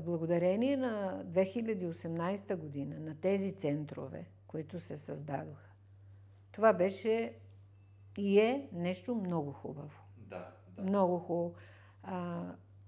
Благодарение 0.00 0.76
на 0.76 1.24
2018 1.24 2.56
година, 2.56 3.00
на 3.00 3.20
тези 3.20 3.52
центрове, 3.52 4.26
които 4.46 4.80
се 4.80 4.98
създадоха. 4.98 5.70
Това 6.52 6.72
беше 6.72 7.32
и 8.18 8.40
е 8.40 8.68
нещо 8.72 9.14
много 9.14 9.52
хубаво. 9.52 10.00
Да, 10.16 10.52
да. 10.76 10.82
Много 10.82 11.18
хубаво. 11.18 11.54
А, 12.02 12.44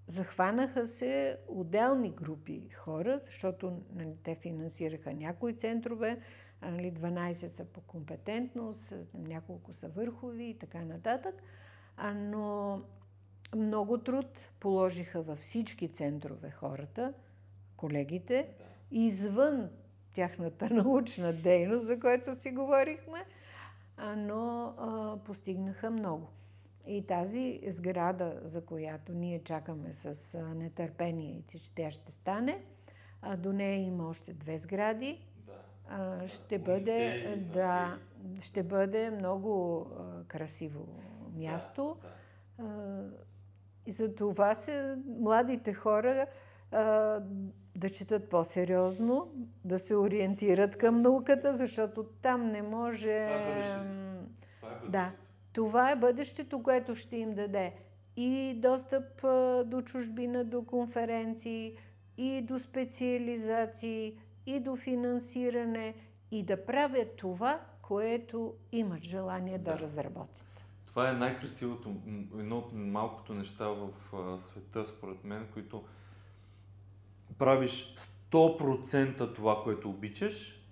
Захванаха 0.06 0.86
се 0.86 1.38
отделни 1.48 2.10
групи 2.10 2.68
хора, 2.68 3.20
защото 3.24 3.82
нали, 3.94 4.16
те 4.22 4.34
финансираха 4.34 5.14
някои 5.14 5.56
центрове, 5.56 6.20
нали, 6.62 6.92
12 6.92 7.32
са 7.32 7.64
по 7.64 7.80
компетентност, 7.80 8.92
няколко 9.14 9.72
са 9.72 9.88
върхови 9.88 10.44
и 10.44 10.58
така 10.58 10.84
нататък. 10.84 11.34
А, 11.96 12.14
но 12.14 12.80
много 13.54 13.98
труд 13.98 14.26
положиха 14.60 15.22
във 15.22 15.38
всички 15.38 15.88
центрове 15.88 16.50
хората, 16.50 17.12
колегите, 17.76 18.48
да. 18.58 18.64
извън 18.96 19.70
тяхната 20.14 20.70
научна 20.74 21.32
дейност, 21.32 21.86
за 21.86 22.00
която 22.00 22.34
си 22.34 22.50
говорихме, 22.50 23.24
а, 23.96 24.16
но 24.16 24.74
а, 24.78 25.16
постигнаха 25.24 25.90
много. 25.90 26.28
И 26.86 27.06
тази 27.06 27.60
сграда, 27.66 28.40
за 28.44 28.64
която 28.64 29.12
ние 29.12 29.44
чакаме 29.44 29.92
с 29.92 30.38
нетърпение, 30.54 31.42
че 31.48 31.74
тя 31.74 31.90
ще 31.90 32.12
стане, 32.12 32.64
а 33.22 33.36
до 33.36 33.52
нея 33.52 33.86
има 33.86 34.08
още 34.08 34.32
две 34.32 34.58
сгради. 34.58 35.26
Да. 35.36 36.28
Ще, 36.28 36.58
бъде, 36.58 37.36
да, 37.52 37.98
ще 38.40 38.62
бъде 38.62 39.10
много 39.10 39.86
красиво 40.28 40.88
място. 41.34 41.96
Да, 42.02 42.08
да. 42.08 42.14
И 43.86 43.92
за 43.92 44.14
това 44.14 44.54
се 44.54 44.96
младите 45.06 45.74
хора 45.74 46.26
да 47.76 47.90
четат 47.92 48.28
по-сериозно, 48.28 49.32
да 49.64 49.78
се 49.78 49.96
ориентират 49.96 50.76
към 50.76 51.02
науката, 51.02 51.54
защото 51.54 52.04
там 52.04 52.46
не 52.46 52.62
може. 52.62 53.26
Това 53.26 54.70
е 54.70 54.86
е 54.86 54.90
да, 54.90 55.12
това 55.52 55.90
е 55.90 55.96
бъдещето, 55.96 56.62
което 56.62 56.94
ще 56.94 57.16
им 57.16 57.34
даде 57.34 57.72
и 58.16 58.54
достъп 58.62 59.22
до 59.66 59.82
чужбина, 59.82 60.44
до 60.44 60.64
конференции, 60.64 61.76
и 62.16 62.42
до 62.42 62.58
специализации, 62.58 64.18
и 64.46 64.60
до 64.60 64.76
финансиране, 64.76 65.94
и 66.30 66.42
да 66.42 66.66
правят 66.66 67.16
това, 67.16 67.60
което 67.82 68.54
имат 68.72 69.02
желание 69.02 69.58
да, 69.58 69.72
да 69.72 69.78
разработят. 69.78 70.51
Това 70.92 71.10
е 71.10 71.12
най-красивото, 71.12 71.94
едно 72.38 72.58
от 72.58 72.72
малкото 72.72 73.34
неща 73.34 73.68
в 73.68 73.88
света, 74.40 74.86
според 74.86 75.24
мен, 75.24 75.46
които 75.52 75.84
правиш 77.38 77.94
100% 78.32 79.34
това, 79.34 79.62
което 79.64 79.90
обичаш 79.90 80.62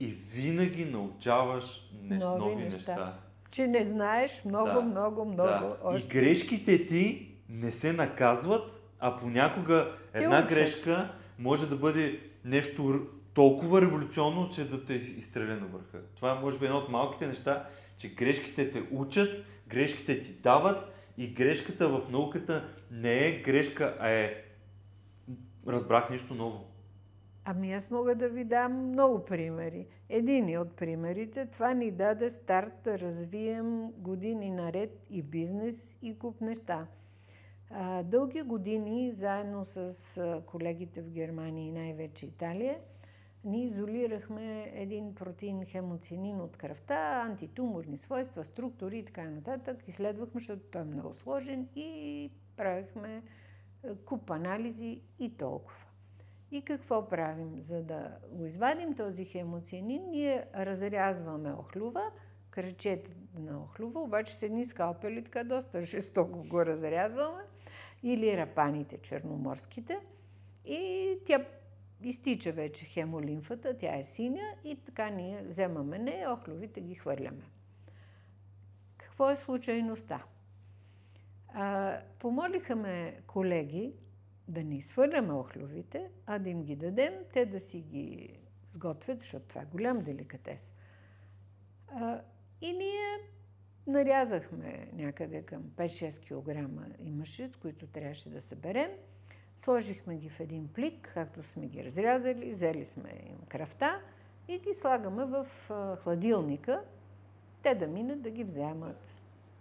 и 0.00 0.06
винаги 0.06 0.84
научаваш 0.84 1.90
нови, 2.02 2.38
нови 2.38 2.64
неща. 2.64 2.94
неща 2.94 3.18
че 3.50 3.66
не 3.66 3.84
знаеш 3.84 4.42
много, 4.44 4.66
да, 4.66 4.82
много, 4.82 5.24
много. 5.24 5.48
Да. 5.48 5.76
Още. 5.82 6.18
И 6.18 6.20
грешките 6.20 6.86
ти 6.86 7.34
не 7.48 7.72
се 7.72 7.92
наказват, 7.92 8.82
а 9.00 9.16
понякога 9.16 9.92
една 10.14 10.38
учат. 10.38 10.48
грешка 10.50 11.12
може 11.38 11.68
да 11.68 11.76
бъде 11.76 12.20
нещо 12.44 13.06
толкова 13.34 13.82
революционно, 13.82 14.50
че 14.50 14.68
да 14.70 14.84
те 14.84 14.94
изстреля 14.94 15.54
на 15.54 15.66
върха. 15.66 15.98
Това 16.16 16.32
е 16.32 16.40
може 16.40 16.58
би 16.58 16.64
едно 16.64 16.78
от 16.78 16.88
малките 16.88 17.26
неща, 17.26 17.64
че 17.98 18.08
грешките 18.08 18.70
те 18.70 18.82
учат, 18.90 19.44
грешките 19.68 20.22
ти 20.22 20.32
дават 20.32 20.92
и 21.18 21.34
грешката 21.34 21.88
в 21.88 22.10
науката 22.10 22.68
не 22.90 23.26
е 23.26 23.42
грешка, 23.42 23.96
а 24.00 24.10
е 24.10 24.34
разбрах 25.68 26.10
нещо 26.10 26.34
ново. 26.34 26.64
Ами 27.44 27.72
аз 27.72 27.90
мога 27.90 28.14
да 28.14 28.28
ви 28.28 28.44
дам 28.44 28.72
много 28.72 29.24
примери. 29.24 29.86
Един 30.08 30.58
от 30.58 30.76
примерите, 30.76 31.46
това 31.46 31.74
ни 31.74 31.90
даде 31.90 32.30
старт 32.30 32.72
да 32.84 32.98
развием 32.98 33.92
години 33.92 34.50
наред 34.50 35.06
и 35.10 35.22
бизнес 35.22 35.98
и 36.02 36.18
куп 36.18 36.40
неща. 36.40 36.86
Дълги 38.04 38.42
години, 38.42 39.12
заедно 39.12 39.64
с 39.64 40.42
колегите 40.46 41.02
в 41.02 41.10
Германия 41.10 41.68
и 41.68 41.72
най-вече 41.72 42.26
Италия, 42.26 42.78
ние 43.46 43.64
изолирахме 43.64 44.72
един 44.74 45.14
протеин 45.14 45.64
хемоцинин 45.64 46.40
от 46.40 46.56
кръвта, 46.56 47.22
антитуморни 47.26 47.96
свойства, 47.96 48.44
структури 48.44 48.98
и 48.98 49.04
така 49.04 49.24
нататък. 49.24 49.88
Изследвахме, 49.88 50.40
защото 50.40 50.62
той 50.62 50.80
е 50.80 50.84
много 50.84 51.14
сложен 51.14 51.68
и 51.76 52.30
правихме 52.56 53.22
куп 54.04 54.30
анализи 54.30 55.00
и 55.18 55.36
толкова. 55.36 55.86
И 56.50 56.62
какво 56.62 57.08
правим? 57.08 57.62
За 57.62 57.82
да 57.82 58.16
го 58.32 58.46
извадим 58.46 58.94
този 58.94 59.24
хемоцианин, 59.24 60.02
ние 60.10 60.44
разрязваме 60.54 61.52
охлюва, 61.52 62.10
кръчете 62.50 63.10
на 63.38 63.62
охлюва, 63.62 64.00
обаче 64.00 64.34
с 64.34 64.42
едни 64.42 64.66
скалпели 64.66 65.24
така 65.24 65.44
доста 65.44 65.82
жестоко 65.82 66.44
го 66.44 66.66
разрязваме, 66.66 67.42
или 68.02 68.36
рапаните 68.36 68.98
черноморските, 68.98 69.98
и 70.64 71.12
тя 71.26 71.44
изтича 72.08 72.52
вече 72.52 72.84
хемолимфата, 72.84 73.78
тя 73.78 73.96
е 73.96 74.04
синя 74.04 74.54
и 74.64 74.76
така 74.76 75.10
ние 75.10 75.42
вземаме 75.42 75.98
нея, 75.98 76.32
охлювите 76.32 76.80
ги 76.80 76.94
хвърляме. 76.94 77.44
Какво 78.96 79.30
е 79.30 79.36
случайността? 79.36 80.24
А, 81.48 81.98
помолиха 82.18 82.76
ме 82.76 83.20
колеги 83.26 83.92
да 84.48 84.64
не 84.64 84.76
изхвърляме 84.76 85.32
охлювите, 85.32 86.10
а 86.26 86.38
да 86.38 86.50
им 86.50 86.62
ги 86.62 86.76
дадем, 86.76 87.14
те 87.32 87.46
да 87.46 87.60
си 87.60 87.80
ги 87.80 88.38
сготвят, 88.72 89.18
защото 89.18 89.46
това 89.46 89.62
е 89.62 89.66
голям 89.66 89.98
деликатес. 89.98 90.72
А, 91.88 92.20
и 92.60 92.72
ние 92.72 93.18
нарязахме 93.86 94.88
някъде 94.92 95.42
към 95.42 95.62
5-6 95.62 96.20
кг 96.20 96.70
имаше, 97.00 97.48
с 97.48 97.56
които 97.56 97.86
трябваше 97.86 98.30
да 98.30 98.42
съберем. 98.42 98.90
Сложихме 99.58 100.16
ги 100.16 100.28
в 100.28 100.40
един 100.40 100.68
плик, 100.68 101.10
както 101.14 101.42
сме 101.42 101.66
ги 101.66 101.84
разрязали, 101.84 102.50
взели 102.50 102.84
сме 102.84 103.10
им 103.30 103.38
кръвта 103.48 104.00
и 104.48 104.58
ги 104.58 104.74
слагаме 104.74 105.24
в 105.24 105.46
хладилника, 106.02 106.82
те 107.62 107.74
да 107.74 107.86
минат 107.86 108.22
да 108.22 108.30
ги 108.30 108.44
вземат. 108.44 109.14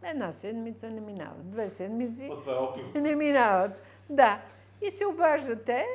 Една 0.03 0.31
седмица 0.31 0.89
не 0.89 1.01
минават, 1.01 1.51
две 1.51 1.69
седмици 1.69 2.31
е 2.95 3.01
не 3.01 3.15
минават. 3.15 3.71
Да. 4.09 4.41
И 4.87 4.91
се 4.91 5.05
обаждат 5.05 5.65
те, 5.65 5.85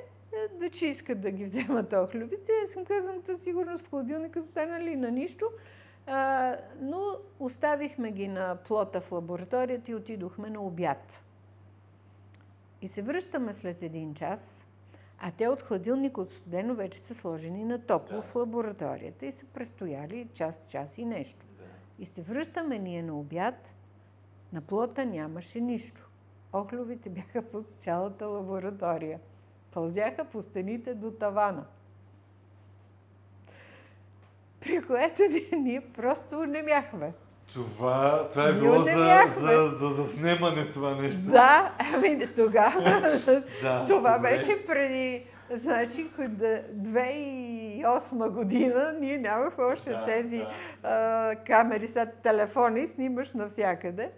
да 0.52 0.70
че 0.70 0.86
искат 0.86 1.20
да 1.20 1.30
ги 1.30 1.44
вземат 1.44 1.92
охлювите. 1.92 2.52
Аз 2.64 2.70
съм 2.70 2.84
казвам, 2.84 3.22
то 3.22 3.36
сигурно 3.36 3.78
в 3.78 3.90
хладилника 3.90 4.42
станали 4.42 4.96
на 4.96 5.10
нищо. 5.10 5.50
А, 6.06 6.56
но 6.80 7.00
оставихме 7.40 8.10
ги 8.10 8.28
на 8.28 8.56
плота 8.56 9.00
в 9.00 9.12
лабораторията 9.12 9.90
и 9.90 9.94
отидохме 9.94 10.50
на 10.50 10.60
обяд. 10.62 11.20
И 12.82 12.88
се 12.88 13.02
връщаме 13.02 13.52
след 13.54 13.82
един 13.82 14.14
час, 14.14 14.66
а 15.18 15.30
те 15.30 15.48
от 15.48 15.62
хладилник 15.62 16.18
от 16.18 16.30
студено 16.30 16.74
вече 16.74 16.98
са 16.98 17.14
сложени 17.14 17.64
на 17.64 17.78
топло 17.86 18.16
да. 18.16 18.22
в 18.22 18.34
лабораторията 18.34 19.26
и 19.26 19.32
са 19.32 19.46
престояли 19.46 20.28
час, 20.34 20.70
час 20.70 20.98
и 20.98 21.04
нещо. 21.04 21.46
Да. 21.58 21.64
И 21.98 22.06
се 22.06 22.22
връщаме 22.22 22.78
ние 22.78 23.02
на 23.02 23.18
обяд, 23.18 23.68
на 24.52 24.60
плота 24.60 25.04
нямаше 25.04 25.60
нищо. 25.60 26.10
Охлювите 26.52 27.10
бяха 27.10 27.42
по 27.42 27.64
цялата 27.78 28.26
лаборатория. 28.26 29.20
Пълзяха 29.70 30.24
по 30.24 30.42
стените 30.42 30.94
до 30.94 31.10
тавана. 31.10 31.64
При 34.60 34.82
което 34.82 35.22
ние, 35.22 35.50
ние 35.62 35.92
просто 35.92 36.46
не 36.46 36.62
бяхме. 36.62 37.12
Това, 37.54 38.28
това 38.30 38.48
е 38.48 38.52
било 38.52 38.82
за, 38.82 39.24
за, 39.36 39.70
за 39.78 39.88
заснемане 39.88 40.70
това 40.70 40.94
нещо. 40.94 41.20
Да, 41.20 41.72
ами 41.94 42.28
тогава. 42.36 42.80
да, 43.62 43.84
това 43.86 44.18
добре. 44.18 44.30
беше 44.30 44.66
преди, 44.66 45.24
значи, 45.50 46.10
2008 46.18 48.30
година, 48.30 48.94
ние 49.00 49.18
нямахме 49.18 49.64
още 49.64 49.90
да, 49.90 50.04
тези 50.04 50.38
да. 50.38 50.50
А, 50.82 51.34
камери, 51.46 51.88
са 51.88 52.06
телефони, 52.22 52.86
снимаш 52.86 53.34
навсякъде. 53.34 54.10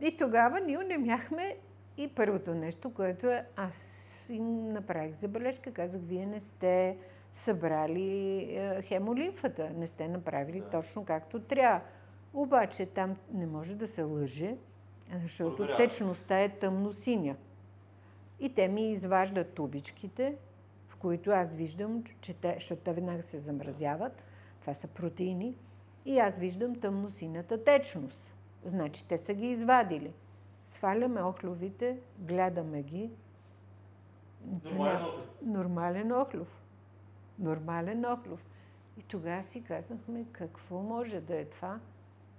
И 0.00 0.16
тогава 0.16 0.60
ние 0.60 0.78
не 0.78 0.98
бяхме 0.98 1.56
и 1.96 2.08
първото 2.08 2.54
нещо, 2.54 2.94
което 2.94 3.26
е, 3.26 3.46
аз 3.56 4.30
им 4.32 4.72
направих 4.72 5.12
забележка, 5.12 5.72
казах, 5.72 6.00
вие 6.04 6.26
не 6.26 6.40
сте 6.40 6.96
събрали 7.32 8.38
е, 8.56 8.82
хемолимфата, 8.82 9.70
не 9.76 9.86
сте 9.86 10.08
направили 10.08 10.60
да. 10.60 10.70
точно 10.70 11.04
както 11.04 11.40
трябва. 11.40 11.80
Обаче 12.34 12.86
там 12.86 13.16
не 13.32 13.46
може 13.46 13.74
да 13.74 13.88
се 13.88 14.02
лъже, 14.02 14.56
защото 15.22 15.56
Благодаря. 15.56 15.76
течността 15.76 16.40
е 16.40 16.48
тъмно-синя. 16.58 17.36
И 18.40 18.54
те 18.54 18.68
ми 18.68 18.92
изваждат 18.92 19.54
тубичките, 19.54 20.36
в 20.88 20.96
които 20.96 21.30
аз 21.30 21.54
виждам, 21.54 22.04
че 22.20 22.34
те, 22.34 22.54
защото 22.54 22.82
те 22.82 22.92
веднага 22.92 23.22
се 23.22 23.38
замразяват, 23.38 24.22
това 24.60 24.74
са 24.74 24.88
протеини, 24.88 25.56
и 26.04 26.18
аз 26.18 26.38
виждам 26.38 26.76
тъмно-синята 26.76 27.64
течност. 27.64 28.34
Значи 28.64 29.08
те 29.08 29.18
са 29.18 29.34
ги 29.34 29.46
извадили. 29.46 30.12
Сваляме 30.64 31.22
охлювите, 31.22 31.98
гледаме 32.18 32.82
ги. 32.82 33.10
Нормален 34.44 35.02
охлюв. 35.02 35.24
Нормален 35.42 36.12
охлюв. 36.12 36.62
Нормален 37.38 38.04
охлюв. 38.04 38.46
И 38.98 39.02
тогава 39.02 39.42
си 39.42 39.62
казахме 39.62 40.24
какво 40.32 40.82
може 40.82 41.20
да 41.20 41.40
е 41.40 41.44
това. 41.44 41.80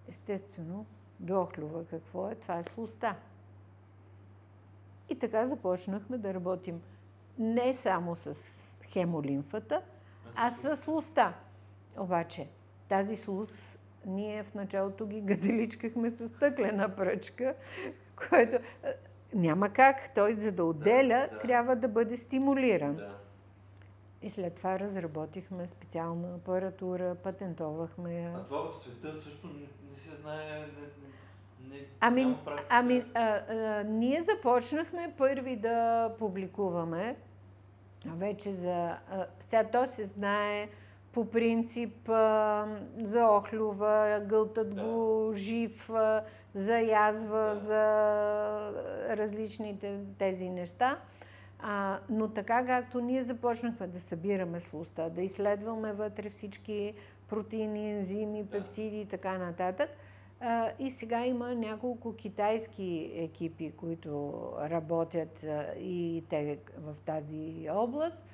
Естествено, 0.09 0.85
до 1.19 1.41
охлюва 1.41 1.85
какво 1.85 2.29
е? 2.29 2.35
Това 2.35 2.59
е 2.59 2.63
слуста. 2.63 3.15
И 5.09 5.19
така 5.19 5.47
започнахме 5.47 6.17
да 6.17 6.33
работим 6.33 6.81
не 7.39 7.73
само 7.73 8.15
с 8.15 8.35
хемолимфата, 8.85 9.81
а 10.35 10.51
с 10.51 10.77
слуста. 10.77 11.33
Обаче 11.97 12.47
тази 12.89 13.15
слуз 13.15 13.77
ние 14.05 14.43
в 14.43 14.53
началото 14.53 15.05
ги 15.05 15.21
гаделичкахме 15.21 16.09
с 16.09 16.27
стъклена 16.27 16.95
пръчка, 16.95 17.55
което 18.29 18.57
няма 19.33 19.69
как. 19.69 20.13
Той, 20.15 20.35
за 20.35 20.51
да 20.51 20.65
отделя, 20.65 21.27
да, 21.31 21.35
да. 21.35 21.39
трябва 21.39 21.75
да 21.75 21.87
бъде 21.87 22.17
стимулиран. 22.17 22.95
Да. 22.95 23.17
И 24.25 24.29
след 24.29 24.55
това 24.55 24.79
разработихме 24.79 25.67
специална 25.67 26.35
апаратура, 26.35 27.15
патентовахме 27.15 28.21
я. 28.21 28.33
А 28.35 28.43
това 28.43 28.71
в 28.71 28.75
света 28.75 29.19
също 29.19 29.47
не, 29.47 29.67
не 29.91 29.97
се 29.97 30.15
знае, 30.15 30.59
не, 30.59 31.67
не, 31.69 31.77
не 31.77 31.85
ами, 31.99 32.37
ами 32.69 33.03
а, 33.13 33.21
а, 33.21 33.83
ние 33.83 34.21
започнахме 34.21 35.13
първи 35.17 35.55
да 35.55 36.09
публикуваме. 36.19 37.15
Вече 38.05 38.51
за... 38.51 38.97
А, 39.11 39.25
сега 39.39 39.63
то 39.63 39.87
се 39.87 40.05
знае 40.05 40.69
по 41.11 41.29
принцип 41.29 42.09
а, 42.09 42.67
за 42.97 43.25
охлюва, 43.25 44.21
гълтат 44.25 44.75
да. 44.75 44.83
го 44.83 45.31
жив, 45.33 45.89
а, 45.89 46.23
за 46.55 46.79
язва, 46.79 47.49
да. 47.49 47.55
за 47.55 47.75
различните 49.17 49.99
тези 50.17 50.49
неща. 50.49 50.99
А, 51.67 51.99
но 52.09 52.27
така 52.27 52.65
както 52.65 53.01
ние 53.01 53.23
започнахме 53.23 53.87
да 53.87 54.01
събираме 54.01 54.59
слуста, 54.59 55.09
да 55.09 55.21
изследваме 55.21 55.93
вътре 55.93 56.29
всички 56.29 56.93
протеини, 57.27 57.91
ензими, 57.91 58.45
пептиди 58.45 59.01
и 59.01 59.05
така 59.05 59.37
нататък, 59.37 59.89
а, 60.39 60.71
и 60.79 60.91
сега 60.91 61.25
има 61.25 61.55
няколко 61.55 62.15
китайски 62.15 63.11
екипи, 63.15 63.71
които 63.77 64.33
работят 64.61 65.43
а, 65.43 65.73
и 65.79 66.23
те 66.29 66.59
в 66.77 66.95
тази 67.05 67.67
област. 67.71 68.25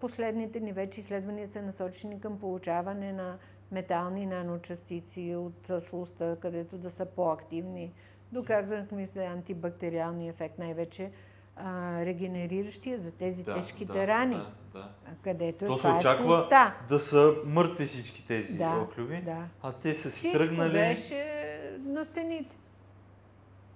Последните 0.00 0.60
ни 0.60 0.72
вече 0.72 1.00
изследвания 1.00 1.48
са 1.48 1.62
насочени 1.62 2.20
към 2.20 2.38
получаване 2.38 3.12
на 3.12 3.38
метални 3.70 4.26
наночастици 4.26 5.36
от 5.36 5.82
слуста, 5.82 6.36
където 6.40 6.78
да 6.78 6.90
са 6.90 7.06
по-активни. 7.06 7.92
Доказахме 8.32 9.06
се 9.06 9.24
антибактериалния 9.24 10.30
ефект, 10.30 10.58
най-вече 10.58 11.10
а, 11.56 12.00
регенериращия 12.04 12.98
за 12.98 13.12
тези 13.12 13.42
да, 13.42 13.54
тежките 13.54 13.92
да, 13.92 14.06
рани, 14.06 14.36
да, 14.36 14.78
да. 14.78 14.88
където 15.22 15.66
То 15.66 15.76
това 15.76 16.00
се 16.00 16.08
очаква 16.08 16.24
е 16.24 16.38
слуста. 16.38 16.74
да 16.88 16.98
са 16.98 17.34
мъртви 17.44 17.86
всички 17.86 18.26
тези 18.26 18.54
да, 18.54 18.86
оклюви, 18.90 19.22
да. 19.22 19.44
а 19.62 19.72
те 19.72 19.94
са 19.94 20.10
си 20.10 20.18
Всичко 20.18 20.38
тръгнали... 20.38 20.72
беше 20.72 21.50
на 21.84 22.04
стените. 22.04 22.56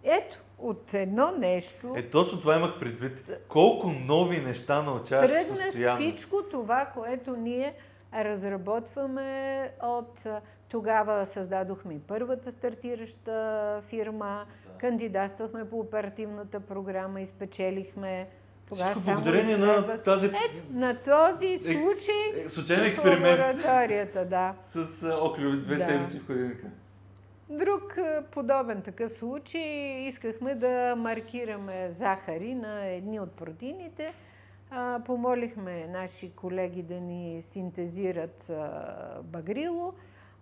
Ето, 0.04 0.36
от 0.58 0.94
едно 0.94 1.32
нещо... 1.38 1.94
Е, 1.96 2.10
точно 2.10 2.40
това 2.40 2.56
имах 2.56 2.78
предвид. 2.78 3.30
Колко 3.48 3.90
нови 3.90 4.40
неща 4.40 4.82
научаваш 4.82 5.30
Тръгна 5.30 5.64
постоянно. 5.64 6.00
всичко 6.00 6.36
това, 6.50 6.84
което 6.84 7.36
ние 7.36 7.74
разработваме 8.14 9.70
от... 9.82 10.26
Тогава 10.68 11.26
създадохме 11.26 12.00
първата 12.06 12.52
стартираща 12.52 13.82
фирма. 13.88 14.46
Кандидатствахме 14.78 15.70
по 15.70 15.80
оперативната 15.80 16.60
програма 16.60 17.20
и 17.20 17.26
спечелихме 17.26 18.28
тогава 18.68 18.90
Всичко 18.90 19.10
благодарение 19.10 19.56
на 19.56 20.02
тази... 20.02 20.26
Ето, 20.26 20.62
на 20.72 20.94
този 20.94 21.46
е, 21.46 21.58
случай 21.58 22.44
е, 22.44 22.48
случайен 22.48 22.86
експеримент. 22.86 23.40
лабораторията, 23.40 24.24
да. 24.24 24.54
С 24.64 25.08
оклюви 25.22 25.56
две 25.56 25.76
да. 25.76 25.84
седмици 25.84 26.18
в 26.18 26.26
ходилника. 26.26 26.66
Друг 27.50 27.98
подобен 28.30 28.82
такъв 28.82 29.12
случай 29.12 30.06
искахме 30.08 30.54
да 30.54 30.94
маркираме 30.96 31.90
захари 31.90 32.54
на 32.54 32.86
едни 32.86 33.20
от 33.20 33.32
протеините. 33.32 34.14
А, 34.70 35.00
помолихме 35.06 35.86
наши 35.86 36.30
колеги 36.30 36.82
да 36.82 36.94
ни 36.94 37.42
синтезират 37.42 38.50
а, 38.50 39.22
багрило, 39.22 39.94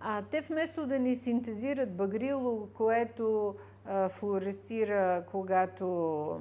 а 0.08 0.22
те 0.22 0.40
вместо 0.40 0.86
да 0.86 0.98
ни 0.98 1.16
синтезират 1.16 1.96
багрило, 1.96 2.68
което 2.74 3.54
а, 3.84 4.08
флуоресцира, 4.08 5.24
когато 5.30 6.40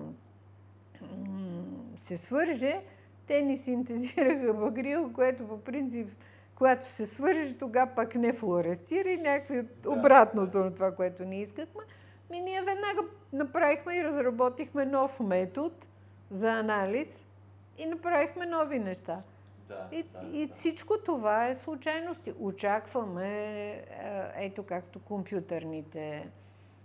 се 1.95 2.17
свърже, 2.17 2.81
те 3.27 3.41
ни 3.41 3.57
синтезираха 3.57 4.53
багрил, 4.53 5.13
което 5.13 5.47
по 5.47 5.61
принцип, 5.61 6.09
когато 6.55 6.87
се 6.87 7.05
свържи, 7.05 7.57
тогава 7.57 7.91
пък 7.95 8.15
не 8.15 8.33
флуоресцира 8.33 9.09
и 9.09 9.17
някакви 9.17 9.61
да, 9.83 9.89
обратното 9.89 10.57
да. 10.57 10.65
на 10.65 10.73
това, 10.73 10.91
което 10.91 11.25
ни 11.25 11.41
искахме. 11.41 11.81
Ми 12.29 12.39
ние 12.39 12.61
веднага 12.61 13.01
направихме 13.33 13.95
и 13.95 14.03
разработихме 14.03 14.85
нов 14.85 15.19
метод 15.19 15.75
за 16.29 16.59
анализ 16.59 17.25
и 17.77 17.85
направихме 17.85 18.45
нови 18.45 18.79
неща. 18.79 19.21
Да, 19.67 19.87
и, 19.91 20.03
да, 20.03 20.19
и 20.33 20.47
да. 20.47 20.53
всичко 20.53 20.93
това 21.05 21.47
е 21.47 21.55
случайности. 21.55 22.33
Очакваме, 22.39 23.29
е, 23.69 23.85
ето 24.35 24.63
както 24.63 24.99
компютърните 24.99 26.29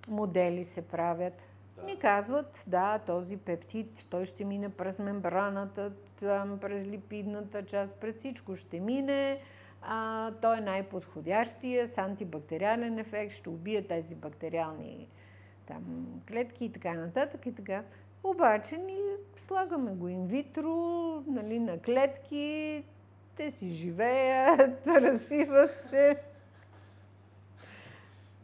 модели 0.08 0.64
се 0.64 0.82
правят. 0.82 1.42
Да. 1.76 1.82
Ми 1.82 1.98
казват, 1.98 2.64
да, 2.66 2.98
този 2.98 3.36
пептид, 3.36 4.06
той 4.10 4.24
ще 4.24 4.44
мине 4.44 4.68
през 4.68 4.98
мембраната, 4.98 5.92
там, 6.20 6.58
през 6.58 6.84
липидната 6.84 7.66
част, 7.66 7.94
през 7.94 8.16
всичко 8.16 8.56
ще 8.56 8.80
мине. 8.80 9.40
А, 9.82 10.30
той 10.42 10.58
е 10.58 10.60
най-подходящия 10.60 11.88
с 11.88 11.98
антибактериален 11.98 12.98
ефект, 12.98 13.32
ще 13.32 13.48
убие 13.48 13.82
тези 13.82 14.14
бактериални 14.14 15.08
там, 15.66 16.06
клетки 16.28 16.64
и 16.64 16.72
така 16.72 16.94
нататък 16.94 17.46
и 17.46 17.54
така. 17.54 17.84
Обаче 18.24 18.76
ни 18.76 18.98
слагаме 19.36 19.94
го 19.94 20.08
инвитро, 20.08 20.74
нали, 21.26 21.58
на 21.58 21.78
клетки, 21.78 22.84
те 23.36 23.50
си 23.50 23.68
живеят, 23.68 24.86
развиват 24.86 25.80
се. 25.80 26.22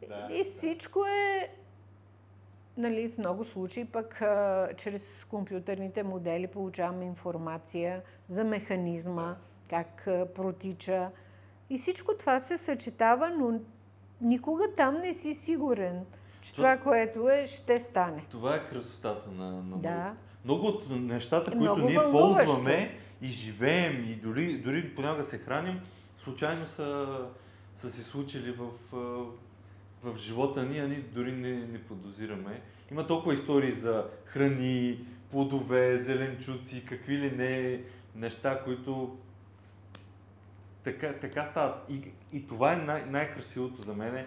Да, 0.09 0.29
и 0.31 0.45
всичко 0.45 1.05
е 1.05 1.49
нали, 2.77 3.09
в 3.09 3.18
много 3.18 3.45
случаи 3.45 3.85
пък 3.85 4.22
а, 4.22 4.68
чрез 4.77 5.24
компютърните 5.24 6.03
модели 6.03 6.47
получаваме 6.47 7.05
информация 7.05 8.03
за 8.29 8.45
механизма, 8.45 9.37
как 9.70 10.07
а, 10.07 10.27
протича. 10.35 11.11
И 11.70 11.79
всичко 11.79 12.14
това 12.18 12.41
се 12.41 12.59
съчетава, 12.59 13.31
но 13.31 13.61
никога 14.20 14.64
там 14.77 14.95
не 14.95 15.14
си 15.14 15.35
сигурен, 15.35 16.07
че 16.47 16.55
това, 16.55 16.77
това 16.77 16.91
което 16.91 17.29
е, 17.29 17.47
ще 17.47 17.81
стане. 17.81 18.25
Това 18.31 18.57
е 18.57 18.69
красотата 18.69 19.31
на, 19.31 19.51
на 19.51 19.79
да. 19.79 20.15
Много 20.45 20.67
от 20.67 20.91
нещата, 20.91 21.51
които 21.51 21.63
много 21.63 21.89
ние 21.89 21.99
вълнуващо. 21.99 22.47
ползваме 22.47 22.99
и 23.23 23.27
живеем 23.27 24.05
и 24.05 24.15
дори, 24.15 24.59
дори 24.59 24.95
понякога 24.95 25.25
се 25.25 25.39
храним, 25.39 25.81
случайно 26.19 26.67
са, 26.67 27.19
са 27.77 27.91
се 27.91 28.03
случили 28.03 28.53
в 28.53 28.71
в 30.03 30.19
живота 30.19 30.63
ни, 30.65 30.79
а 30.79 30.89
ние 30.89 31.01
дори 31.01 31.33
не, 31.33 31.67
не 31.67 31.83
подозираме. 31.83 32.61
Има 32.91 33.07
толкова 33.07 33.35
истории 33.35 33.73
за 33.73 34.07
храни, 34.25 35.07
плодове, 35.31 35.99
зеленчуци, 35.99 36.85
какви 36.85 37.19
ли 37.19 37.37
не 37.37 37.81
неща, 38.15 38.61
които 38.65 39.17
така, 40.85 41.13
така 41.13 41.45
стават. 41.45 41.75
И, 41.91 42.03
и 42.33 42.47
това 42.47 42.73
е 42.73 42.77
най- 42.77 43.07
най-красивото 43.07 43.83
за 43.83 43.95
мен. 43.95 44.27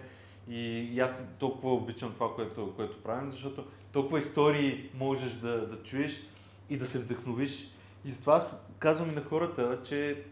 И, 0.50 0.88
и 0.94 1.00
аз 1.00 1.10
толкова 1.38 1.74
обичам 1.74 2.12
това, 2.12 2.34
което, 2.34 2.72
което 2.76 3.02
правим, 3.02 3.30
защото 3.30 3.64
толкова 3.92 4.18
истории 4.18 4.90
можеш 4.94 5.32
да, 5.32 5.66
да 5.66 5.82
чуеш 5.82 6.22
и 6.70 6.76
да 6.76 6.86
се 6.86 6.98
вдъхновиш. 6.98 7.70
И 8.04 8.10
затова 8.10 8.36
аз 8.36 8.46
казвам 8.78 9.10
и 9.10 9.14
на 9.14 9.22
хората, 9.22 9.78
че 9.84 10.22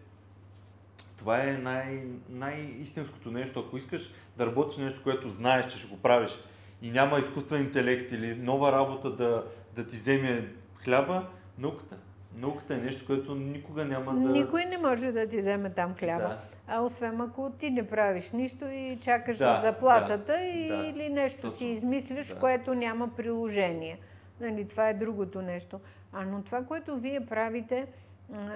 това 1.16 1.44
е 1.44 1.52
най- 1.52 2.02
най-истинското 2.28 3.30
нещо. 3.30 3.64
Ако 3.66 3.76
искаш 3.76 4.10
да 4.36 4.46
работиш 4.46 4.78
нещо, 4.78 5.02
което 5.02 5.30
знаеш, 5.30 5.72
че 5.72 5.78
ще 5.78 5.88
го 5.88 5.96
правиш 5.96 6.38
и 6.82 6.90
няма 6.90 7.18
изкуствен 7.18 7.60
интелект 7.60 8.12
или 8.12 8.34
нова 8.34 8.72
работа 8.72 9.10
да, 9.10 9.44
да 9.76 9.86
ти 9.86 9.96
вземе 9.96 10.52
хляба, 10.84 11.26
науката. 11.58 11.96
Науката 12.36 12.74
е 12.74 12.78
нещо, 12.78 13.06
което 13.06 13.34
никога 13.34 13.84
няма 13.84 14.12
да... 14.12 14.30
Никой 14.30 14.64
не 14.64 14.78
може 14.78 15.12
да 15.12 15.28
ти 15.28 15.38
вземе 15.38 15.70
там 15.70 15.94
хляба. 15.94 16.28
Да. 16.28 16.57
А 16.68 16.80
освен 16.80 17.20
ако 17.20 17.50
ти 17.50 17.70
не 17.70 17.88
правиш 17.88 18.30
нищо 18.30 18.64
и 18.68 18.98
чакаш 19.00 19.38
да, 19.38 19.60
заплатата 19.60 20.32
да, 20.32 20.44
и, 20.44 20.68
да. 20.68 20.86
или 20.86 21.08
нещо 21.08 21.42
Точно. 21.42 21.56
си 21.56 21.66
измислиш, 21.66 22.26
да. 22.26 22.38
което 22.38 22.74
няма 22.74 23.08
приложение. 23.08 23.98
Нали, 24.40 24.68
това 24.68 24.88
е 24.88 24.94
другото 24.94 25.42
нещо. 25.42 25.80
А 26.12 26.24
но 26.24 26.42
това, 26.42 26.64
което 26.64 26.96
вие 26.96 27.26
правите, 27.26 27.86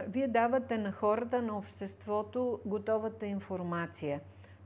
вие 0.07 0.29
давате 0.29 0.79
на 0.79 0.93
хората, 0.93 1.43
на 1.43 1.59
обществото 1.59 2.61
готовата 2.67 3.27
информация. 3.27 4.21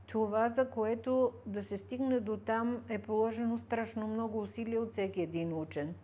Това, 0.07 0.49
за 0.49 0.69
което 0.69 1.31
да 1.45 1.63
се 1.63 1.77
стигне 1.77 2.19
до 2.19 2.37
там, 2.37 2.81
е 2.89 2.97
положено 2.97 3.57
страшно 3.57 4.07
много 4.07 4.41
усилия 4.41 4.81
от 4.81 4.91
всеки 4.91 5.21
един 5.21 5.53
учен. 5.53 5.95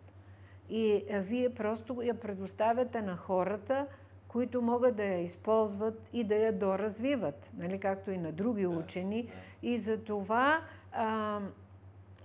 И 0.70 1.04
вие 1.10 1.54
просто 1.54 2.02
я 2.02 2.14
предоставяте 2.14 3.02
на 3.02 3.16
хората, 3.16 3.86
които 4.34 4.62
могат 4.62 4.96
да 4.96 5.04
я 5.04 5.20
използват 5.20 6.10
и 6.12 6.24
да 6.24 6.34
я 6.34 6.52
доразвиват, 6.52 7.50
нали, 7.56 7.78
както 7.80 8.10
и 8.10 8.18
на 8.18 8.32
други 8.32 8.66
учени. 8.66 9.28
И 9.62 9.78
за 9.78 9.98
това, 9.98 10.60
а, 10.92 11.40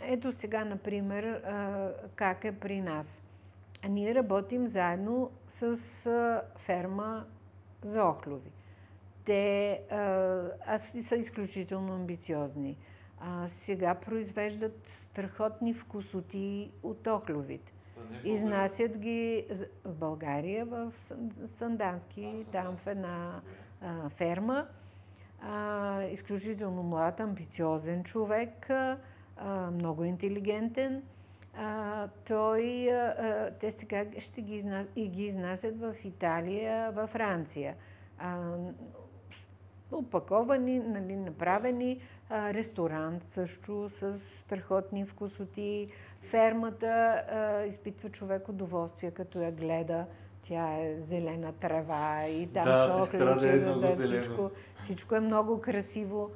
ето 0.01 0.31
сега, 0.31 0.65
например, 0.65 1.23
а, 1.23 1.91
как 2.15 2.45
е 2.45 2.51
при 2.51 2.81
нас. 2.81 3.21
Ние 3.89 4.15
работим 4.15 4.67
заедно 4.67 5.31
с 5.47 6.05
а, 6.05 6.41
ферма 6.57 7.25
за 7.81 8.05
охлюви. 8.05 8.51
Те 9.25 9.71
а, 9.89 10.77
са 10.77 11.15
изключително 11.15 11.93
амбициозни. 11.93 12.77
А, 13.19 13.47
сега 13.47 13.95
произвеждат 13.95 14.87
страхотни 14.87 15.73
вкусоти 15.73 16.71
от 16.83 17.07
охлювите. 17.07 17.73
Изнасят 18.23 18.97
ги 18.97 19.45
в 19.85 19.95
България, 19.95 20.65
в 20.65 20.93
Сандански, 21.45 22.45
там 22.51 22.77
в 22.77 22.87
една 22.87 23.41
а, 23.81 24.09
ферма. 24.09 24.67
А, 25.41 26.03
изключително 26.03 26.83
млад, 26.83 27.19
амбициозен 27.19 28.03
човек, 28.03 28.69
а, 28.69 28.97
много 29.71 30.03
интелигентен. 30.03 31.03
А, 31.57 32.07
той, 32.27 32.91
а, 32.91 33.49
те 33.59 33.71
сега 33.71 34.05
ще 34.19 34.41
ги, 34.41 34.55
изнас, 34.55 34.87
и 34.95 35.07
ги 35.07 35.25
изнасят 35.25 35.79
в 35.79 35.95
Италия, 36.05 36.91
във 36.91 37.09
Франция. 37.09 37.75
А, 38.17 38.55
опаковани, 39.91 40.79
нали, 40.79 41.15
направени. 41.15 42.01
А, 42.29 42.53
ресторант 42.53 43.23
също 43.23 43.89
с 43.89 44.19
страхотни 44.19 45.05
вкусоти. 45.05 45.89
Фермата 46.21 47.23
а, 47.29 47.63
изпитва 47.65 48.09
човек 48.09 48.49
удоволствие, 48.49 49.11
като 49.11 49.39
я 49.39 49.51
гледа. 49.51 50.05
Тя 50.41 50.77
е 50.77 50.95
зелена 50.99 51.53
трава 51.53 52.27
и 52.27 52.47
там 52.47 52.65
да, 52.65 52.91
са 52.93 53.03
оключета, 53.03 53.79
да, 53.79 54.05
всичко, 54.05 54.51
всичко 54.83 55.15
е 55.15 55.19
много 55.19 55.61
красиво. 55.61 56.31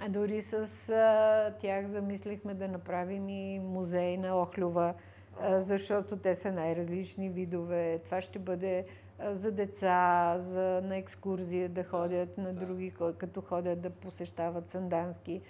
А 0.00 0.08
дори 0.08 0.42
с 0.42 0.88
а, 0.88 1.54
тях 1.60 1.86
замислихме 1.86 2.54
да 2.54 2.68
направим 2.68 3.28
и 3.28 3.58
музей 3.58 4.16
на 4.16 4.42
Охлюва, 4.42 4.94
а, 5.40 5.60
защото 5.60 6.16
те 6.16 6.34
са 6.34 6.52
най-различни 6.52 7.28
видове. 7.28 8.00
Това 8.04 8.20
ще 8.20 8.38
бъде 8.38 8.84
а, 9.18 9.34
за 9.34 9.52
деца, 9.52 10.34
за, 10.38 10.80
на 10.84 10.96
екскурзия 10.96 11.68
да 11.68 11.84
ходят 11.84 12.38
на 12.38 12.52
други, 12.52 12.92
като 13.18 13.40
ходят 13.40 13.80
да 13.80 13.90
посещават 13.90 14.68
Сандански, 14.68 15.40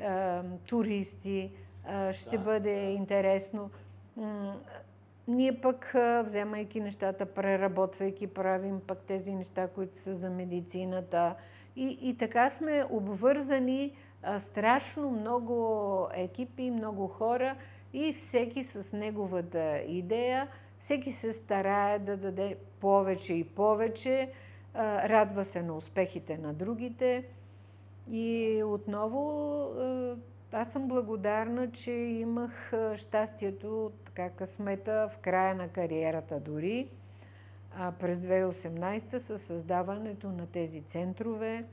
а, 0.00 0.42
туристи. 0.68 1.52
Ще 2.12 2.38
да, 2.38 2.44
бъде 2.44 2.74
да. 2.74 2.80
интересно. 2.80 3.70
Ние 5.28 5.60
пък, 5.60 5.94
вземайки 6.24 6.80
нещата, 6.80 7.26
преработвайки, 7.26 8.26
правим 8.26 8.80
пък 8.86 8.98
тези 8.98 9.34
неща, 9.34 9.68
които 9.68 9.96
са 9.96 10.14
за 10.14 10.30
медицината, 10.30 11.34
и, 11.76 11.98
и 12.02 12.16
така 12.16 12.50
сме 12.50 12.84
обвързани 12.90 13.92
а, 14.22 14.40
страшно 14.40 15.10
много 15.10 16.08
екипи, 16.14 16.70
много 16.70 17.06
хора 17.08 17.56
и 17.92 18.12
всеки 18.12 18.62
с 18.62 18.96
неговата 18.96 19.78
идея, 19.78 20.48
всеки 20.78 21.12
се 21.12 21.32
старае 21.32 21.98
да 21.98 22.16
даде 22.16 22.56
повече 22.80 23.34
и 23.34 23.44
повече, 23.44 24.30
а, 24.74 25.08
радва 25.08 25.44
се 25.44 25.62
на 25.62 25.76
успехите 25.76 26.38
на 26.38 26.52
другите. 26.54 27.24
И 28.10 28.62
отново 28.66 29.60
а, 29.62 30.16
аз 30.52 30.72
съм 30.72 30.88
благодарна, 30.88 31.70
че 31.70 31.90
имах 31.90 32.72
щастието, 32.96 33.92
така 34.04 34.30
късмета 34.30 35.10
в 35.14 35.18
края 35.18 35.54
на 35.54 35.68
кариерата 35.68 36.40
дори 36.40 36.88
а, 37.76 37.92
през 37.92 38.18
2018 38.18 39.18
със 39.18 39.42
създаването 39.42 40.28
на 40.28 40.46
тези 40.46 40.82
центрове, 40.82 41.64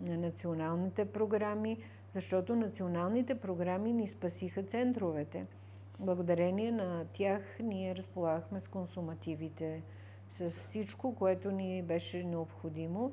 на 0.00 0.16
националните 0.16 1.04
програми, 1.04 1.78
защото 2.14 2.56
националните 2.56 3.34
програми 3.34 3.92
ни 3.92 4.08
спасиха 4.08 4.62
центровете. 4.62 5.46
Благодарение 6.00 6.72
на 6.72 7.04
тях 7.12 7.42
ние 7.60 7.96
разполагахме 7.96 8.60
с 8.60 8.68
консумативите, 8.68 9.82
с 10.30 10.50
всичко, 10.50 11.14
което 11.14 11.50
ни 11.50 11.82
беше 11.82 12.24
необходимо. 12.24 13.12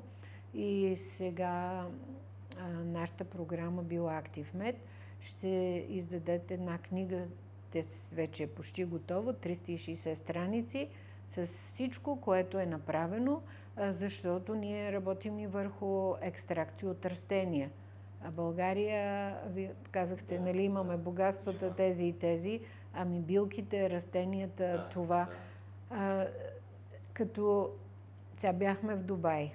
И 0.54 0.94
сега 0.96 1.86
а, 2.58 2.68
нашата 2.68 3.24
програма 3.24 3.84
Bioactive 3.84 4.54
Med 4.56 4.74
ще 5.24 5.86
издадете 5.88 6.54
една 6.54 6.78
книга, 6.78 7.24
те 7.70 7.82
вече 8.14 8.42
е 8.42 8.46
почти 8.46 8.84
готова, 8.84 9.32
360 9.32 10.14
страници, 10.14 10.88
с 11.28 11.46
всичко, 11.46 12.20
което 12.20 12.58
е 12.58 12.66
направено, 12.66 13.42
защото 13.78 14.54
ние 14.54 14.92
работим 14.92 15.38
и 15.38 15.46
върху 15.46 16.14
екстракти 16.20 16.86
от 16.86 17.06
растения. 17.06 17.70
А 18.24 18.30
България, 18.30 19.36
вие 19.46 19.72
казахте, 19.90 20.38
нали, 20.38 20.62
имаме 20.62 20.96
богатствата 20.96 21.74
тези 21.74 22.06
и 22.06 22.18
тези, 22.18 22.60
ами 22.94 23.20
билките, 23.20 23.90
растенията, 23.90 24.64
да, 24.64 24.88
това. 24.88 25.28
Да. 25.90 25.96
А, 25.96 26.26
като 27.12 27.70
сега 28.36 28.52
бяхме 28.52 28.94
в 28.94 29.02
Дубай. 29.02 29.50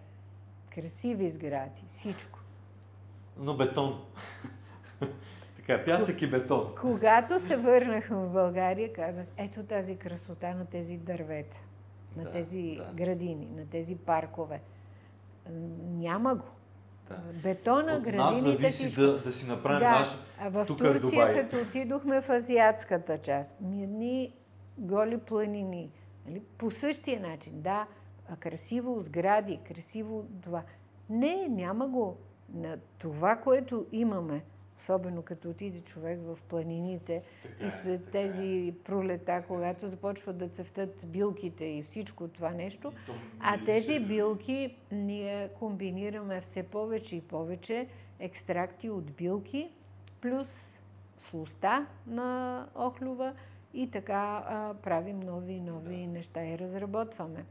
Красиви 0.71 1.29
сгради, 1.29 1.83
всичко. 1.87 2.39
Но 3.37 3.57
бетон. 3.57 4.05
Така, 5.69 5.85
пясък 5.85 6.21
и 6.21 6.27
бетон. 6.27 6.73
Когато 6.81 7.39
се 7.39 7.57
върнахме 7.57 8.17
в 8.17 8.29
България, 8.29 8.93
казах, 8.93 9.25
ето 9.37 9.63
тази 9.63 9.95
красота 9.95 10.53
на 10.55 10.65
тези 10.65 10.97
дървета, 10.97 11.57
на 12.17 12.23
да, 12.23 12.31
тези 12.31 12.77
да. 12.77 12.93
градини, 12.93 13.47
на 13.55 13.65
тези 13.65 13.95
паркове. 13.95 14.61
Няма 15.81 16.35
го. 16.35 16.45
Да. 17.09 17.15
Бетона, 17.43 17.93
От 17.93 18.03
градините, 18.03 18.63
нас 18.63 18.73
всичко. 18.73 19.01
Да, 19.01 19.21
да 19.21 19.31
си 19.31 19.47
направим 19.47 19.79
да. 19.79 19.89
наш 19.91 20.07
а 20.39 20.49
в 20.49 20.65
тук 20.65 20.77
Турция, 20.77 21.01
Дубай. 21.01 21.35
като 21.35 21.61
отидохме 21.61 22.21
в 22.21 22.29
азиатската 22.29 23.17
част, 23.17 23.57
едни 23.61 24.33
голи 24.77 25.17
планини, 25.17 25.91
нали? 26.27 26.41
по 26.57 26.71
същия 26.71 27.19
начин, 27.19 27.61
да, 27.61 27.87
красиво 28.39 29.01
сгради, 29.01 29.59
красиво 29.67 30.25
това. 30.43 30.63
Не, 31.09 31.47
няма 31.49 31.87
го. 31.87 32.17
На 32.53 32.77
това, 32.97 33.35
което 33.35 33.85
имаме, 33.91 34.43
особено 34.79 35.21
като 35.21 35.49
отиде 35.49 35.79
човек 35.79 36.19
в 36.23 36.37
планините 36.49 37.23
така, 37.43 37.65
и 37.65 37.69
след 37.69 38.07
е. 38.07 38.11
тези 38.11 38.67
е. 38.67 38.83
пролета, 38.83 39.43
когато 39.47 39.87
започват 39.87 40.37
да 40.37 40.49
цъфтат 40.49 41.05
билките 41.05 41.65
и 41.65 41.83
всичко 41.83 42.27
това 42.27 42.49
нещо, 42.49 42.93
а 43.39 43.65
тези 43.65 43.99
билки 43.99 44.75
ние 44.91 45.49
комбинираме 45.59 46.41
все 46.41 46.63
повече 46.63 47.15
и 47.15 47.21
повече 47.21 47.87
екстракти 48.19 48.89
от 48.89 49.11
билки, 49.11 49.71
плюс 50.21 50.73
слуста 51.17 51.85
на 52.07 52.67
охлюва 52.75 53.33
и 53.73 53.91
така 53.91 54.43
а, 54.47 54.73
правим 54.73 55.19
нови 55.19 55.53
и 55.53 55.61
нови 55.61 55.97
да. 55.97 56.07
неща 56.07 56.45
и 56.45 56.59
разработваме. 56.59 57.45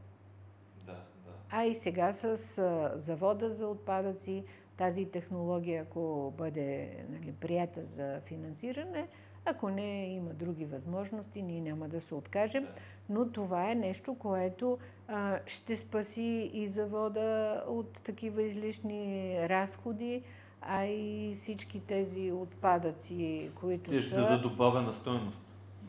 Да, 0.85 0.91
да. 0.91 1.31
А 1.49 1.65
и 1.65 1.75
сега 1.75 2.13
с 2.13 2.23
а, 2.57 2.91
завода 2.95 3.51
за 3.51 3.67
отпадъци, 3.67 4.43
тази 4.79 5.05
технология, 5.05 5.81
ако 5.81 6.33
бъде 6.37 6.97
нали, 7.09 7.31
прията 7.31 7.83
за 7.83 8.21
финансиране, 8.25 9.07
ако 9.45 9.69
не 9.69 10.13
има 10.13 10.33
други 10.33 10.65
възможности, 10.65 11.41
ние 11.41 11.61
няма 11.61 11.87
да 11.87 12.01
се 12.01 12.15
откажем. 12.15 12.67
Но 13.09 13.31
това 13.31 13.71
е 13.71 13.75
нещо, 13.75 14.15
което 14.15 14.77
а, 15.07 15.39
ще 15.45 15.77
спаси 15.77 16.51
и 16.53 16.67
завода 16.67 17.63
от 17.67 17.93
такива 17.93 18.43
излишни 18.43 19.35
разходи, 19.49 20.23
а 20.61 20.85
и 20.85 21.35
всички 21.35 21.79
тези 21.79 22.31
отпадъци, 22.31 23.49
които 23.59 23.89
Те 23.91 24.01
ще 24.01 24.09
са... 24.09 24.15
дадат 24.15 24.41
добавена 24.41 24.93
стоеност. 24.93 25.41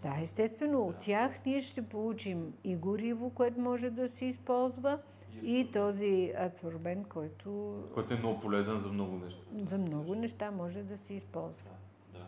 Да, 0.03 0.17
естествено, 0.23 0.81
от 0.83 0.97
тях 0.97 1.33
ние 1.47 1.61
ще 1.61 1.83
получим 1.83 2.53
и 2.65 2.77
гориво, 2.77 3.31
което 3.31 3.61
може 3.61 3.91
да 3.91 4.09
се 4.09 4.25
използва, 4.25 4.99
и, 5.43 5.73
този 5.73 6.33
адсорбент, 6.39 7.09
който... 7.09 7.75
Който 7.95 8.15
е 8.15 8.17
много 8.17 8.41
полезен 8.41 8.81
за 8.81 8.89
много 8.89 9.17
неща. 9.17 9.41
За 9.65 9.79
много 9.79 10.15
неща 10.15 10.51
може 10.51 10.83
да 10.83 10.99
се 10.99 11.15
използва. 11.15 11.71
Да, 12.13 12.19
да. 12.19 12.27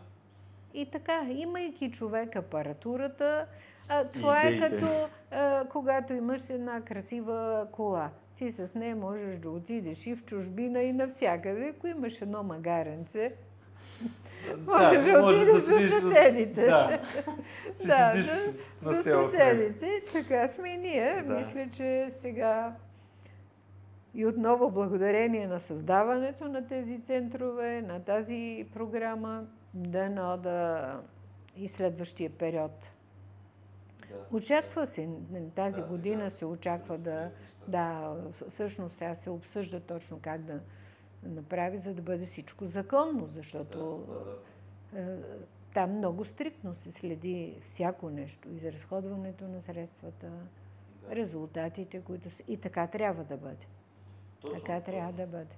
И 0.73 0.85
така, 0.85 1.25
имайки 1.29 1.91
човек 1.91 2.35
апаратурата, 2.35 3.45
а, 3.89 4.05
това 4.05 4.41
е 4.41 4.59
като 4.59 4.87
а, 5.31 5.65
когато 5.69 6.13
имаш 6.13 6.49
една 6.49 6.81
красива 6.81 7.67
кола. 7.71 8.09
Ти 8.35 8.51
с 8.51 8.75
нея 8.75 8.95
можеш 8.95 9.37
да 9.37 9.49
отидеш 9.49 10.07
и 10.07 10.15
в 10.15 10.25
чужбина, 10.25 10.83
и 10.83 10.93
навсякъде. 10.93 11.73
Ако 11.77 11.87
имаш 11.87 12.21
едно 12.21 12.43
магаренце, 12.43 13.35
Можеш 14.67 15.03
да, 15.03 15.21
може 15.21 15.49
отидеш 15.49 15.89
да 15.89 16.01
до 16.01 16.01
съседите. 16.01 16.61
Да, 16.61 16.99
да 17.85 18.13
до, 18.15 18.89
на 18.89 18.97
до 18.97 19.03
съседите. 19.03 20.03
Така 20.13 20.47
сме 20.47 20.69
и 20.69 20.77
ние. 20.77 21.23
Да. 21.27 21.33
Мисля, 21.33 21.67
че 21.73 22.07
сега 22.09 22.73
и 24.13 24.25
отново 24.25 24.71
благодарение 24.71 25.47
на 25.47 25.59
създаването 25.59 26.47
на 26.47 26.67
тези 26.67 27.01
центрове, 27.01 27.81
на 27.81 27.99
тази 27.99 28.67
програма, 28.73 29.47
дано 29.73 30.37
да 30.37 30.99
и 31.55 31.67
следващия 31.67 32.29
период. 32.29 32.91
Да. 34.09 34.37
Очаква 34.37 34.87
се, 34.87 35.09
тази 35.55 35.81
да, 35.81 35.87
година 35.87 36.29
се 36.29 36.45
очаква 36.45 36.97
да, 36.97 37.31
да, 37.67 38.15
всъщност 38.49 38.95
сега 38.95 39.15
се 39.15 39.29
обсъжда 39.29 39.79
точно 39.79 40.19
как 40.21 40.41
да, 40.41 40.59
направи, 41.23 41.77
за 41.77 41.93
да 41.93 42.01
бъде 42.01 42.25
всичко 42.25 42.65
законно, 42.65 43.27
защото 43.27 44.05
да, 44.93 45.01
да, 45.01 45.15
да. 45.15 45.37
там 45.73 45.91
много 45.91 46.25
стриктно 46.25 46.75
се 46.75 46.91
следи 46.91 47.61
всяко 47.63 48.09
нещо, 48.09 48.49
изразходването 48.49 49.47
на 49.47 49.61
средствата, 49.61 50.31
резултатите, 51.11 52.01
които 52.01 52.29
са... 52.29 52.43
И 52.47 52.57
така 52.57 52.87
трябва 52.87 53.23
да 53.23 53.37
бъде. 53.37 53.67
Точно, 54.43 54.59
така 54.59 54.81
трябва 54.81 55.11
да 55.13 55.25
бъде. 55.25 55.55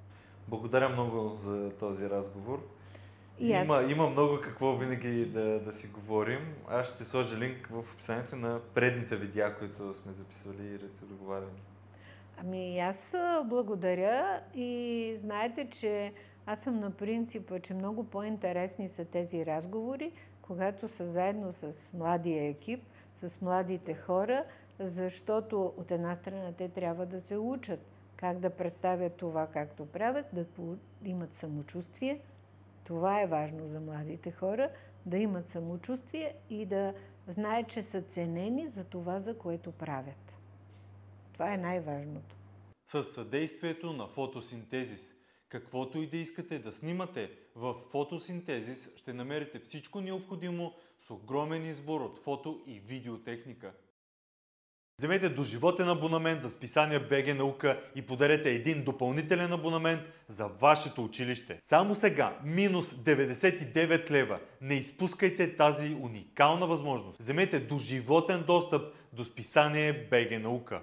Благодаря 0.48 0.90
много 0.90 1.38
за 1.44 1.72
този 1.80 2.10
разговор. 2.10 2.68
И 3.40 3.54
аз... 3.54 3.66
има, 3.66 3.84
има 3.92 4.10
много 4.10 4.40
какво 4.44 4.76
винаги 4.76 5.26
да, 5.26 5.60
да 5.60 5.74
си 5.74 5.88
говорим. 5.88 6.56
Аз 6.70 6.88
ще 6.88 7.04
сложа 7.04 7.38
линк 7.38 7.68
в 7.68 7.80
описанието 7.94 8.36
на 8.36 8.60
предните 8.74 9.16
видеа, 9.16 9.56
които 9.60 9.94
сме 9.94 10.12
записали 10.14 10.68
и 10.68 10.80
разговаряли. 11.04 11.62
Ами 12.38 12.80
аз 12.80 13.16
благодаря 13.46 14.42
и 14.56 15.14
знаете, 15.18 15.70
че 15.70 16.14
аз 16.46 16.60
съм 16.60 16.80
на 16.80 16.92
принципа, 16.92 17.60
че 17.60 17.74
много 17.74 18.04
по-интересни 18.04 18.90
са 18.90 19.06
тези 19.06 19.46
разговори, 19.46 20.12
когато 20.42 20.88
са 20.88 21.08
заедно 21.08 21.54
с 21.54 21.74
младия 21.94 22.50
екип, 22.50 22.84
с 23.18 23.42
младите 23.42 23.94
хора, 23.94 24.44
защото 24.80 25.74
от 25.78 25.92
една 25.92 26.16
страна 26.16 26.52
те 26.58 26.70
трябва 26.70 27.06
да 27.06 27.22
се 27.22 27.38
учат 27.38 27.80
как 28.26 28.40
да 28.40 28.50
представят 28.50 29.16
това, 29.18 29.48
както 29.48 29.86
правят, 29.86 30.26
да 30.34 30.46
имат 31.04 31.34
самочувствие. 31.34 32.22
Това 32.84 33.22
е 33.22 33.28
важно 33.28 33.68
за 33.68 33.80
младите 33.80 34.32
хора, 34.32 34.70
да 35.06 35.18
имат 35.18 35.48
самочувствие 35.48 36.36
и 36.50 36.66
да 36.66 36.94
знаят, 37.28 37.70
че 37.70 37.84
са 37.84 38.02
ценени 38.02 38.70
за 38.70 38.84
това, 38.84 39.20
за 39.20 39.38
което 39.38 39.72
правят. 39.72 40.34
Това 41.34 41.54
е 41.54 41.58
най-важното. 41.58 42.36
С 42.88 43.04
съдействието 43.04 43.94
на 43.94 44.08
фотосинтезис. 44.08 45.16
Каквото 45.50 45.98
и 45.98 46.10
да 46.10 46.18
искате 46.18 46.60
да 46.60 46.72
снимате, 46.72 47.32
в 47.56 47.76
фотосинтезис 47.92 48.90
ще 48.96 49.14
намерите 49.14 49.60
всичко 49.60 50.02
необходимо 50.02 50.74
с 51.02 51.12
огромен 51.12 51.66
избор 51.66 52.02
от 52.02 52.20
фото 52.20 52.64
и 52.68 52.80
видеотехника. 52.80 53.74
Вземете 55.00 55.30
доживотен 55.30 55.90
абонамент 55.90 56.42
за 56.42 56.50
списание 56.50 57.00
БГ 57.00 57.38
Наука 57.38 57.82
и 57.96 58.02
подарете 58.02 58.50
един 58.50 58.84
допълнителен 58.84 59.54
абонамент 59.54 60.02
за 60.28 60.48
вашето 60.48 61.04
училище. 61.04 61.58
Само 61.62 61.96
сега, 61.96 62.38
минус 62.44 62.88
99 62.88 64.12
лева. 64.12 64.40
Не 64.62 64.74
изпускайте 64.74 65.56
тази 65.56 65.98
уникална 66.02 66.68
възможност. 66.68 67.20
Вземете 67.20 67.60
доживотен 67.60 68.44
достъп 68.48 68.94
до 69.14 69.24
списание 69.24 70.08
БГ 70.12 70.42
Наука. 70.42 70.82